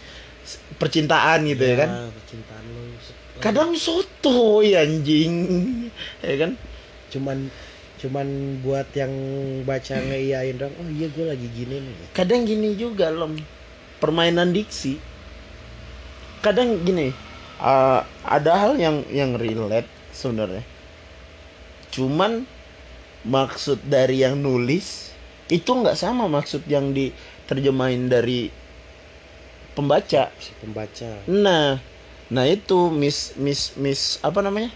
Percintaan 0.76 1.48
gitu 1.48 1.64
ya, 1.64 1.84
kan? 1.84 2.12
percintaan 2.12 2.64
lu. 2.72 2.82
Kadang 3.40 3.76
soto 3.76 4.64
anjing. 4.64 5.34
Ya 6.24 6.34
kan? 6.40 6.56
Cuman 7.12 7.48
cuman 8.00 8.60
buat 8.60 8.84
yang 8.92 9.12
baca 9.64 9.96
ngeiyain 9.96 10.60
dong 10.60 10.76
oh 10.76 10.88
iya 10.92 11.08
gue 11.08 11.24
lagi 11.24 11.48
gini 11.52 11.80
nih. 11.80 12.12
Kadang 12.12 12.44
gini 12.44 12.76
juga 12.76 13.08
lom. 13.08 13.36
Permainan 14.00 14.52
diksi. 14.52 15.00
Kadang 16.44 16.84
gini 16.84 17.08
eh, 17.60 18.00
ada 18.24 18.52
hal 18.60 18.76
yang 18.76 19.00
yang 19.08 19.36
relate 19.40 19.88
sebenarnya 20.12 20.73
cuman 21.94 22.42
maksud 23.22 23.86
dari 23.86 24.26
yang 24.26 24.42
nulis 24.42 25.14
itu 25.46 25.70
nggak 25.70 25.94
sama 25.94 26.26
maksud 26.26 26.66
yang 26.66 26.90
diterjemahin 26.90 28.10
dari 28.10 28.50
pembaca. 29.78 30.34
Si 30.42 30.50
pembaca. 30.58 31.22
Nah 31.30 31.78
nah 32.32 32.44
itu 32.50 32.90
mis 32.90 33.38
mis 33.38 33.78
mis 33.78 34.18
apa 34.26 34.42
namanya? 34.42 34.74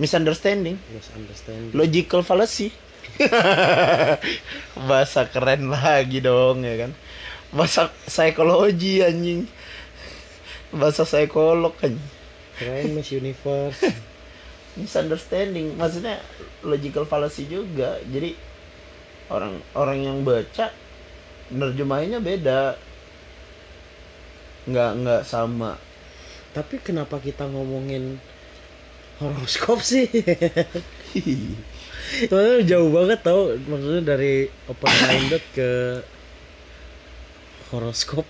Misunderstanding. 0.00 0.80
Misunderstanding. 0.88 1.76
Logical 1.76 2.24
fallacy. 2.24 2.72
Bahasa 4.88 5.28
keren 5.28 5.68
lagi 5.68 6.24
dong 6.24 6.64
ya 6.64 6.88
kan? 6.88 6.96
Bahasa 7.52 7.92
psikologi 8.08 9.04
anjing. 9.04 9.44
Bahasa 10.72 11.04
psikolog 11.04 11.76
kan 11.76 12.00
keren 12.62 12.94
Miss 12.94 13.10
Universe 13.10 13.82
misunderstanding. 14.78 15.76
Maksudnya 15.76 16.20
logical 16.64 17.04
fallacy 17.04 17.44
juga. 17.48 18.00
Jadi 18.08 18.36
orang 19.32 19.60
orang 19.76 19.98
yang 20.02 20.18
baca 20.24 20.72
nerjemahinnya 21.52 22.20
beda. 22.22 22.76
Nggak 24.68 24.90
nggak 25.02 25.22
sama. 25.26 25.76
Tapi 26.52 26.80
kenapa 26.84 27.16
kita 27.20 27.48
ngomongin 27.48 28.20
horoskop 29.20 29.80
sih? 29.80 30.08
Soalnya 32.30 32.60
jauh 32.66 32.90
banget 32.92 33.20
tau. 33.24 33.54
Maksudnya 33.56 34.02
dari 34.16 34.48
open 34.68 34.92
minded 35.08 35.42
ke 35.56 35.70
horoskop. 37.70 38.26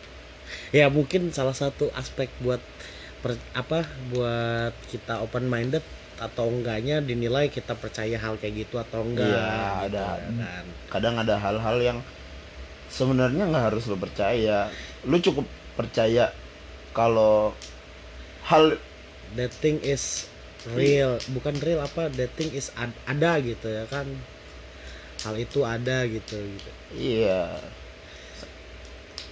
Ya 0.72 0.88
mungkin 0.92 1.32
salah 1.32 1.56
satu 1.56 1.88
aspek 1.96 2.28
buat 2.40 2.60
per- 3.22 3.40
apa 3.56 3.86
buat 4.12 4.74
kita 4.92 5.24
open 5.24 5.48
minded 5.48 5.84
atau 6.22 6.46
enggaknya 6.48 7.02
dinilai 7.02 7.50
kita 7.50 7.74
percaya 7.74 8.16
hal 8.18 8.38
kayak 8.38 8.66
gitu 8.66 8.78
atau 8.78 9.02
enggak 9.02 9.26
Iya, 9.26 9.50
gitu, 9.90 9.96
ada. 9.98 10.06
kan. 10.38 10.64
kadang 10.92 11.14
ada 11.18 11.34
hal-hal 11.40 11.76
yang 11.80 11.98
sebenarnya 12.86 13.48
nggak 13.48 13.64
harus 13.72 13.84
lo 13.90 13.96
percaya. 13.96 14.68
Lu 15.08 15.16
cukup 15.18 15.46
percaya 15.74 16.30
kalau 16.92 17.56
hal 18.46 18.76
that 19.34 19.52
thing 19.64 19.80
is 19.82 20.28
real. 20.76 21.16
Bukan 21.32 21.56
real 21.64 21.80
apa 21.80 22.12
that 22.12 22.30
thing 22.38 22.52
is 22.52 22.68
ad- 22.78 22.96
ada 23.08 23.40
gitu 23.40 23.66
ya 23.66 23.84
kan. 23.88 24.04
Hal 25.24 25.34
itu 25.38 25.62
ada 25.64 26.04
gitu 26.06 26.36
gitu. 26.36 26.70
Iya 26.92 27.56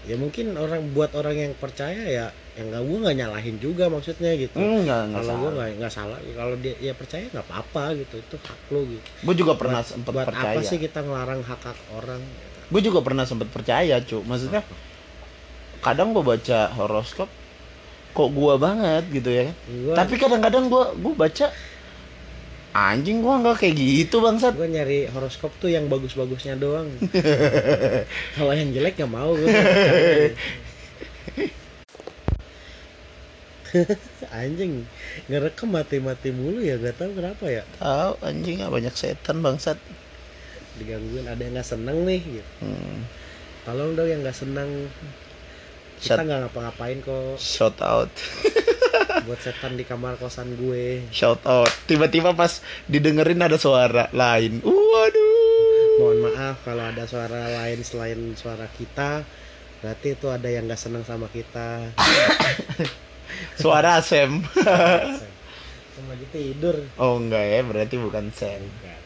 ya 0.09 0.17
mungkin 0.17 0.57
orang 0.57 0.97
buat 0.97 1.13
orang 1.13 1.37
yang 1.37 1.53
percaya 1.61 2.09
ya 2.09 2.27
yang 2.57 2.73
nggak 2.73 2.83
gue 2.83 2.99
nggak 3.05 3.17
nyalahin 3.21 3.57
juga 3.61 3.89
maksudnya 3.93 4.33
gitu. 4.37 4.57
Enggak 4.57 5.13
kalau 5.13 5.35
gue 5.37 5.51
nggak 5.57 5.69
nggak 5.81 5.93
salah. 5.93 6.19
Kalau 6.21 6.55
dia 6.57 6.75
ya 6.81 6.93
percaya 6.97 7.29
nggak 7.29 7.47
apa-apa 7.47 7.85
gitu 8.01 8.17
itu 8.21 8.37
hak 8.41 8.61
lo 8.73 8.81
gitu. 8.89 9.09
Gue 9.25 9.35
juga 9.37 9.53
pernah 9.57 9.81
buat, 9.85 9.93
sempat 9.93 10.13
buat 10.17 10.27
percaya. 10.29 10.57
apa 10.57 10.61
sih 10.65 10.79
kita 10.81 10.99
ngelarang 11.05 11.41
hak 11.45 11.63
hak 11.63 11.79
orang? 11.97 12.23
Gue 12.71 12.81
juga 12.81 13.01
pernah 13.05 13.25
sempat 13.29 13.49
percaya 13.53 14.01
cu. 14.01 14.25
Maksudnya 14.25 14.65
kadang 15.85 16.17
gue 16.17 16.25
baca 16.25 16.59
horoskop 16.77 17.29
kok 18.11 18.31
gua 18.35 18.59
banget 18.59 19.07
gitu 19.15 19.31
ya 19.31 19.43
kan. 19.51 19.57
Gua, 19.71 19.95
tapi 19.95 20.15
kadang-kadang 20.19 20.65
gua 20.67 20.91
gua 20.99 21.15
baca 21.15 21.47
anjing 22.71 23.19
gua 23.23 23.43
nggak 23.43 23.67
kayak 23.67 23.75
gitu 23.75 24.23
bangsat. 24.23 24.55
Gue 24.55 24.71
nyari 24.71 25.11
horoskop 25.11 25.51
tuh 25.59 25.71
yang 25.71 25.91
bagus-bagusnya 25.91 26.55
doang. 26.55 26.87
Kalau 28.39 28.53
yang 28.55 28.71
jelek 28.71 28.95
nggak 28.99 29.11
mau 29.11 29.35
gue 29.35 29.51
anjing 34.35 34.83
ngerekam 35.31 35.71
mati-mati 35.71 36.35
mulu 36.35 36.59
ya 36.59 36.75
gak 36.79 36.99
tahu 36.99 37.15
kenapa 37.15 37.47
ya. 37.47 37.63
Tahu 37.79 38.19
anjing 38.23 38.67
ah, 38.67 38.71
banyak 38.71 38.95
setan 38.95 39.43
bangsat. 39.43 39.79
Digangguin 40.79 41.27
ada 41.31 41.39
yang 41.39 41.55
nggak 41.55 41.71
seneng 41.71 42.03
nih 42.07 42.19
gitu. 42.19 42.51
Hmm. 42.67 43.07
tolong 43.63 43.95
dong 43.95 44.11
yang 44.11 44.27
nggak 44.27 44.35
seneng. 44.35 44.91
Kita 46.03 46.25
nggak 46.25 46.51
ngapa-ngapain 46.51 46.99
kok. 47.05 47.39
Shout 47.39 47.79
out 47.79 48.11
buat 49.31 49.39
setan 49.47 49.79
di 49.79 49.87
kamar 49.87 50.19
kosan 50.19 50.59
gue. 50.59 51.07
Shout 51.15 51.47
out. 51.47 51.71
Tiba-tiba 51.87 52.35
pas 52.35 52.59
didengerin 52.91 53.39
ada 53.39 53.55
suara 53.55 54.11
lain. 54.11 54.59
Waduh. 54.59 56.03
Mohon 56.03 56.19
maaf 56.27 56.59
kalau 56.67 56.91
ada 56.91 57.07
suara 57.07 57.47
lain 57.63 57.79
selain 57.87 58.19
suara 58.35 58.67
kita. 58.75 59.23
Berarti 59.87 60.19
itu 60.19 60.27
ada 60.27 60.51
yang 60.51 60.67
nggak 60.67 60.83
seneng 60.83 61.07
sama 61.07 61.31
kita. 61.31 61.95
Suara 63.63 64.03
Sam. 64.03 64.43
Sama 65.95 66.11
lagi 66.11 66.27
tidur. 66.35 66.77
Oh 66.99 67.17
enggak 67.17 67.47
ya. 67.47 67.61
Berarti 67.63 67.97
bukan 68.03 68.35
Sam. 68.35 68.61
Enggak. 68.61 68.99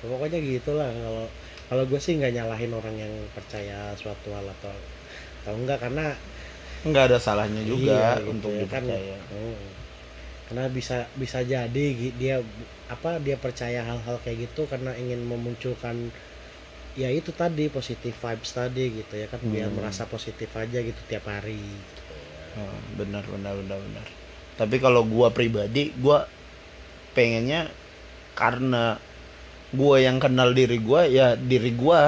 Ya, 0.00 0.04
pokoknya 0.08 0.38
gitulah. 0.40 0.88
Kalau 0.88 1.26
kalau 1.68 1.84
gue 1.84 2.00
sih 2.00 2.16
nggak 2.16 2.32
nyalahin 2.32 2.72
orang 2.72 2.96
yang 2.96 3.12
percaya 3.36 3.92
suatu 3.94 4.32
hal 4.32 4.48
atau 4.48 4.72
atau 5.44 5.52
enggak. 5.54 5.78
Karena 5.84 6.16
enggak 6.86 7.04
ada 7.08 7.18
salahnya 7.26 7.62
juga 7.72 7.98
Iya, 7.98 8.22
gitu 8.28 8.28
untuk 8.32 8.52
ya 8.58 8.66
kan. 8.72 8.84
dipercaya 8.84 9.16
Hmm. 9.32 9.58
karena 10.46 10.64
bisa 10.78 10.96
bisa 11.22 11.40
jadi 11.54 11.86
dia 12.20 12.36
apa 12.94 13.10
dia 13.26 13.36
percaya 13.44 13.80
hal-hal 13.88 14.16
kayak 14.24 14.38
gitu 14.50 14.62
karena 14.72 14.92
ingin 15.02 15.20
memunculkan 15.32 15.96
ya 17.02 17.08
itu 17.20 17.30
tadi 17.42 17.64
positif 17.76 18.14
vibes 18.24 18.50
tadi 18.58 18.84
gitu 19.02 19.14
ya 19.22 19.26
kan 19.32 19.40
biar 19.54 19.68
Hmm. 19.68 19.78
merasa 19.78 20.04
positif 20.14 20.50
aja 20.62 20.78
gitu 20.88 21.00
tiap 21.10 21.24
hari 21.34 21.58
gitu. 21.88 22.02
Oh, 22.54 22.78
benar 22.98 23.24
benar 23.26 23.54
benar 23.60 23.78
benar 23.82 24.06
tapi 24.54 24.76
kalau 24.78 25.02
gua 25.10 25.34
pribadi 25.34 25.90
gua 25.98 26.30
pengennya 27.16 27.62
karena 28.40 28.98
gua 29.74 29.96
yang 30.06 30.18
kenal 30.24 30.50
diri 30.58 30.78
gua 30.82 31.02
ya 31.08 31.34
diri 31.38 31.72
gua 31.76 32.00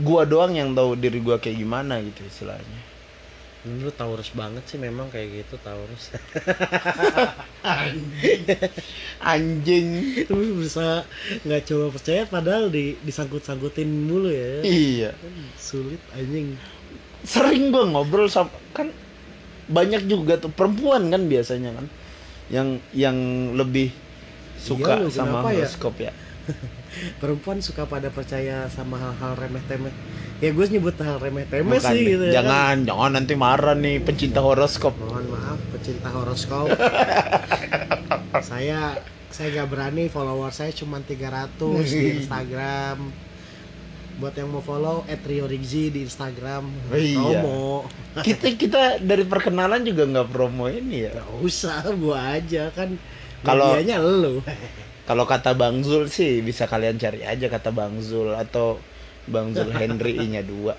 gua 0.00 0.24
doang 0.24 0.56
yang 0.56 0.72
tahu 0.72 0.96
diri 0.96 1.20
gua 1.20 1.36
kayak 1.36 1.60
gimana 1.60 2.00
gitu 2.00 2.24
istilahnya 2.24 2.80
Lu 3.62 3.94
Taurus 3.94 4.34
banget 4.34 4.66
sih 4.66 4.74
memang 4.74 5.06
kayak 5.06 5.46
gitu 5.46 5.54
Taurus. 5.62 6.10
anjing 9.22 9.86
Lu 10.26 10.58
bisa 10.58 11.06
nggak 11.46 11.62
coba 11.70 11.86
percaya 11.94 12.22
padahal 12.26 12.68
di 12.68 12.98
disangkut-sangkutin 12.98 13.86
mulu 13.86 14.34
ya. 14.34 14.66
iya 14.66 15.10
Kan 15.14 15.34
Sulit 15.54 16.02
anjing. 16.10 16.58
sering 17.22 17.70
gua 17.70 17.86
ngobrol 17.86 18.26
sama 18.26 18.50
kan 18.74 18.90
banyak 19.70 20.10
juga 20.10 20.42
tuh 20.42 20.50
perempuan 20.50 21.06
kan 21.06 21.30
biasanya 21.30 21.70
kan 21.70 21.86
yang 22.50 22.68
yang 22.90 23.14
lebih 23.54 23.94
suka 24.58 25.06
Iya, 25.06 25.22
sama 25.22 25.38
ya? 25.54 25.62
horoskop 25.62 25.94
ya 26.02 26.10
Perempuan 27.20 27.58
suka 27.58 27.84
pada 27.84 28.08
percaya 28.08 28.68
sama 28.68 28.98
hal-hal 28.98 29.32
remeh-temeh. 29.34 29.92
Ya 30.38 30.50
gue 30.50 30.66
nyebut 30.68 30.98
hal 30.98 31.16
remeh-temeh 31.16 31.78
Bukan 31.78 31.92
sih 31.94 32.02
gitu 32.04 32.24
ya. 32.26 32.30
kan. 32.30 32.34
jangan 32.42 32.74
jangan 32.82 33.10
nanti 33.14 33.34
marah 33.34 33.78
nih 33.78 34.02
pecinta 34.02 34.42
horoskop 34.42 34.90
Mohon 34.98 35.26
maaf 35.30 35.58
pecinta 35.70 36.10
horoskop. 36.10 36.66
saya 38.50 38.98
saya 39.30 39.48
nggak 39.50 39.68
berani 39.70 40.04
follower 40.06 40.50
saya 40.50 40.70
cuma 40.70 40.98
300 40.98 41.56
di 41.86 42.20
Instagram. 42.20 42.98
Buat 44.12 44.34
yang 44.36 44.50
mau 44.50 44.60
follow 44.60 45.08
@riorigzi 45.08 45.88
di 45.88 46.04
Instagram. 46.04 46.68
Oh, 46.92 46.94
iya. 46.94 47.16
Promo. 47.40 47.88
kita 48.20 48.52
kita 48.52 48.82
dari 49.00 49.24
perkenalan 49.24 49.82
juga 49.82 50.04
nggak 50.04 50.28
promo 50.28 50.68
ini 50.68 51.08
ya 51.08 51.16
Gak 51.16 51.32
usah 51.40 51.80
gua 51.96 52.36
aja 52.36 52.68
kan. 52.70 52.98
Kalau- 53.40 53.72
medianya 53.72 53.98
lu. 53.98 54.42
kalau 55.12 55.28
kata 55.28 55.52
Bang 55.52 55.84
Zul 55.84 56.08
sih 56.08 56.40
bisa 56.40 56.64
kalian 56.64 56.96
cari 56.96 57.20
aja 57.20 57.52
kata 57.52 57.68
Bang 57.68 58.00
Zul 58.00 58.32
atau 58.32 58.80
Bang 59.28 59.52
Zul 59.52 59.68
Henry 59.68 60.16
I 60.16 60.24
nya 60.32 60.40
dua. 60.40 60.72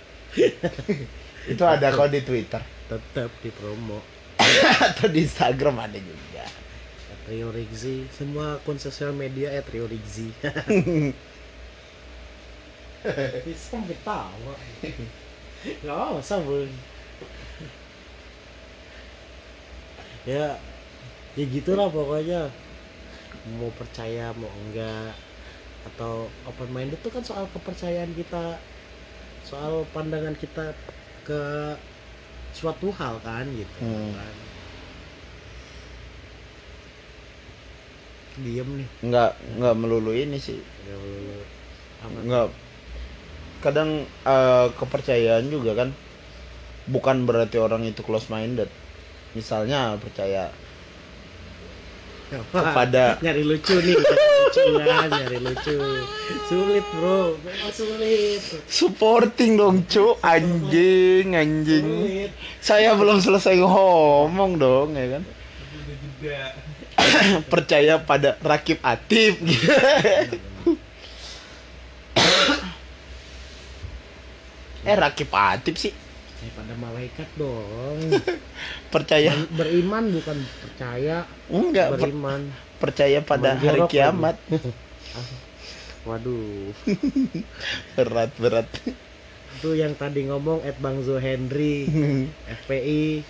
Itu 1.53 1.61
ada 1.61 1.93
kok 1.93 2.09
di 2.09 2.25
Twitter. 2.25 2.65
Tetap 2.89 3.29
di 3.45 3.53
promo. 3.53 4.01
atau 4.89 5.05
di 5.05 5.21
Instagram 5.21 5.85
ada 5.85 6.01
juga. 6.01 6.49
Rio 7.29 7.53
Rigzi. 7.53 8.09
Semua 8.09 8.57
akun 8.57 8.81
sosial 8.81 9.13
media 9.13 9.53
at 9.53 9.69
Rio 9.69 9.85
Rigzi. 9.85 10.33
Bisa 13.45 13.77
ketawa. 13.85 14.57
Nggak 15.85 16.25
usah 16.25 16.41
bun 16.41 16.73
ya 20.23 20.55
ya 21.35 21.45
gitulah 21.51 21.91
pokoknya 21.91 22.47
mau 23.59 23.71
percaya 23.75 24.31
mau 24.39 24.51
enggak 24.67 25.11
atau 25.83 26.31
open 26.47 26.69
minded 26.71 26.95
itu 26.99 27.09
kan 27.11 27.23
soal 27.23 27.43
kepercayaan 27.51 28.15
kita 28.15 28.55
soal 29.43 29.83
pandangan 29.91 30.35
kita 30.39 30.71
ke 31.27 31.43
suatu 32.55 32.87
hal 32.95 33.19
kan 33.19 33.43
gitu 33.51 33.83
Hmm. 33.83 34.15
kan. 34.15 34.35
Diem 38.39 38.69
nih. 38.79 38.89
Nggak 39.05 39.31
nggak 39.59 39.75
melulu 39.77 40.11
ini 40.15 40.37
sih. 40.39 40.57
Nggak 40.57 40.97
melulu. 41.03 41.43
Nggak 42.27 42.47
kadang 43.63 43.89
eh, 44.27 44.67
kepercayaan 44.79 45.47
juga 45.51 45.71
kan 45.75 45.89
bukan 46.87 47.23
berarti 47.27 47.59
orang 47.59 47.83
itu 47.87 48.01
close 48.03 48.27
minded. 48.31 48.67
Misalnya 49.35 49.95
percaya 49.99 50.51
kepada 52.41 53.21
nyari 53.21 53.43
lucu 53.45 53.75
nih 53.77 53.93
nyari 53.93 54.27
lucu 54.41 54.63
kan 54.81 55.09
nyari 55.11 55.37
lucu. 55.43 55.75
Sulit 56.49 56.85
bro. 56.97 57.37
Memang 57.43 57.73
sulit. 57.73 58.41
Supporting 58.65 59.51
dong 59.59 59.85
cu 59.85 60.17
anjing 60.23 61.37
anjing. 61.37 61.85
Sulit. 61.85 62.31
Saya 62.63 62.97
belum 62.97 63.21
selesai 63.21 63.59
ngomong 63.61 64.57
dong 64.57 64.97
ya 64.97 65.19
kan? 65.19 65.23
Percaya 67.51 67.99
pada 68.01 68.39
rakib 68.41 68.79
atib. 68.81 69.37
Eh 74.83 74.95
Rakib 74.99 75.31
Atib 75.31 75.79
sih. 75.79 75.95
Ya, 76.43 76.51
pada 76.59 76.75
malaikat 76.75 77.27
dong. 77.39 78.19
percaya 78.93 79.33
Ber- 79.33 79.65
Beriman 79.65 80.05
bukan 80.13 80.37
percaya, 80.61 81.25
enggak 81.49 81.87
per- 81.89 81.99
beriman. 82.05 82.41
percaya 82.77 83.17
pada 83.25 83.57
Cuman 83.57 83.65
hari 83.65 83.81
kiamat. 83.89 84.35
Waduh. 86.07 86.69
berat 87.97 88.31
berat. 88.37 88.67
Itu 89.57 89.73
yang 89.73 89.95
tadi 89.95 90.27
ngomong 90.27 90.61
Ed 90.61 90.77
Bang 90.77 90.99
Zo 91.01 91.15
Henry, 91.17 91.87
FPI, 92.61 93.23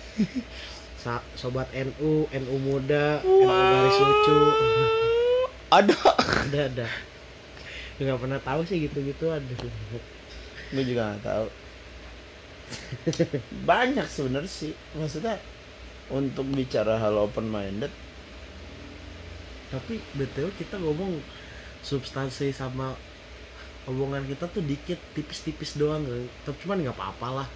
Sobat 1.34 1.70
NU, 1.70 2.26
NU 2.26 2.56
Muda, 2.58 3.22
NU 3.22 3.46
Garis 3.46 3.96
Lucu. 3.96 4.38
Ada. 5.70 5.96
Ada, 6.44 6.60
ada. 6.68 6.86
Nggak 7.94 8.18
pernah 8.18 8.40
tahu 8.42 8.60
sih 8.66 8.84
gitu-gitu 8.84 9.30
aduh. 9.30 9.58
Gue 10.74 10.82
juga 10.82 11.14
gak 11.14 11.22
tahu. 11.22 11.46
Banyak 13.62 14.06
sebenarnya 14.10 14.50
sih. 14.50 14.74
Maksudnya 14.98 15.38
untuk 16.12 16.46
bicara 16.52 17.00
hal 17.00 17.16
open 17.16 17.48
minded 17.48 17.92
Tapi 19.72 19.94
betul 20.14 20.54
kita 20.54 20.78
ngomong 20.78 21.18
substansi 21.82 22.54
sama 22.54 22.94
omongan 23.90 24.24
kita 24.24 24.48
tuh 24.48 24.62
dikit, 24.64 25.00
tipis-tipis 25.12 25.76
doang. 25.76 26.04
Tapi 26.44 26.56
cuman 26.64 26.78
nggak 26.84 26.96
apa-apa 26.96 27.28
lah. 27.42 27.48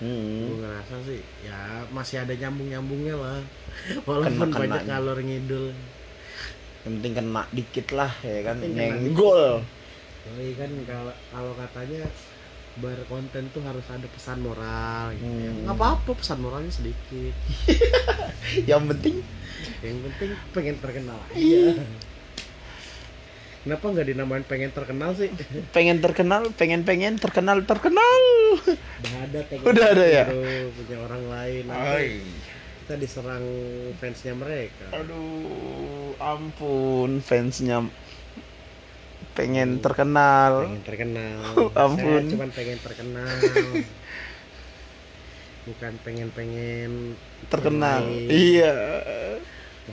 Gue 0.00 0.08
hmm. 0.08 0.64
ngerasa 0.64 0.94
sih 1.04 1.20
ya 1.44 1.84
masih 1.92 2.24
ada 2.24 2.32
nyambung-nyambungnya 2.32 3.16
lah. 3.18 3.40
Walaupun 4.08 4.48
Kena-kenanya. 4.48 4.60
banyak 4.60 4.82
ngalor 4.88 5.18
ngidul. 5.20 5.66
yang 6.84 6.92
penting 6.96 7.12
kena 7.12 7.42
dikit 7.52 7.86
lah 7.92 8.12
ya 8.24 8.40
kan 8.46 8.56
Penting 8.56 8.72
kena 8.72 8.96
nyenggol 8.96 9.68
Jadi 10.24 10.46
kan 10.56 10.70
kalau 10.88 11.14
kalau 11.32 11.52
katanya 11.56 12.02
berkonten 12.80 13.44
tuh 13.48 13.60
harus 13.60 13.84
ada 13.86 14.04
pesan 14.06 14.40
moral 14.40 15.12
gitu. 15.12 15.24
ya. 15.26 15.48
Hmm. 15.48 15.62
Nggak 15.64 15.76
apa-apa 15.76 16.10
pesan 16.14 16.38
moralnya 16.38 16.68
sedikit. 16.68 17.34
yang 18.70 18.84
penting 18.86 19.20
Yang 19.80 19.96
penting 20.02 20.30
pengen 20.50 20.76
terkenal 20.76 21.20
Iya. 21.30 21.76
aja. 21.76 21.84
Kenapa 23.60 23.84
nggak 23.86 24.06
dinamain 24.06 24.40
pengen 24.42 24.72
terkenal 24.72 25.12
sih? 25.12 25.28
pengen 25.70 26.00
terkenal 26.00 26.48
pengen 26.50 26.80
pengen 26.80 27.14
terkenal 27.14 27.60
terkenal 27.62 28.22
Udah 28.56 29.20
ada 29.20 29.40
Udah 29.60 29.86
ada 29.90 30.06
ya? 30.06 30.24
punya 30.72 30.96
orang 30.98 31.24
lain. 31.28 31.62
Nanti 31.68 32.24
kita 32.80 32.94
diserang 32.96 33.44
fansnya 33.96 34.34
mereka. 34.34 34.88
aduh 34.90 36.16
ampun 36.18 37.20
fansnya 37.20 37.84
pengen 39.34 39.78
terkenal 39.78 40.66
Pengen 40.66 40.82
terkenal. 40.84 41.42
Ampun. 41.86 42.22
Saya 42.24 42.32
cuma 42.34 42.46
pengen 42.50 42.78
terkenal. 42.82 43.36
Bukan 45.60 45.92
pengen-pengen 46.02 46.90
terkenal 47.46 48.02
yang 48.02 48.16
lain. 48.16 48.28
iya 48.32 48.74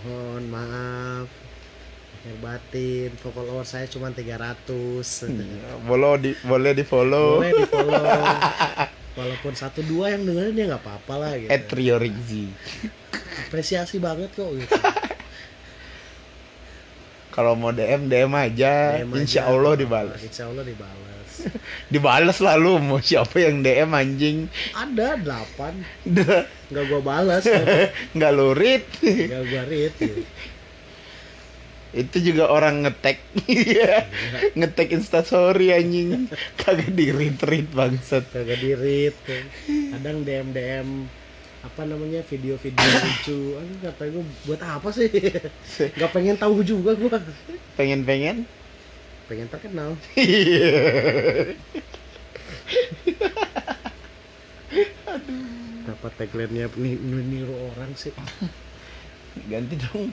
Mohon 0.02 0.44
maaf. 0.50 1.28
Lahir 2.18 2.38
batin, 2.44 3.10
followers 3.24 3.72
saya 3.72 3.86
cuma 3.88 4.12
300. 4.12 4.68
boleh 5.88 6.14
di 6.20 6.32
boleh 6.44 6.72
di 6.76 6.84
follow 6.84 7.40
Boleh 7.40 7.54
di 7.56 7.66
follow. 7.72 8.04
Walaupun 9.18 9.54
satu 9.58 9.82
dua 9.82 10.14
yang 10.14 10.30
dengerin 10.30 10.54
ya 10.54 10.66
nggak 10.70 10.84
apa-apa 10.86 11.14
lah 11.18 11.32
gitu. 11.42 11.50
at 11.50 11.66
Rio 11.74 11.98
Rigzi 11.98 12.54
Apresiasi 13.50 13.98
banget 13.98 14.30
kok 14.38 14.54
gitu. 14.54 14.70
kalau 17.38 17.54
mau 17.54 17.70
DM 17.70 18.10
DM 18.10 18.34
aja 18.34 18.98
DM 18.98 19.14
insya 19.14 19.46
aja. 19.46 19.54
Allah 19.54 19.78
dibalas 19.78 20.18
Insya 20.20 20.50
Allah 20.50 20.66
dibalas. 20.66 21.32
dibalas 21.94 22.38
lalu 22.42 22.72
mau 22.82 22.98
siapa 22.98 23.38
yang 23.38 23.62
DM 23.62 23.94
anjing 23.94 24.38
Ada 24.74 25.22
delapan, 25.22 25.86
Dah, 26.02 26.50
nggak 26.74 26.84
gua 26.90 27.02
balas, 27.06 27.46
nggak 28.18 28.32
lurit 28.34 28.84
nggak 29.00 29.44
gua 29.46 29.64
read. 29.70 29.94
Gitu. 29.96 30.26
itu 31.94 32.18
juga 32.20 32.50
orang 32.50 32.84
ngetek 32.84 33.22
Iya. 33.46 34.10
ngetek 34.60 34.98
instastory 34.98 35.72
anjing 35.72 36.26
kagak 36.58 36.90
di 36.90 37.14
retweet 37.14 37.70
bangsat 37.70 38.28
Kagak 38.28 38.60
di 38.60 38.74
read. 38.74 39.16
Kadang 39.94 40.26
DM 40.26 40.48
DM 40.52 40.90
apa 41.66 41.82
namanya 41.86 42.22
video-video 42.26 42.86
lucu. 43.05 43.58
Aduh 43.58 43.78
kata 43.82 44.03
gua 44.14 44.24
buat 44.45 44.62
apa 44.62 44.89
sih? 44.93 45.10
Nggak 45.97 46.12
pengen 46.14 46.38
tahu 46.38 46.62
juga 46.62 46.93
gua. 46.93 47.18
pengen 47.80 48.05
pengen 48.05 48.45
Pengen 49.28 49.47
terkenal. 49.51 49.97
Dapat 55.88 56.12
tagline-nya 56.20 56.68
nih 56.76 56.95
niru 57.01 57.55
orang 57.74 57.91
sih. 57.97 58.12
ganti 59.45 59.78
dong 59.78 60.10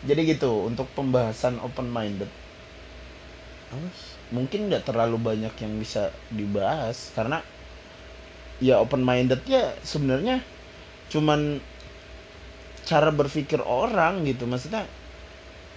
jadi 0.00 0.20
gitu 0.24 0.68
untuk 0.68 0.88
pembahasan 0.92 1.60
open 1.60 1.88
minded 1.88 2.28
Awas. 3.70 4.09
Mungkin 4.30 4.70
nggak 4.70 4.86
terlalu 4.86 5.18
banyak 5.18 5.54
yang 5.58 5.74
bisa 5.78 6.10
dibahas 6.30 7.10
karena 7.16 7.42
ya 8.60 8.78
open 8.78 9.02
minded 9.02 9.42
ya 9.48 9.74
sebenarnya 9.82 10.44
cuman 11.10 11.58
cara 12.86 13.10
berpikir 13.10 13.60
orang 13.62 14.22
gitu 14.26 14.44
maksudnya 14.46 14.86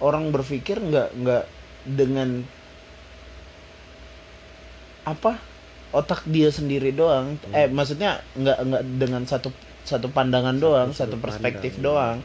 orang 0.02 0.30
berpikir 0.34 0.76
nggak 0.78 1.08
nggak 1.22 1.44
dengan 1.86 2.44
apa 5.04 5.36
otak 5.92 6.24
dia 6.26 6.48
sendiri 6.50 6.90
doang 6.96 7.36
Hmm. 7.44 7.54
eh 7.54 7.68
maksudnya 7.70 8.10
nggak 8.34 8.58
nggak 8.68 8.82
dengan 8.98 9.22
satu 9.28 9.48
satu 9.84 10.08
pandangan 10.10 10.56
Satu 10.56 10.64
doang 10.64 10.88
satu 10.92 11.16
perspektif 11.20 11.76
pandang. 11.76 11.84
doang 11.86 12.16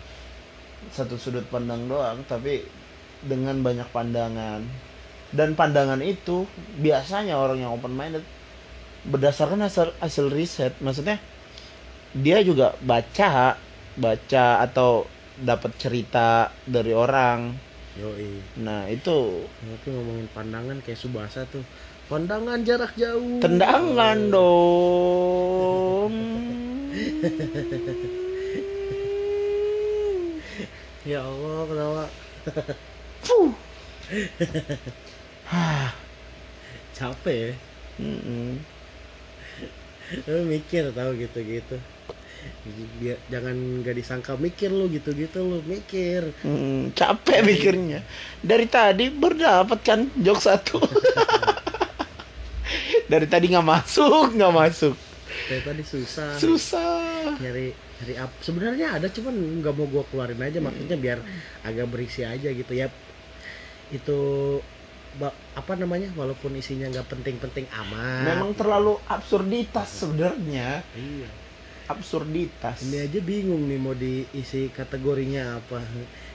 satu 0.95 1.15
sudut 1.19 1.45
pandang 1.51 1.85
doang 1.91 2.23
tapi 2.25 2.63
dengan 3.21 3.59
banyak 3.59 3.87
pandangan 3.91 4.63
dan 5.29 5.53
pandangan 5.53 6.01
itu 6.01 6.49
biasanya 6.81 7.37
orang 7.37 7.61
yang 7.61 7.71
open 7.77 7.93
minded 7.93 8.25
berdasarkan 9.05 9.61
hasil 9.61 9.93
hasil 10.01 10.25
riset 10.33 10.73
maksudnya 10.81 11.21
dia 12.17 12.41
juga 12.41 12.73
baca 12.81 13.53
baca 13.95 14.45
atau 14.65 15.05
dapat 15.39 15.71
cerita 15.77 16.49
dari 16.65 16.91
orang 16.91 17.53
Yoi. 17.99 18.41
nah 18.63 18.87
itu 18.89 19.43
Tapi 19.59 19.87
ngomongin 19.91 20.27
pandangan 20.31 20.77
kayak 20.83 20.99
Subasa 20.99 21.43
tuh. 21.51 21.63
Pandangan 22.09 22.65
jarak 22.65 22.97
jauh. 22.97 23.37
tendangan 23.37 24.17
dong 24.33 26.13
Ya 31.07 31.25
Allah, 31.25 31.65
kenapa? 31.65 32.03
Fuh. 33.25 33.49
Hah. 35.49 35.89
Capek 36.97 37.35
ya. 37.35 37.53
Mm-mm. 37.99 38.59
Lu 40.25 40.41
mikir 40.47 40.89
tahu 40.93 41.11
gitu-gitu. 41.17 41.77
Biar 43.03 43.19
jangan 43.27 43.55
gak 43.83 43.95
disangka 43.99 44.33
mikir 44.39 44.71
lu 44.71 44.87
gitu-gitu 44.87 45.43
lu 45.43 45.59
mikir. 45.67 46.23
Mm, 46.45 46.95
capek 46.95 47.43
mikirnya 47.43 47.99
dari 48.39 48.63
tadi 48.63 49.11
berdapat 49.11 49.79
kan 49.83 50.07
jok 50.15 50.39
satu 50.39 50.79
dari 53.11 53.27
tadi 53.27 53.51
nggak 53.51 53.67
masuk 53.67 54.31
nggak 54.39 54.53
masuk 54.55 54.95
Dari 55.49 55.61
tadi 55.67 55.83
susah. 55.83 56.39
susah 56.39 57.35
nyari 57.43 57.75
nyari 57.99 58.13
apa 58.15 58.31
sebenarnya 58.39 58.87
ada 58.95 59.07
cuman 59.11 59.59
nggak 59.59 59.73
mau 59.75 59.87
gua 59.91 60.03
keluarin 60.07 60.39
aja 60.39 60.63
maksudnya 60.63 60.95
biar 60.95 61.19
agak 61.67 61.91
berisi 61.91 62.23
aja 62.23 62.47
gitu 62.47 62.71
ya 62.71 62.87
itu 63.91 64.19
apa 65.27 65.73
namanya 65.75 66.07
walaupun 66.15 66.55
isinya 66.55 66.87
nggak 66.87 67.11
penting-penting 67.11 67.67
amat. 67.67 68.23
Memang 68.25 68.55
terlalu 68.55 68.95
absurditas 69.05 69.91
sebenarnya. 69.91 70.79
Iya. 70.95 71.27
Absurditas. 71.89 72.79
Ini 72.85 73.09
aja 73.09 73.19
bingung 73.19 73.67
nih 73.67 73.79
mau 73.81 73.91
diisi 73.91 74.71
kategorinya 74.71 75.59
apa. 75.59 75.83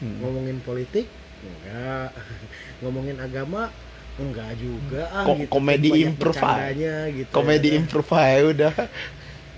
Hmm. 0.03 0.21
ngomongin 0.21 0.61
politik 0.61 1.09
enggak. 1.41 2.13
Ngomongin 2.85 3.17
agama 3.17 3.73
enggak 4.15 4.53
juga 4.59 5.11
ah 5.11 5.25
Ko- 5.25 5.39
gitu. 5.39 5.51
komedi 5.51 5.89
improv, 6.05 6.37
gitu. 7.11 7.31
Komedi 7.31 7.69
ya. 7.73 7.77
improv 7.81 8.09
aja 8.13 8.43
udah. 8.45 8.75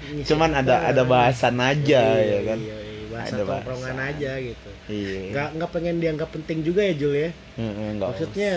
Ngisi 0.07 0.29
cuman 0.31 0.51
ada 0.55 0.87
ada 0.87 1.03
bahasan 1.03 1.57
aja 1.59 2.03
Iya, 2.15 2.23
ya 2.23 2.41
kan? 2.47 2.59
iya, 2.61 2.77
iya, 2.79 3.05
bahasa 3.11 3.35
Ada 3.35 3.43
tongkrongan 3.43 3.97
bahasan. 3.97 4.11
aja 4.15 4.31
gitu. 4.39 4.71
Iya. 4.87 5.21
Nggak 5.33 5.49
nggak 5.57 5.71
pengen 5.73 5.97
dianggap 5.99 6.29
penting 6.31 6.59
juga 6.63 6.81
ya 6.85 6.95
Jul 6.95 7.15
ya? 7.17 7.31
Heeh, 7.57 7.89
nggak 7.97 8.09
maksudnya 8.13 8.53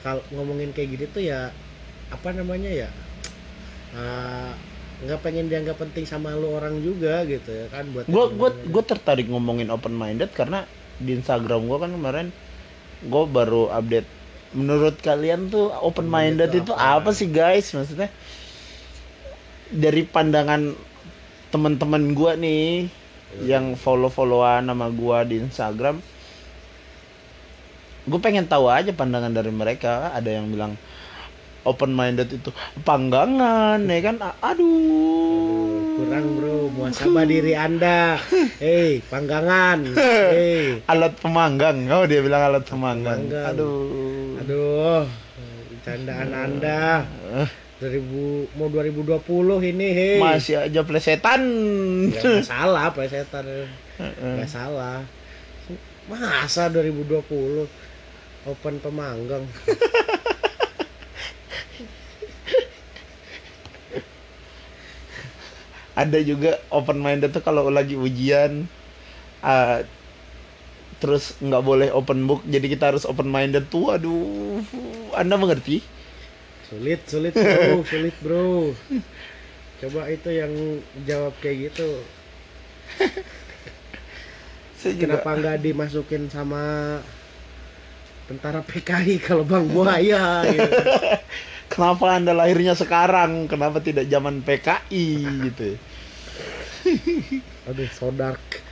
kalau 0.00 0.22
ngomongin 0.32 0.72
kayak 0.72 0.96
gitu 0.96 1.04
tuh 1.20 1.22
ya 1.24 1.52
apa 2.10 2.28
namanya 2.34 2.68
ya 2.68 2.88
eh, 3.94 4.52
nggak 5.00 5.20
pengen 5.24 5.48
dianggap 5.48 5.80
penting 5.80 6.04
sama 6.04 6.36
lu 6.36 6.52
orang 6.52 6.80
juga 6.84 7.24
gitu 7.24 7.48
ya 7.48 7.66
kan 7.72 7.88
buat 7.92 8.04
gue 8.04 8.24
gue 8.36 8.50
gue 8.68 8.82
tertarik 8.84 9.26
ngomongin 9.32 9.72
open 9.72 9.96
minded 9.96 10.28
karena 10.36 10.68
di 11.00 11.16
Instagram 11.16 11.64
gue 11.64 11.78
kan 11.80 11.90
kemarin 11.92 12.28
gue 13.00 13.24
baru 13.24 13.72
update. 13.72 14.08
Menurut 14.50 14.98
kalian 15.00 15.48
tuh 15.48 15.70
open 15.70 16.10
minded 16.10 16.50
itu 16.50 16.68
itu 16.68 16.72
apa? 16.74 17.06
apa 17.06 17.10
sih 17.14 17.30
guys? 17.30 17.70
Maksudnya 17.70 18.10
dari 19.70 20.02
pandangan 20.02 20.74
teman-teman 21.54 22.14
gua 22.14 22.34
nih 22.34 22.90
yang 23.46 23.78
follow-followan 23.78 24.66
sama 24.66 24.90
gua 24.90 25.22
di 25.22 25.38
Instagram 25.38 26.02
gue 28.10 28.20
pengen 28.20 28.50
tahu 28.50 28.66
aja 28.66 28.90
pandangan 28.90 29.30
dari 29.30 29.54
mereka. 29.54 30.10
Ada 30.10 30.42
yang 30.42 30.50
bilang 30.50 30.74
open 31.62 31.94
minded 31.94 32.26
itu 32.34 32.50
panggangan 32.82 33.78
ya 33.86 34.00
kan? 34.02 34.16
Aduh. 34.42 35.94
Kurang 36.00 36.26
bro. 36.40 36.56
Muasabah 36.74 37.24
diri 37.28 37.54
anda. 37.54 38.18
Hei 38.58 38.98
panggangan. 39.06 39.94
Hei. 39.94 40.82
Alat 40.90 41.14
pemanggang. 41.22 41.86
Oh 41.94 42.04
dia 42.10 42.18
bilang 42.24 42.42
alat 42.50 42.66
pemanggang. 42.66 43.30
Pemanggang. 43.30 43.54
aduh. 43.54 44.40
Aduh. 44.42 45.04
Candaan 45.86 46.30
anda. 46.34 47.06
2000 47.80 48.60
mau 48.60 48.68
2020 48.68 49.72
ini 49.72 49.86
hei. 49.96 50.18
Masih 50.20 50.68
aja 50.68 50.80
plesetan. 50.84 51.40
Ya, 52.12 52.20
nggak 52.20 52.44
salah 52.44 52.92
plesetan. 52.92 53.44
Nggak 53.96 54.50
salah. 54.50 55.00
Masa 56.10 56.66
2020 56.68 57.24
open 58.48 58.80
pemanggang. 58.80 59.44
Ada 65.98 66.24
juga 66.24 66.56
open 66.72 67.04
minded 67.04 67.34
tuh 67.36 67.44
kalau 67.44 67.68
lagi 67.68 67.92
ujian 67.92 68.64
uh, 69.44 69.84
terus 71.00 71.36
nggak 71.40 71.64
boleh 71.64 71.88
open 71.92 72.28
book 72.28 72.44
jadi 72.48 72.66
kita 72.72 72.92
harus 72.92 73.04
open 73.08 73.28
minded 73.28 73.68
tuh 73.68 73.92
aduh 73.92 74.64
anda 75.12 75.36
mengerti? 75.36 75.84
Sulit 76.68 77.04
sulit 77.04 77.34
bro 77.36 77.84
sulit 77.90 78.16
bro. 78.24 78.72
Coba 79.80 80.08
itu 80.08 80.28
yang 80.32 80.52
jawab 81.04 81.36
kayak 81.40 81.68
gitu. 81.72 81.90
Saya 84.80 84.96
kenapa 84.96 85.36
nggak 85.36 85.60
dimasukin 85.60 86.32
sama 86.32 86.96
tentara 88.30 88.62
PKI 88.62 89.18
kalau 89.18 89.42
bang 89.42 89.66
buaya 89.66 90.46
gitu. 90.46 90.70
Kenapa 91.74 92.14
anda 92.14 92.30
lahirnya 92.30 92.78
sekarang? 92.78 93.50
Kenapa 93.50 93.82
tidak 93.82 94.06
zaman 94.06 94.38
PKI 94.46 95.06
gitu? 95.50 95.74
Aduh 97.66 97.90
so 97.90 98.14
dark. 98.14 98.62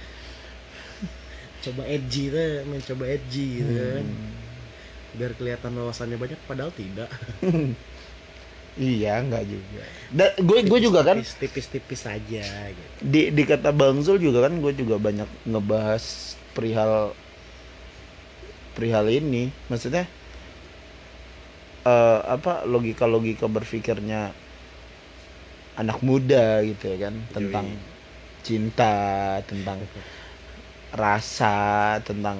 Coba 1.58 1.82
edgy 1.90 2.30
tuh 2.30 2.62
mencoba 2.70 3.04
edgy 3.10 3.62
gitu 3.62 3.72
kan. 3.74 4.06
Biar 5.18 5.32
kelihatan 5.34 5.74
wawasannya 5.74 6.14
banyak 6.14 6.40
padahal 6.46 6.70
tidak. 6.70 7.10
Iya 8.78 9.26
nggak 9.26 9.42
juga. 9.42 9.82
Dan 10.14 10.30
gue 10.38 10.58
gue 10.70 10.78
juga 10.78 11.02
kan 11.02 11.18
tipis-tipis 11.18 12.06
aja 12.06 12.46
gitu. 12.70 12.94
Di 13.02 13.34
di 13.34 13.42
kata 13.42 13.74
Bang 13.74 14.06
Zul 14.06 14.22
juga 14.22 14.46
kan 14.46 14.54
gue 14.54 14.70
juga 14.70 15.02
banyak 15.02 15.26
ngebahas 15.50 16.38
perihal 16.54 17.10
perihal 18.78 19.06
ini. 19.10 19.50
Maksudnya 19.70 20.06
eh 21.92 22.18
apa 22.36 22.52
logika 22.72 23.04
logika 23.14 23.46
berpikirnya 23.56 24.20
anak 25.80 25.98
muda 26.08 26.60
gitu 26.66 26.84
ya 26.92 26.96
kan? 27.08 27.14
Tentang 27.34 27.66
cinta 28.46 28.86
tentang 29.50 29.80
rasa 30.92 31.98
tentang 32.04 32.38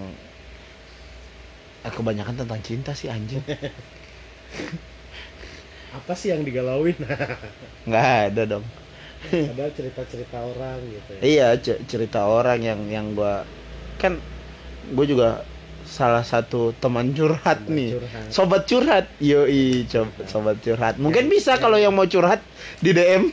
eh, 1.86 1.92
kebanyakan 1.94 2.36
tentang 2.44 2.60
cinta 2.62 2.92
sih 2.94 3.08
anjing. 3.10 3.42
Apa 5.98 6.12
sih 6.18 6.28
yang 6.32 6.42
digalauin? 6.44 6.96
Nggak 7.88 8.06
ada 8.28 8.42
dong. 8.50 8.64
Padahal 9.46 9.72
cerita-cerita 9.78 10.36
orang 10.44 10.78
gitu 10.94 11.10
ya. 11.20 11.24
Iya 11.26 11.44
ce- 11.64 11.82
cerita 11.90 12.18
orang 12.36 12.58
yang 12.68 12.80
yang 12.96 13.06
gua 13.18 13.32
kan 14.02 14.12
gue 14.96 15.06
juga 15.12 15.26
salah 15.88 16.20
satu 16.20 16.76
teman 16.76 17.16
curhat 17.16 17.64
Teman 17.64 17.72
nih. 17.72 17.90
curhat. 17.96 18.28
sobat 18.28 18.62
curhat. 18.68 19.04
Yoi 19.18 19.88
coba 19.88 20.12
sobat 20.28 20.56
curhat. 20.60 20.94
Mungkin 21.00 21.32
bisa 21.32 21.56
kalau 21.56 21.80
yang 21.80 21.96
mau 21.96 22.04
curhat 22.04 22.44
di 22.84 22.92
DM 22.92 23.32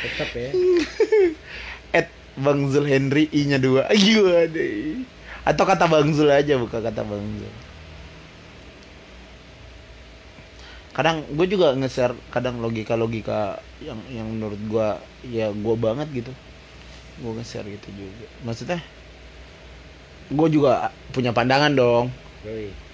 tetap 0.00 0.30
ya. 0.32 0.50
At 2.00 2.08
Bang 2.40 2.72
Zul 2.72 2.88
Henry 2.88 3.28
i 3.30 3.44
nya 3.44 3.60
dua. 3.60 3.84
Ayo 3.92 4.32
deh 4.48 5.04
atau 5.44 5.64
kata 5.68 5.84
Bang 5.84 6.08
Zul 6.16 6.32
aja 6.32 6.56
bukan 6.56 6.80
kata 6.80 7.04
Bang 7.04 7.20
Zul. 7.36 7.52
Kadang 10.94 11.26
gue 11.26 11.46
juga 11.50 11.74
nge-share 11.74 12.14
kadang 12.30 12.62
logika-logika 12.62 13.58
yang 13.82 13.98
yang 14.08 14.30
menurut 14.30 14.60
gue 14.62 14.88
ya 15.28 15.52
gue 15.52 15.74
banget 15.76 16.08
gitu. 16.24 16.32
Gue 17.20 17.32
nge-share 17.36 17.68
gitu 17.68 17.88
juga. 17.92 18.26
Maksudnya 18.46 18.80
gue 20.30 20.48
juga 20.48 20.92
punya 21.12 21.34
pandangan 21.34 21.72
dong. 21.74 22.08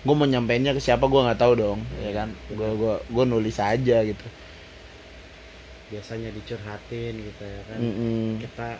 Gue 0.00 0.14
mau 0.16 0.24
nyampeinnya 0.24 0.72
ke 0.72 0.80
siapa 0.80 1.06
gue 1.06 1.20
nggak 1.20 1.40
tahu 1.40 1.52
dong 1.58 1.78
ya 2.00 2.10
kan? 2.14 2.28
Gue 2.50 2.68
gue 2.74 2.94
gue 3.06 3.24
nulis 3.26 3.56
aja 3.60 3.98
gitu. 4.02 4.26
Biasanya 5.90 6.30
dicurhatin 6.34 7.14
gitu 7.18 7.42
ya 7.44 7.62
kan. 7.66 7.78
Mm-mm. 7.78 8.38
kita 8.42 8.78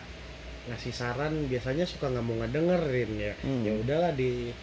ngasih 0.61 0.93
saran 0.93 1.33
biasanya 1.49 1.89
suka 1.89 2.07
nggak 2.09 2.25
mau 2.25 2.37
ngedengerin 2.37 3.11
ya. 3.17 3.33
Hmm. 3.41 3.65
ya 3.65 3.73
udahlah 3.81 4.13
di 4.13 4.53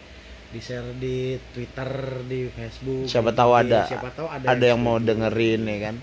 di 0.49 0.59
share 0.59 0.97
di 0.97 1.37
Twitter 1.53 1.89
di 2.25 2.49
Facebook 2.49 3.05
siapa 3.05 3.29
di 3.29 3.37
tahu 3.37 3.51
ada 3.53 3.85
siapa 3.85 4.09
tahu 4.17 4.25
ada, 4.25 4.45
ada 4.49 4.65
yang 4.65 4.81
mau 4.81 4.97
setuju. 4.97 5.07
dengerin 5.13 5.61
ya 5.61 5.77
kan 5.89 5.95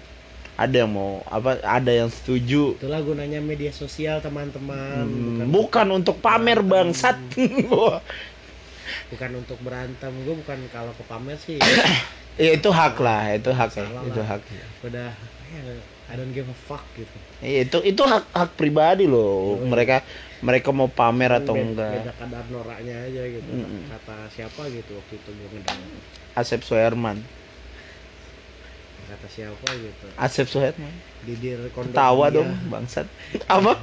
ada 0.57 0.73
yang 0.75 0.89
mau 0.89 1.21
apa 1.29 1.61
ada 1.61 1.93
yang 1.93 2.09
setuju. 2.09 2.75
Itulah 2.75 3.05
gunanya 3.05 3.39
media 3.39 3.69
sosial 3.71 4.19
teman-teman. 4.19 5.05
Hmm, 5.05 5.49
bukan 5.49 5.87
untuk 5.95 6.17
pamer 6.19 6.65
bangsat. 6.65 7.17
Bukan 9.07 9.31
untuk 9.39 9.59
berantem. 9.63 10.13
Gue 10.23 10.35
bukan 10.35 10.59
kalau 10.71 10.91
ke 10.95 11.05
pamer 11.07 11.37
sih. 11.39 11.59
Ya 12.37 12.53
itu 12.53 12.69
hak 12.69 13.01
lah 13.01 13.33
itu 13.33 13.49
hak 13.49 13.73
ya 13.73 13.89
itu 14.05 14.21
hak. 14.21 14.45
Udah 14.85 15.09
eh, 15.57 15.81
I 16.05 16.21
don't 16.21 16.37
give 16.37 16.45
a 16.45 16.53
fuck 16.69 16.85
gitu. 16.93 17.17
Iya, 17.41 17.65
itu 17.65 17.79
itu 17.81 18.03
hak 18.05 18.29
hak 18.29 18.51
pribadi 18.61 19.09
loh. 19.09 19.57
Yoi. 19.57 19.65
mereka 19.65 20.05
mereka 20.45 20.69
mau 20.69 20.85
pamer 20.85 21.33
atau 21.33 21.57
Beda- 21.57 21.65
enggak. 21.65 21.93
beda 21.97 22.13
kadar 22.21 22.45
noraknya 22.53 23.09
aja 23.09 23.23
gitu 23.25 23.51
Mm-mm. 23.57 23.89
kata 23.89 24.29
siapa 24.29 24.69
gitu 24.69 25.01
waktu 25.01 25.17
itu 25.17 25.31
gue 25.33 25.49
ngedenger. 25.49 25.91
Asep 26.37 26.61
Suherman 26.61 27.25
kata 29.07 29.27
siapa 29.31 29.67
gitu. 29.79 30.07
Asep 30.19 30.47
Suherman 30.51 30.93
Didir 31.23 31.59
Kondok 31.71 31.95
tawa 31.95 32.27
Bia. 32.31 32.37
dong 32.43 32.51
bangsat. 32.71 33.07
Apa? 33.47 33.79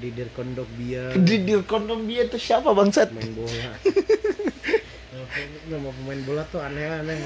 Didir 0.00 0.28
Kondok 0.36 0.68
Bia 0.76 1.12
di 1.16 1.36
di 1.44 1.54
kondom 1.64 2.04
dia 2.04 2.28
itu 2.28 2.36
siapa 2.36 2.70
bangsat? 2.76 3.10
Main 3.12 3.32
bola. 3.34 3.70
Nama 5.70 5.88
pemain 5.90 6.20
bola 6.24 6.42
tuh 6.48 6.60
aneh-aneh 6.62 7.18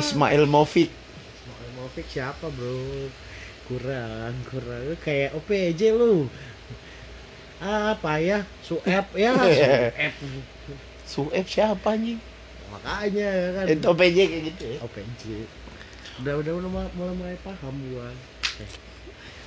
Ismail 0.00 0.44
Movik 0.48 0.90
Movik 1.76 2.06
siapa 2.06 2.46
bro? 2.46 3.10
Kurang 3.66 4.34
kurang. 4.46 4.94
Kayak 5.02 5.34
OPJ 5.34 5.80
lu. 5.92 6.30
Apa 7.58 8.22
ya? 8.22 8.46
Suep 8.62 9.06
ya? 9.18 9.34
Suep 9.50 10.78
Sueb 11.02 11.46
siapa 11.50 11.98
anjing 11.98 12.22
makanya 12.72 13.28
ya 13.28 13.48
kan? 13.52 13.64
Itu 13.68 13.88
PJ 13.92 14.16
kayak 14.24 14.42
gitu 14.52 14.64
ya. 14.64 14.78
OPJ 14.80 15.22
udah 16.22 16.34
udah 16.44 16.52
udah 16.60 16.70
mulai 16.70 16.90
mulai, 16.96 17.14
mulai 17.16 17.36
paham 17.40 17.76
gua. 17.92 18.08
Eh, 18.60 18.70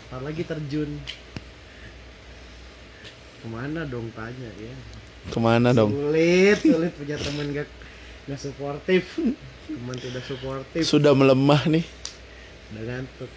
ntar 0.09 0.21
lagi 0.21 0.41
terjun. 0.45 0.91
Ke 3.41 3.47
mana 3.49 3.85
dong 3.85 4.09
tanya 4.13 4.49
ya? 4.57 4.73
Ke 5.29 5.37
mana 5.41 5.69
dong? 5.73 5.93
Sulit 5.93 6.57
sulit 6.61 6.93
punya 6.97 7.17
teman 7.21 7.47
gak 7.53 7.69
gak 8.29 8.39
suportif. 8.41 9.03
Teman 9.69 9.97
tidak 9.97 10.23
suportif. 10.25 10.81
Sudah 10.85 11.13
melemah 11.13 11.65
nih. 11.69 11.85
Udah 12.73 12.83
ngantuk. 12.85 13.31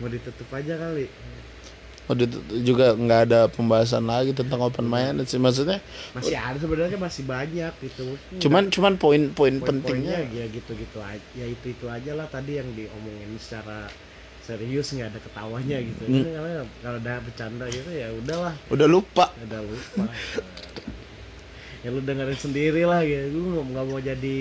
Mau 0.00 0.08
ditutup 0.08 0.48
aja 0.56 0.74
kali 0.80 1.06
Waktu 2.10 2.26
itu 2.26 2.38
juga 2.74 2.98
nggak 2.98 3.20
ada 3.30 3.40
pembahasan 3.46 4.02
lagi 4.02 4.34
tentang 4.34 4.58
open 4.66 4.82
minded 4.82 5.30
sih. 5.30 5.38
Maksudnya 5.38 5.78
masih 6.10 6.34
ada 6.34 6.58
sebenarnya 6.58 6.98
masih 6.98 7.22
banyak 7.22 7.70
gitu. 7.86 8.18
cuman 8.42 8.66
cuman 8.66 8.98
poin-poin 8.98 9.62
pentingnya. 9.62 10.26
ya 10.34 10.50
gitu 10.50 10.74
gitu 10.74 10.98
aja 10.98 11.22
ya 11.38 11.46
itu 11.46 11.70
itu 11.70 11.86
aja 11.86 12.18
lah 12.18 12.26
tadi 12.26 12.58
yang 12.58 12.66
diomongin 12.74 13.30
secara 13.38 13.86
serius 14.42 14.90
nggak 14.90 15.14
ada 15.14 15.20
ketawanya 15.22 15.78
gitu. 15.86 16.02
Hmm. 16.02 16.26
Ini 16.26 16.30
kalau 16.82 16.98
udah 16.98 17.16
bercanda 17.22 17.64
gitu 17.70 17.90
ya 17.94 18.10
udahlah. 18.10 18.54
Udah 18.74 18.86
lupa. 18.90 19.30
Udah 19.46 19.60
lupa. 19.62 20.04
Ya 21.86 21.88
lu 21.94 22.02
dengerin 22.02 22.34
sendiri 22.34 22.82
lah 22.82 23.06
ya. 23.06 23.30
Gue 23.30 23.54
nggak 23.54 23.66
nggak 23.70 23.84
mau 23.86 24.00
jadi 24.02 24.38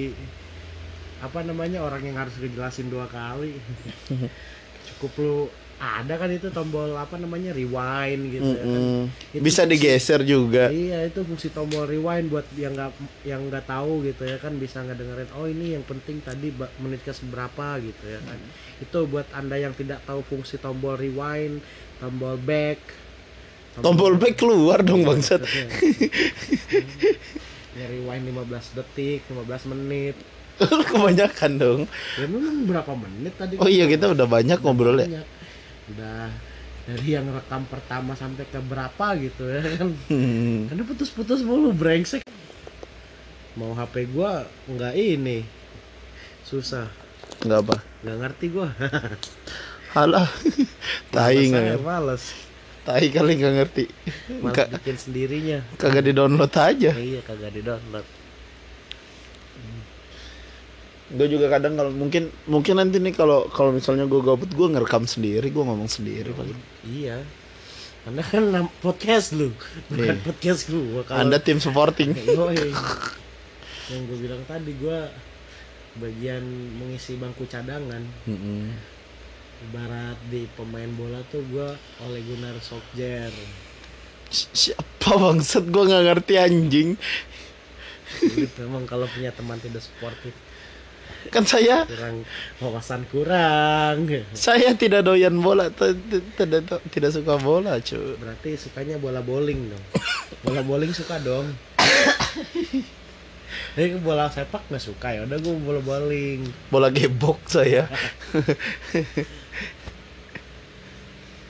apa 1.22 1.39
namanya 1.45 1.86
orang 1.86 2.01
yang 2.01 2.17
harus 2.17 2.34
ngejelasin 2.41 2.89
dua 2.89 3.05
kali. 3.05 3.61
Cukup 4.89 5.13
lu 5.22 5.38
ada 5.80 6.14
kan 6.14 6.28
itu 6.28 6.48
tombol 6.50 6.92
apa 6.94 7.16
namanya 7.16 7.50
rewind 7.50 8.30
gitu 8.30 8.52
ya 8.52 8.62
kan. 8.62 8.82
Itu 9.30 9.40
Bisa 9.40 9.64
fungsi- 9.64 9.72
digeser 9.74 10.22
juga. 10.22 10.68
Iya 10.68 11.08
itu 11.08 11.24
fungsi 11.24 11.48
tombol 11.50 11.84
rewind 11.84 12.28
buat 12.28 12.44
yang 12.54 12.72
nggak 12.72 12.92
yang 13.24 13.48
nggak 13.48 13.64
tahu 13.66 14.04
gitu 14.04 14.24
ya 14.24 14.36
kan 14.36 14.56
bisa 14.56 14.80
ngedengerin 14.82 15.32
oh 15.34 15.46
ini 15.46 15.74
yang 15.74 15.84
penting 15.84 16.20
tadi 16.20 16.52
menit 16.78 17.00
ke 17.00 17.10
seberapa 17.10 17.80
gitu 17.80 18.06
ya 18.06 18.20
kan 18.20 18.36
itu 18.78 19.00
buat 19.06 19.28
anda 19.32 19.56
yang 19.56 19.72
tidak 19.72 20.04
tahu 20.04 20.20
fungsi 20.22 20.56
tombol 20.58 20.94
rewind 20.94 21.64
tombol 21.98 22.36
back 22.38 22.80
Tombol 23.72 24.14
back 24.14 24.36
keluar 24.36 24.84
dong 24.84 25.08
bangsat. 25.08 25.40
ya 27.72 27.86
rewind 27.88 28.24
15 28.28 28.44
detik 28.76 29.24
15 29.26 29.72
menit 29.72 30.16
Kebanyakan 30.92 31.52
dong. 31.56 31.82
ya 32.20 32.28
memang 32.28 32.68
berapa 32.68 32.92
menit 32.94 33.32
tadi 33.34 33.56
Oh 33.56 33.72
iya 33.72 33.88
kita 33.88 34.12
udah 34.12 34.28
banyak 34.28 34.60
ngobrol 34.60 35.00
ya. 35.00 35.08
Banyak. 35.08 35.39
Udah 35.90 36.30
dari 36.86 37.08
yang 37.12 37.30
rekam 37.30 37.66
pertama 37.66 38.14
sampai 38.14 38.46
ke 38.46 38.58
berapa 38.60 39.06
gitu 39.18 39.46
ya 39.46 39.62
kan 39.78 39.90
Hmm. 40.08 40.66
Karena 40.66 40.84
putus-putus 40.84 41.42
mulu 41.42 41.70
brengsek. 41.72 42.26
Mau 43.54 43.74
HP 43.74 44.10
gua 44.10 44.44
nggak 44.66 44.94
ini. 44.96 45.46
Susah. 46.42 46.90
Nggak 47.42 47.60
apa. 47.62 47.76
nggak 48.02 48.18
ngerti 48.18 48.46
gua. 48.50 48.70
Halah. 49.96 50.30
Tai 51.10 51.34
Males 51.34 51.50
nggak 51.50 51.82
males. 51.82 52.24
Tai 52.82 53.06
kali 53.06 53.32
nggak 53.36 53.56
ngerti. 53.56 53.84
Ka- 54.50 54.70
bikin 54.72 54.98
sendirinya. 54.98 55.60
kagak 55.76 56.06
di 56.06 56.14
download 56.14 56.50
aja. 56.52 56.92
iya, 56.94 57.22
kagak 57.22 57.54
di-download. 57.54 58.06
Gue 61.10 61.26
juga 61.26 61.49
kadang 61.49 61.74
kalau 61.74 61.89
mungkin 61.89 62.30
mungkin 62.45 62.78
nanti 62.78 63.01
nih 63.01 63.14
kalau 63.14 63.49
kalau 63.49 63.74
misalnya 63.74 64.05
gue 64.05 64.22
gabut 64.22 64.45
gue 64.45 64.68
ngerekam 64.70 65.03
sendiri 65.03 65.49
gue 65.49 65.64
ngomong 65.64 65.89
sendiri 65.89 66.30
paling. 66.32 66.53
Iya. 66.86 67.26
Anda 68.05 68.24
kan 68.24 68.45
podcast 68.80 69.36
lu, 69.36 69.51
bukan 69.91 70.18
Iya. 70.18 70.24
podcast 70.24 70.62
gua. 70.72 71.03
Kalau 71.03 71.20
Anda 71.20 71.38
tim 71.38 71.60
supporting. 71.60 72.16
Yoi. 72.32 72.72
Yang 73.91 74.01
gue 74.07 74.18
bilang 74.22 74.41
tadi 74.45 74.72
gua 74.78 75.10
bagian 75.97 76.41
mengisi 76.80 77.18
bangku 77.18 77.43
cadangan. 77.45 78.01
Mm-mm. 78.24 78.72
Ibarat 79.60 80.16
di 80.32 80.47
pemain 80.55 80.88
bola 80.95 81.20
tuh 81.28 81.43
gua 81.51 81.76
Ole 82.07 82.24
Gunnar 82.24 82.55
Solskjaer. 82.64 83.34
Si- 84.32 84.47
Siapa 84.55 85.20
bangsat 85.20 85.68
gue 85.68 85.84
nggak 85.84 86.03
ngerti 86.05 86.34
anjing. 86.38 86.89
Sulit 88.16 88.53
memang 88.57 88.86
kalau 88.86 89.05
punya 89.05 89.30
teman 89.30 89.60
tidak 89.60 89.84
sportif. 89.84 90.34
Kan 91.28 91.43
saya 91.43 91.84
kurang 91.84 92.24
wawasan 92.63 93.03
kurang 93.11 94.07
saya 94.32 94.72
tidak 94.80 95.03
doyan 95.03 95.36
bola, 95.43 95.67
tidak 95.67 96.80
tidak 96.89 97.11
suka 97.11 97.36
bola 97.36 97.76
cuy. 97.84 98.15
berarti 98.15 98.55
sukanya 98.55 98.95
bola 98.95 99.20
bowling 99.20 99.67
dong 99.67 99.86
bola 100.47 100.63
bowling 100.63 100.95
suka 100.95 101.20
dong 101.20 101.51
Tapi 103.76 103.99
bola 103.99 104.32
sepak 104.32 104.72
nggak 104.72 104.84
suka 104.84 105.07
ya 105.15 105.28
udah 105.28 105.38
gue 105.39 105.55
bola 105.59 105.82
bowling 105.84 106.47
Bola 106.72 106.88
gebok 106.91 107.43
saya. 107.47 107.88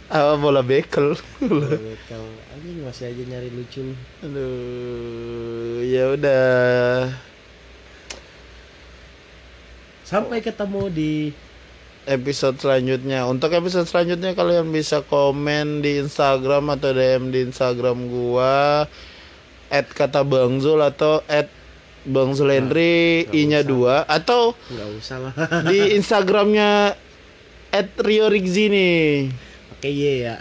Apa 0.09 0.41
bola 0.41 0.65
bekel? 0.65 1.13
bola 1.41 1.70
bekel 1.78 2.24
anjing 2.59 2.84
masih 2.84 3.07
aja 3.07 3.24
nyari 3.24 3.49
lucu 3.55 3.80
lu. 3.88 3.95
Aduh, 4.20 5.80
ya 5.88 6.03
udah. 6.11 7.29
Sampai 10.10 10.41
ketemu 10.41 10.89
di 10.89 11.14
episode 12.10 12.57
selanjutnya. 12.57 13.30
Untuk 13.30 13.53
episode 13.53 13.86
selanjutnya 13.86 14.34
kalian 14.34 14.74
bisa 14.74 15.05
komen 15.05 15.86
di 15.86 16.01
Instagram 16.01 16.74
atau 16.74 16.89
DM 16.97 17.30
di 17.30 17.45
Instagram 17.45 18.10
gua 18.10 18.89
at 19.70 19.86
kata 19.93 20.26
Bang 20.26 20.57
Zul 20.57 20.82
atau 20.82 21.22
at 21.30 21.45
Bang 22.10 22.34
nggak 22.34 23.30
I-nya. 23.30 23.62
2 23.62 24.10
atau 24.10 24.57
nggak 24.57 24.89
usah 24.97 25.18
lah 25.20 25.34
di 25.70 25.78
Instagramnya 25.99 26.97
at 27.70 27.89
Rio 28.01 28.34
Rigzi 28.34 28.66
nih. 28.72 29.30
pakai 29.78 29.93
y 29.93 30.26
ya 30.26 30.36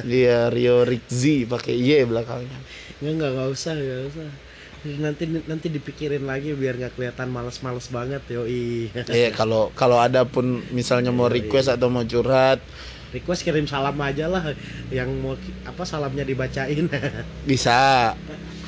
Dia 0.00 0.48
Rio 0.48 0.88
Rigzi 0.88 1.44
pakai 1.44 1.76
Y 1.76 2.08
belakangnya. 2.08 2.56
nggak 3.04 3.30
nggak 3.36 3.48
usah 3.52 3.76
nggak 3.76 4.00
usah 4.08 4.49
nanti 4.80 5.28
nanti 5.28 5.68
dipikirin 5.68 6.24
lagi 6.24 6.56
biar 6.56 6.80
nggak 6.80 6.96
kelihatan 6.96 7.28
males-males 7.28 7.92
banget 7.92 8.24
yoi. 8.32 8.88
Iya 9.12 9.30
kalau 9.36 9.68
kalau 9.76 10.00
ada 10.00 10.24
pun 10.24 10.64
misalnya 10.72 11.12
mau 11.12 11.28
request 11.28 11.68
atau 11.68 11.92
mau 11.92 12.00
curhat. 12.04 12.64
Request 13.12 13.42
kirim 13.42 13.66
salam 13.66 13.98
aja 14.00 14.30
lah 14.30 14.54
yang 14.88 15.10
mau 15.20 15.36
apa 15.66 15.82
salamnya 15.84 16.24
dibacain. 16.24 16.88
Bisa. 17.50 18.14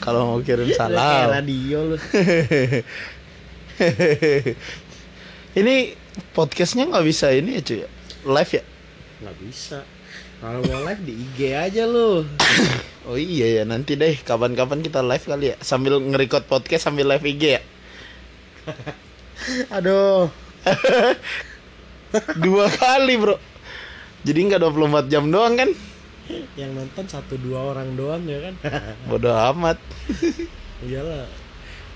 Kalau 0.03 0.35
mau 0.35 0.41
kirim 0.43 0.67
kayak 0.67 0.79
salam. 0.79 1.31
radio 1.31 1.95
lu. 1.95 1.97
Ini 5.53 5.75
podcastnya 6.33 6.89
nggak 6.89 7.05
bisa 7.05 7.29
ini 7.33 7.61
ya 7.61 7.63
cuy. 7.65 7.85
Live 8.25 8.53
ya? 8.57 8.63
Nggak 9.21 9.37
bisa 9.45 9.79
kalau 10.43 10.59
mau 10.67 10.83
live 10.83 11.03
di 11.07 11.15
IG 11.15 11.39
aja 11.55 11.87
lu. 11.87 12.27
Oh 13.03 13.19
iya 13.19 13.59
ya 13.59 13.63
nanti 13.67 13.99
deh 13.99 14.15
kapan-kapan 14.23 14.79
kita 14.79 15.03
live 15.03 15.27
kali 15.27 15.51
ya. 15.51 15.57
Sambil 15.59 15.99
nge-record 15.99 16.47
podcast 16.47 16.87
sambil 16.87 17.11
live 17.11 17.27
IG 17.27 17.59
ya. 17.59 17.63
Aduh. 19.83 20.31
Dua 22.47 22.71
kali 22.71 23.19
bro. 23.19 23.43
Jadi 24.23 24.39
nggak 24.39 24.63
24 24.63 25.11
jam 25.11 25.27
doang 25.35 25.59
kan? 25.59 25.71
Yang 26.55 26.71
nonton 26.79 27.05
satu 27.11 27.35
dua 27.43 27.75
orang 27.75 27.99
doang 27.99 28.23
ya 28.23 28.39
kan? 28.39 28.55
Bodoh 29.11 29.35
amat. 29.51 29.83
Iyalah 30.87 31.27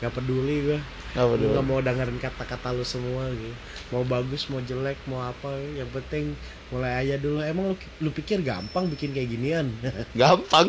nggak 0.03 0.11
peduli 0.11 0.66
gua. 0.66 0.82
Nggak 1.14 1.22
Gua 1.22 1.30
bodoh 1.38 1.49
nggak 1.55 1.66
mau 1.70 1.78
dengerin 1.86 2.18
kata-kata 2.18 2.74
lu 2.74 2.82
semua 2.82 3.30
gitu 3.30 3.55
mau 3.87 4.03
bagus 4.03 4.47
mau 4.47 4.59
jelek 4.59 4.97
mau 5.05 5.20
apa 5.20 5.57
yang 5.72 5.87
penting 5.91 6.34
mulai 6.68 7.01
aja 7.01 7.16
dulu. 7.16 7.41
Emang 7.41 7.64
lu, 7.70 7.74
lu 8.01 8.11
pikir 8.11 8.41
gampang 8.41 8.87
bikin 8.87 9.11
kayak 9.11 9.28
ginian? 9.28 9.66
Gampang. 10.14 10.68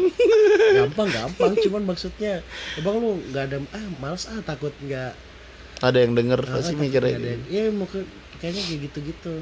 Gampang 0.67 1.07
gampang 1.07 1.51
cuman 1.57 1.81
maksudnya 1.85 2.41
emang 2.75 2.97
lu 2.97 3.09
nggak 3.27 3.43
ada 3.45 3.57
ah 3.71 3.83
males 3.97 4.25
ah 4.27 4.39
takut 4.41 4.71
nggak 4.79 5.11
ada 5.77 5.97
yang 5.97 6.11
denger 6.11 6.41
ah, 6.41 6.53
pasti 6.53 6.73
mikirnya 6.73 7.15
ada 7.15 7.27
yang- 7.31 7.45
iya 7.47 7.63
mau 7.69 7.85
ke- 7.85 8.07
kayaknya 8.37 8.61
kayak 8.63 8.79
gitu-gitu. 8.89 9.33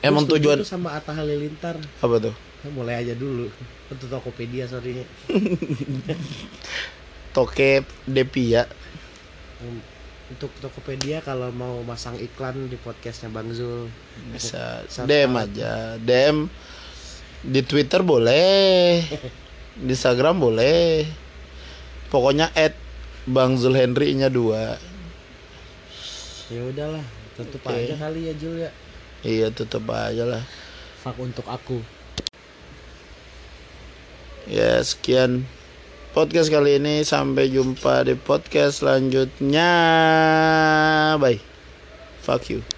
Emang 0.00 0.24
Gua 0.24 0.34
setuju 0.34 0.46
tujuan- 0.54 0.64
sama 0.64 0.88
Atta 0.92 1.12
Halilintar. 1.12 1.76
Apa 2.00 2.16
tuh? 2.20 2.34
Nah, 2.62 2.70
mulai 2.72 2.94
aja 2.98 3.14
dulu. 3.14 3.46
Untuk 3.86 4.06
Tokopedia 4.08 4.66
sorry. 4.66 5.02
Toke 7.32 7.80
Depia 8.04 8.68
untuk 10.32 10.48
Tokopedia 10.64 11.20
kalau 11.20 11.52
mau 11.52 11.84
masang 11.84 12.16
iklan 12.16 12.72
di 12.72 12.80
podcastnya 12.80 13.28
Bang 13.28 13.52
Zul. 13.52 13.92
Bisa 14.32 14.80
DM 15.04 15.36
out. 15.36 15.44
aja. 15.44 16.00
DM 16.00 16.48
di 17.44 17.60
Twitter 17.60 18.00
boleh 18.00 19.04
di 19.84 19.92
Instagram 19.92 20.40
boleh. 20.40 21.04
Pokoknya 22.08 22.48
at 22.56 22.72
Bang 23.28 23.60
Zul 23.60 23.76
Henry 23.76 24.16
nya 24.16 24.32
dua. 24.32 24.80
Ya 26.48 26.64
udahlah 26.64 27.04
tutup 27.36 27.60
Oke. 27.68 27.76
aja 27.76 27.94
kali 28.00 28.32
ya 28.32 28.34
Jul 28.36 28.56
ya. 28.64 28.70
Iya 29.22 29.48
tutup 29.52 29.84
aja 29.92 30.24
lah. 30.24 30.42
Fuck 31.04 31.20
untuk 31.20 31.44
aku. 31.44 31.84
Ya 34.48 34.80
sekian 34.82 35.46
podcast 36.12 36.52
kali 36.52 36.76
ini 36.76 37.02
sampai 37.02 37.48
jumpa 37.48 38.04
di 38.04 38.14
podcast 38.14 38.84
selanjutnya. 38.84 39.72
Bye. 41.16 41.40
Fuck 42.22 42.52
you 42.52 42.71